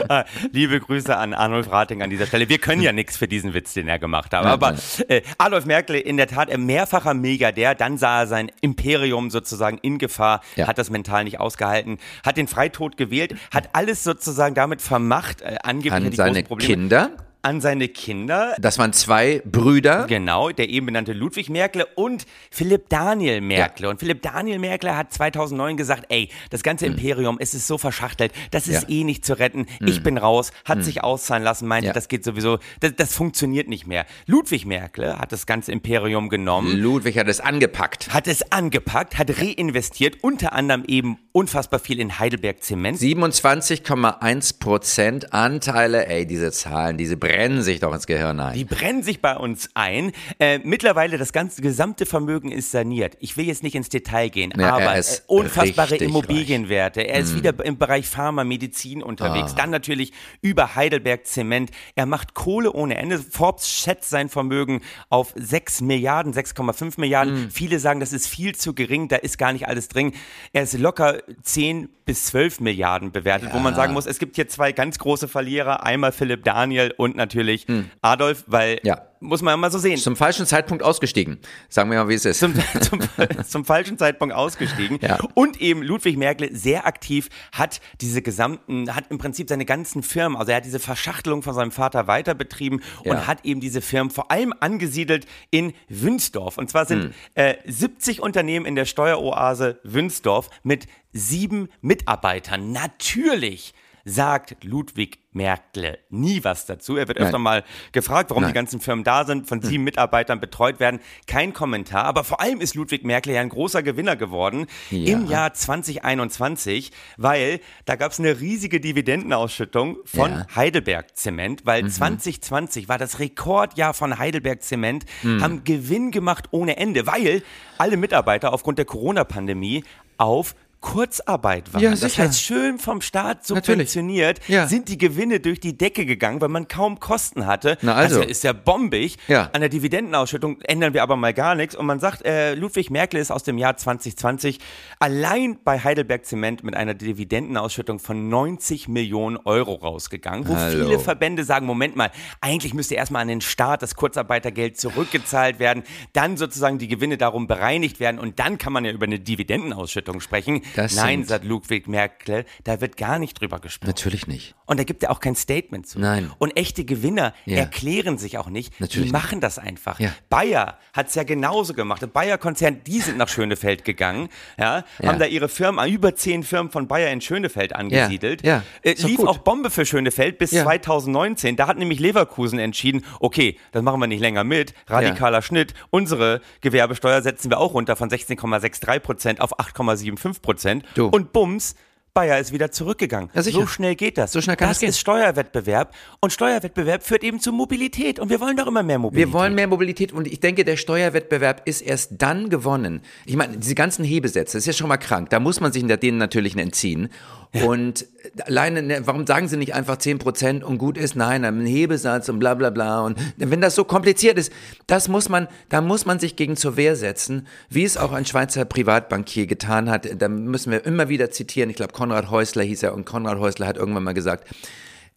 Ah, 0.09 0.25
Liebe 0.53 0.79
Grüße 0.81 1.17
an 1.17 1.35
Arnulf 1.35 1.71
Rating 1.71 2.03
an 2.03 2.11
dieser 2.11 2.27
Stelle. 2.27 2.49
Wir 2.49 2.59
können 2.59 2.83
ja 2.83 2.93
nichts 2.93 3.17
für 3.17 3.27
diesen 3.27 3.53
Witz, 3.55 3.73
den 3.75 3.89
er 3.89 3.99
gemacht 3.99 4.33
hat. 4.35 4.45
Aber 4.45 4.77
äh, 5.09 5.23
Adolf 5.39 5.65
Merkel 5.67 5.97
in 5.97 6.17
der 6.17 6.29
Tat 6.29 6.51
ein 6.51 6.67
mehrfacher 6.67 7.15
Milliardär. 7.15 7.75
Dann 7.75 7.99
sah 7.99 8.21
er 8.21 8.27
sein 8.27 8.51
Imperium 8.61 9.31
sozusagen 9.31 9.79
in 9.79 9.99
Gefahr, 9.99 10.41
Ja. 10.57 10.67
hat 10.69 10.79
das 10.79 10.91
mental 10.91 11.25
nicht 11.25 11.41
ausgehalten, 11.41 11.99
hat 12.25 12.37
den 12.37 12.49
Freitod 12.49 12.97
gewählt, 12.97 13.35
hat 13.53 13.71
alles 13.73 14.05
sozusagen 14.05 14.55
damit 14.55 14.83
vermacht, 14.83 15.41
äh, 15.41 15.57
angeblich 15.63 15.93
An 15.93 16.13
seine. 16.13 16.43
Kinder. 16.45 17.11
An 17.43 17.61
seine 17.61 17.89
Kinder. 17.89 18.55
Das 18.59 18.79
waren 18.79 18.93
zwei 18.93 19.41
Brüder. 19.45 20.07
Genau, 20.09 20.51
der 20.51 20.69
eben 20.69 20.87
benannte 20.87 21.13
Ludwig 21.13 21.49
Merkle 21.49 21.87
und 21.95 22.27
Philipp 22.51 22.89
Daniel 22.89 23.41
Merkle. 23.41 23.89
Und 23.89 24.01
Philipp 24.01 24.23
Daniel 24.23 24.59
Merkle 24.59 24.97
hat 24.97 25.13
2009 25.13 25.77
gesagt, 25.77 26.07
ey, 26.09 26.29
das 26.51 26.63
ganze 26.63 26.87
Imperium, 26.87 27.37
es 27.41 27.55
ist 27.55 27.67
so 27.67 27.79
verschachtelt, 27.79 28.33
das 28.51 28.67
ist 28.67 28.83
Hm. 28.83 28.83
Ja. 28.83 28.89
Hm. 28.89 28.95
eh 29.01 29.05
nicht 29.05 29.25
zu 29.25 29.39
retten. 29.39 29.67
Ich 29.87 30.03
bin 30.03 30.19
raus, 30.19 30.51
hat 30.65 30.83
sich 30.85 31.03
auszahlen 31.05 31.43
lassen, 31.45 31.69
meinte, 31.69 31.89
Ja. 31.89 31.93
das 31.93 32.09
geht 32.09 32.25
sowieso, 32.25 32.59
das, 32.81 32.95
das 32.97 33.15
funktioniert 33.15 33.69
nicht 33.69 33.87
mehr. 33.87 34.05
Ludwig 34.27 34.67
Merkle 34.67 35.19
hat 35.19 35.31
das 35.33 35.47
ganze 35.47 35.71
Imperium 35.73 36.29
genommen. 36.29 36.77
Ludwig 36.77 37.19
hat 37.19 37.29
es 37.29 37.41
angepackt. 37.41 38.13
Hat 38.13 38.27
es 38.27 38.51
angepackt, 38.53 39.17
hat 39.17 39.31
reinvestiert, 39.41 40.23
unter 40.23 40.53
anderem 40.53 40.85
eben 40.87 41.19
unfassbar 41.33 41.79
viel 41.79 42.01
in 42.01 42.19
Heidelberg 42.19 42.63
Zement. 42.65 42.99
27,1 42.99 44.59
Prozent 44.59 45.33
Anteile, 45.33 46.07
ey, 46.07 46.27
diese 46.27 46.51
Zahlen, 46.53 46.97
diese 46.99 47.17
brennen 47.29 47.63
sich 47.63 47.81
doch 47.81 47.93
ins 47.93 48.07
Gehirn 48.07 48.41
ein. 48.41 48.55
Die 48.55 48.65
brennen 48.65 49.03
sich 49.03 49.21
bei 49.21 49.37
uns 49.37 49.71
ein. 49.75 50.13
Äh, 50.39 50.61
mittlerweile 50.65 51.19
das 51.19 51.33
ganze 51.33 51.63
gesamte 51.63 52.07
Vermögen 52.07 52.51
ist 52.51 52.71
saniert. 52.71 53.17
Ich 53.21 53.37
will 53.37 53.47
jetzt 53.47 53.63
nicht 53.63 53.75
ins 53.75 53.89
Detail 53.89 54.29
gehen, 54.29 54.53
Ja, 54.57 54.69
er 54.69 54.75
aber 54.75 54.99
äh, 54.99 55.03
unfassbare 55.27 55.97
Immobilienwerte. 55.97 57.03
Er 57.03 57.21
ist 57.21 57.35
wieder 57.35 57.55
im 57.65 57.79
Bereich 57.79 58.09
Pharma, 58.09 58.45
Medizin 58.45 59.03
unterwegs. 59.03 59.55
Dann 59.55 59.71
natürlich 59.71 60.13
über 60.41 60.75
Heidelberg 60.75 61.27
Zement. 61.27 61.71
Er 61.95 62.07
macht 62.07 62.35
Kohle 62.35 62.73
ohne 62.73 62.97
Ende. 62.97 63.19
Forbes 63.19 63.69
schätzt 63.71 64.11
sein 64.11 64.29
Vermögen 64.29 64.81
auf 65.11 65.33
6 65.37 65.83
Milliarden, 65.83 66.33
6,5 66.33 66.99
Milliarden. 66.99 67.51
Viele 67.51 67.79
sagen, 67.79 68.01
das 68.01 68.13
ist 68.13 68.27
viel 68.27 68.55
zu 68.55 68.75
gering, 68.75 69.09
da 69.09 69.17
ist 69.17 69.39
gar 69.39 69.53
nicht 69.53 69.69
alles 69.69 69.89
drin. 69.89 70.13
Er 70.53 70.63
ist 70.63 70.79
locker 70.79 71.19
10 71.43 71.89
bis 72.09 72.25
12 72.25 72.61
Milliarden 72.61 73.13
bewertet, 73.13 73.51
wo 73.53 73.59
man 73.59 73.75
sagen 73.75 73.93
muss, 73.93 74.07
es 74.07 74.19
gibt 74.19 74.37
hier 74.37 74.49
zwei 74.49 74.73
ganz 74.73 74.99
große 74.99 75.29
Verlierer, 75.29 75.85
einmal 75.85 76.11
Philipp 76.11 76.43
Daniel 76.43 76.95
und 76.97 77.17
natürlich 77.17 77.67
Adolf, 78.01 78.45
weil 78.47 78.81
Ja. 78.83 79.03
Muss 79.21 79.43
man 79.43 79.59
mal 79.59 79.71
so 79.71 79.79
sehen. 79.79 79.99
Zum 79.99 80.17
falschen 80.17 80.47
Zeitpunkt 80.47 80.83
ausgestiegen. 80.83 81.39
Sagen 81.69 81.91
wir 81.91 81.99
mal, 81.99 82.09
wie 82.09 82.15
es 82.15 82.25
ist. 82.25 82.39
Zum, 82.41 82.55
zum, 82.81 83.01
zum 83.47 83.65
falschen 83.65 83.99
Zeitpunkt 83.99 84.35
ausgestiegen. 84.35 84.99
Ja. 85.03 85.19
Und 85.35 85.61
eben 85.61 85.83
Ludwig 85.83 86.17
Merkel 86.17 86.55
sehr 86.55 86.87
aktiv 86.87 87.29
hat 87.53 87.81
diese 88.01 88.23
gesamten, 88.23 88.95
hat 88.95 89.11
im 89.11 89.19
Prinzip 89.19 89.49
seine 89.49 89.65
ganzen 89.65 90.03
Firmen, 90.03 90.37
also 90.39 90.51
er 90.53 90.59
hat 90.59 90.65
diese 90.65 90.79
Verschachtelung 90.79 91.43
von 91.43 91.55
seinem 91.55 91.71
Vater 91.73 92.07
weiter 92.07 92.35
betrieben 92.35 92.81
Ja. 93.05 93.13
und 93.13 93.27
hat 93.27 93.45
eben 93.45 93.61
diese 93.61 93.81
Firmen 93.81 94.11
vor 94.11 94.31
allem 94.31 94.55
angesiedelt 94.61 95.27
in 95.51 95.73
Wünsdorf. 95.89 96.59
Und 96.59 96.71
zwar 96.71 96.89
Hm. 96.89 97.01
sind 97.03 97.15
äh, 97.35 97.55
70 97.67 98.21
Unternehmen 98.23 98.67
in 98.67 98.75
der 98.75 98.85
Steueroase 98.85 99.81
Wünsdorf 99.85 100.49
mit 100.63 100.87
sieben 101.13 101.69
Mitarbeitern. 101.81 102.73
Natürlich 102.73 103.75
sagt 104.09 104.65
Ludwig 104.65 105.19
Merkle 105.33 105.99
nie 106.09 106.43
was 106.43 106.67
dazu. 106.67 106.97
Er 106.97 107.07
wird 107.07 107.19
Nein. 107.19 107.27
öfter 107.29 107.39
mal 107.39 107.63
gefragt, 107.93 108.31
warum 108.31 108.43
Nein. 108.43 108.53
die 108.53 108.55
ganzen 108.55 108.81
Firmen 108.81 109.05
da 109.05 109.25
sind, 109.25 109.47
von 109.47 109.61
sieben 109.63 109.85
Mitarbeitern 109.85 110.41
betreut 110.41 110.81
werden. 110.81 111.01
Kein 111.27 111.53
Kommentar. 111.53 112.05
Aber 112.05 112.25
vor 112.25 112.41
allem 112.41 112.61
ist 112.61 112.75
Ludwig 112.75 113.05
Merkle 113.05 113.35
ja 113.35 113.41
ein 113.41 113.51
großer 113.51 113.83
Gewinner 113.83 114.17
geworden 114.17 114.67
Ja. 114.91 115.13
im 115.15 115.27
Jahr 115.29 115.53
2021, 115.55 116.91
weil 117.17 117.61
da 117.85 117.97
gab 117.97 118.13
es 118.13 118.19
eine 118.19 118.41
riesige 118.41 118.81
Dividendenausschüttung 118.81 119.99
von 120.05 120.31
Ja. 120.31 120.47
Heidelberg 120.57 121.17
Zement, 121.17 121.67
weil 121.67 121.85
Mhm. 121.85 121.91
2020 121.91 122.89
war 122.89 122.99
das 122.99 123.19
Rekordjahr 123.19 123.95
von 123.95 124.19
Heidelberg 124.19 124.63
Zement, 124.63 125.05
Mhm. 125.23 125.43
haben 125.43 125.65
Gewinn 125.65 126.11
gemacht 126.11 126.47
ohne 126.51 126.77
Ende, 126.79 127.07
weil 127.07 127.43
alle 127.77 127.97
Mitarbeiter 127.97 128.53
aufgrund 128.53 128.79
der 128.79 128.87
Corona-Pandemie 128.87 129.85
auf 130.17 130.55
Kurzarbeit 130.81 131.73
waren. 131.75 131.83
Ja, 131.83 131.91
das 131.91 132.19
heißt, 132.19 132.41
schön 132.41 132.79
vom 132.79 133.01
Staat 133.01 133.45
subventioniert 133.47 134.41
Ja. 134.49 134.67
sind 134.67 134.89
die 134.89 134.97
Gewinne 134.99 135.41
durch 135.41 135.59
die 135.61 135.77
Decke 135.77 136.07
gegangen, 136.07 136.41
weil 136.41 136.49
man 136.49 136.69
kaum 136.69 137.01
Kosten 137.01 137.47
hatte. 137.47 137.77
Na 137.83 137.95
also. 137.95 138.21
Das 138.21 138.31
ist 138.31 138.45
ja 138.45 138.53
bombig. 138.53 139.17
Ja. 139.27 139.51
An 139.53 139.61
der 139.61 139.69
Dividendenausschüttung 139.71 140.61
ändern 140.63 140.95
wir 140.95 141.03
aber 141.03 141.17
mal 141.17 141.35
gar 141.35 141.55
nichts. 141.55 141.75
Und 141.75 141.87
man 141.87 141.99
sagt, 142.01 142.25
äh, 142.25 142.55
Ludwig 142.55 142.91
Merkel 142.91 143.21
ist 143.21 143.31
aus 143.31 143.43
dem 143.43 143.59
Jahr 143.59 143.77
2020 143.77 144.59
allein 145.01 145.59
bei 145.65 145.79
Heidelberg 145.83 146.25
Zement 146.25 146.63
mit 146.63 146.77
einer 146.77 146.95
Dividendenausschüttung 146.95 147.99
von 147.99 148.29
90 148.29 148.89
Millionen 148.89 149.37
Euro 149.37 149.75
rausgegangen, 149.75 150.47
wo 150.49 150.57
Hallo. 150.57 150.85
viele 150.87 150.99
Verbände 151.01 151.45
sagen, 151.45 151.67
Moment 151.67 151.97
mal, 151.97 152.11
eigentlich 152.41 152.75
müsste 152.75 152.95
erstmal 152.95 153.23
an 153.23 153.29
den 153.29 153.41
Staat 153.41 153.83
das 153.83 153.95
Kurzarbeitergeld 153.97 154.79
zurückgezahlt 154.79 155.59
werden, 155.59 155.83
dann 156.13 156.37
sozusagen 156.37 156.79
die 156.79 156.89
Gewinne 156.89 157.19
darum 157.19 157.47
bereinigt 157.47 158.01
werden 158.01 158.19
und 158.19 158.39
dann 158.39 158.59
kann 158.59 158.73
man 158.73 158.85
ja 158.85 158.93
über 158.93 159.07
eine 159.07 159.19
Dividendenausschüttung 159.19 160.21
sprechen. 160.21 160.63
Das 160.77 160.95
Nein, 160.97 161.25
sagt 161.25 161.45
Ludwig 161.45 161.89
Merkel, 161.89 162.45
da 162.65 162.81
wird 162.81 162.97
gar 162.97 163.19
nicht 163.19 163.41
drüber 163.41 163.59
gesprochen. 163.61 163.89
Natürlich 163.89 164.27
nicht. 164.27 164.55
Und 164.67 164.79
da 164.79 164.85
gibt 164.85 165.03
er 165.03 165.11
auch 165.11 165.21
kein 165.21 165.35
Statement 165.35 165.87
zu. 165.87 165.99
Nein. 165.99 166.31
Und 166.39 166.57
echte 166.57 166.85
Gewinner 166.85 167.33
Ja. 167.47 167.59
erklären 167.59 168.19
sich 168.19 168.37
auch 168.39 168.49
nicht. 168.49 168.79
Natürlich 168.81 169.09
die 169.09 169.13
machen 169.13 169.41
das 169.41 169.59
einfach. 169.59 169.99
Ja. 170.01 170.13
Bayer 170.29 170.79
hat 170.93 171.09
es 171.09 171.15
ja 171.15 171.23
genauso 171.23 171.73
gemacht. 171.75 172.03
Der 172.03 172.07
Bayer-Konzern, 172.09 172.83
die 172.87 173.01
sind 173.01 173.17
nach 173.17 173.29
Schönefeld 173.29 173.85
gegangen, 173.85 174.29
ja, 174.59 174.85
Ja. 175.01 175.09
haben 175.09 175.19
da 175.19 175.25
ihre 175.27 175.49
Firmen, 175.49 175.89
über 175.91 176.15
zehn 176.15 176.43
Firmen 176.43 176.71
von 176.71 176.87
Bayer 176.87 177.11
in 177.11 177.21
Schönefeld 177.21 177.75
angesiedelt. 177.75 178.45
Ja. 178.45 178.63
Äh, 178.83 178.95
lief 178.99 179.17
gut. 179.19 179.29
auch 179.29 179.39
Bombe 179.39 179.71
für 179.71 179.87
Schönefeld 179.87 180.39
bis 180.39 180.51
Ja. 180.51 180.65
2019. 180.65 181.57
Da 181.57 181.67
hat 181.67 181.79
nämlich 181.79 181.99
Leverkusen 182.01 182.59
entschieden, 182.59 183.05
okay, 183.21 183.59
das 183.73 183.83
machen 183.83 184.01
wir 184.01 184.07
nicht 184.07 184.21
länger 184.21 184.45
mit. 184.45 184.75
Radikaler 184.87 185.41
Schnitt. 185.43 185.73
Unsere 185.91 186.41
Gewerbesteuer 186.61 187.23
setzen 187.23 187.51
wir 187.51 187.59
auch 187.59 187.73
runter 187.75 187.97
von 187.97 188.11
16,63 188.11 188.99
Prozent 189.01 189.41
auf 189.41 189.59
8,75 189.59 190.43
Prozent. 190.43 190.58
Du. 190.95 191.07
Und 191.07 191.33
bums, 191.33 191.75
Bayer 192.19 192.41
ist 192.41 192.53
wieder 192.53 192.73
zurückgegangen. 192.73 193.31
Ja, 193.33 193.45
so 193.45 193.65
schnell 193.69 193.95
geht 193.95 194.19
das. 194.19 194.33
So 194.33 194.41
schnell 194.41 194.57
kann 194.57 194.69
das 194.69 194.79
das 194.79 194.81
gehen. 194.81 194.89
ist 194.89 194.99
Steuerwettbewerb 194.99 195.95
und 196.19 196.33
Steuerwettbewerb 196.33 197.05
führt 197.05 197.23
eben 197.23 197.39
zu 197.39 197.53
Mobilität 197.53 198.19
und 198.19 198.29
wir 198.29 198.41
wollen 198.41 198.57
doch 198.57 198.67
immer 198.67 198.83
mehr 198.83 198.99
Mobilität. 198.99 199.33
Wir 199.33 199.39
wollen 199.39 199.55
mehr 199.55 199.69
Mobilität 199.69 200.13
und 200.13 200.27
ich 200.27 200.41
denke, 200.41 200.65
der 200.65 200.77
Steuerwettbewerb 200.77 201.63
ist 201.67 201.81
erst 201.81 202.15
dann 202.19 202.51
gewonnen. 202.51 203.03
Ich 203.25 203.37
meine, 203.37 203.59
diese 203.59 203.77
ganzen 203.77 204.05
Hebesätze, 204.05 204.57
das 204.57 204.63
ist 204.63 204.67
ja 204.67 204.73
schon 204.73 204.89
mal 204.89 204.97
krank. 204.97 205.31
Da 205.31 205.39
muss 205.39 205.61
man 205.61 205.71
sich 205.71 205.87
denen 205.87 206.19
natürlich 206.19 206.57
entziehen. 206.57 207.09
Und 207.53 208.05
alleine, 208.45 208.83
ne, 208.83 209.03
warum 209.05 209.27
sagen 209.27 209.49
sie 209.49 209.57
nicht 209.57 209.75
einfach 209.75 209.97
10% 209.97 210.63
und 210.63 210.79
gut 210.79 210.99
ist? 210.99 211.17
Nein, 211.17 211.45
ein 211.45 211.67
Hebesatz 211.67 212.29
und 212.29 212.39
bla 212.39 212.55
bla 212.55 212.71
bla. 212.71 213.01
Und 213.01 213.19
wenn 213.37 213.61
das 213.61 213.75
so 213.75 213.85
kompliziert 213.85 214.39
ist, 214.39 214.53
das 214.87 215.09
muss 215.09 215.29
man, 215.29 215.49
da 215.69 215.81
muss 215.81 216.07
man 216.07 216.19
sich 216.19 216.37
gegen 216.37 216.57
zur 216.57 216.77
Wehr 216.77 216.97
setzen, 216.97 217.47
wie 217.69 217.85
es 217.85 217.97
auch 217.97 218.13
ein 218.13 218.27
Schweizer 218.27 218.65
Privatbankier 218.65 219.47
getan 219.47 219.91
hat. 219.91 220.09
Da 220.21 220.29
müssen 220.29 220.71
wir 220.71 220.85
immer 220.85 221.09
wieder 221.09 221.31
zitieren. 221.31 221.71
Ich 221.71 221.77
glaube, 221.77 221.93
Konrad 221.93 222.31
Häusler 222.31 222.63
hieß 222.63 222.83
er 222.83 222.95
und 222.95 223.05
Konrad 223.05 223.39
Häusler 223.39 223.67
hat 223.67 223.77
irgendwann 223.77 224.05
mal 224.05 224.15
gesagt, 224.15 224.47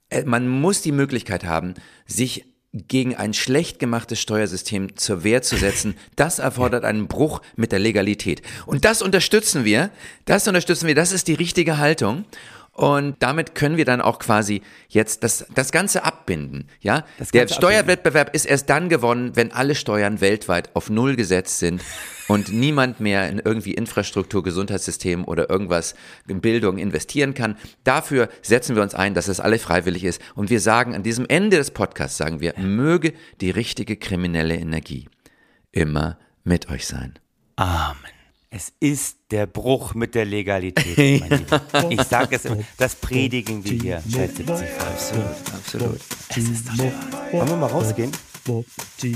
äh, 0.10 0.24
man 0.24 0.47
muss 0.47 0.82
die 0.82 0.91
Möglichkeit 0.91 1.45
haben, 1.45 1.74
sich 2.06 2.45
gegen 2.74 3.15
ein 3.15 3.34
schlecht 3.34 3.80
gemachtes 3.80 4.21
Steuersystem 4.21 4.95
zur 4.95 5.24
Wehr 5.24 5.41
zu 5.41 5.58
setzen, 5.58 5.95
das 6.15 6.39
erfordert 6.39 6.86
einen 6.86 7.08
Bruch 7.08 7.41
mit 7.58 7.71
der 7.74 7.80
Legalität. 7.80 8.41
Und 8.65 8.86
das 8.86 9.02
unterstützen 9.02 9.65
wir. 9.65 9.89
Das 10.26 10.47
unterstützen 10.47 10.88
wir. 10.88 10.95
Das 10.95 11.12
ist 11.12 11.28
die 11.28 11.34
richtige 11.34 11.80
Haltung. 11.80 12.24
Und 12.74 13.18
damit 13.20 13.54
können 13.54 13.76
wir 13.76 13.84
dann 13.84 14.00
auch 14.00 14.18
quasi 14.18 14.62
jetzt 14.88 15.24
das, 15.24 15.46
das 15.54 15.74
Ganze 15.74 16.06
abbinden. 16.06 16.70
Ja, 16.80 17.06
Das 17.20 17.32
der 17.32 17.42
Ganze 17.42 17.56
Steuerwettbewerb 17.56 18.34
ist 18.34 18.46
erst 18.46 18.70
dann 18.70 18.88
gewonnen, 18.88 19.36
wenn 19.36 19.52
alle 19.52 19.76
Steuern 19.76 20.22
weltweit 20.22 20.74
auf 20.74 20.90
Null 20.90 21.18
gesetzt 21.18 21.60
sind 21.60 21.82
und 22.30 22.50
niemand 22.54 23.02
mehr 23.02 23.30
in 23.30 23.40
irgendwie 23.40 23.74
Infrastruktur, 23.74 24.42
Gesundheitssystem 24.42 25.26
oder 25.26 25.50
irgendwas 25.50 25.96
in 26.30 26.40
Bildung 26.40 26.78
investieren 26.78 27.34
kann. 27.34 27.58
Dafür 27.84 28.30
setzen 28.42 28.76
wir 28.78 28.84
uns 28.84 28.96
ein, 28.96 29.16
dass 29.16 29.28
es 29.28 29.42
alle 29.42 29.60
freiwillig 29.60 30.06
ist. 30.06 30.22
Und 30.36 30.50
wir 30.50 30.62
sagen 30.62 30.96
an 30.96 31.04
diesem 31.04 31.26
Ende 31.28 31.58
des 31.58 31.72
Podcasts, 31.72 32.18
sagen 32.18 32.40
wir, 32.40 32.58
möge 32.58 33.14
die 33.42 33.52
richtige 33.52 33.98
kriminelle 33.98 34.56
Energie 34.56 35.10
immer 35.74 36.18
mit 36.46 36.70
euch 36.70 36.88
sein. 36.88 37.20
Amen. 37.58 38.21
Es 38.54 38.74
ist 38.82 39.16
der 39.32 39.46
Bruch 39.46 39.94
mit 39.94 40.14
der 40.14 40.26
Legalität, 40.26 41.22
mein 41.22 41.40
Lieber. 41.40 41.62
Ich 41.90 42.02
sage 42.04 42.36
es 42.36 42.44
immer, 42.44 42.58
das 42.78 42.96
predigen 42.96 43.64
wir 43.64 43.72
hier 43.72 44.04
seit 44.06 44.36
70 44.36 44.46
Folgen. 44.46 45.24
Absolut. 45.56 46.02
Es 46.28 46.38
ist 46.38 46.68
doch 46.68 46.76
schön. 46.76 46.92
Wollen 47.32 47.48
wir 47.48 47.56
mal 47.56 47.68
rausgehen? 47.68 48.12
Nur 48.46 48.66
für 48.98 49.08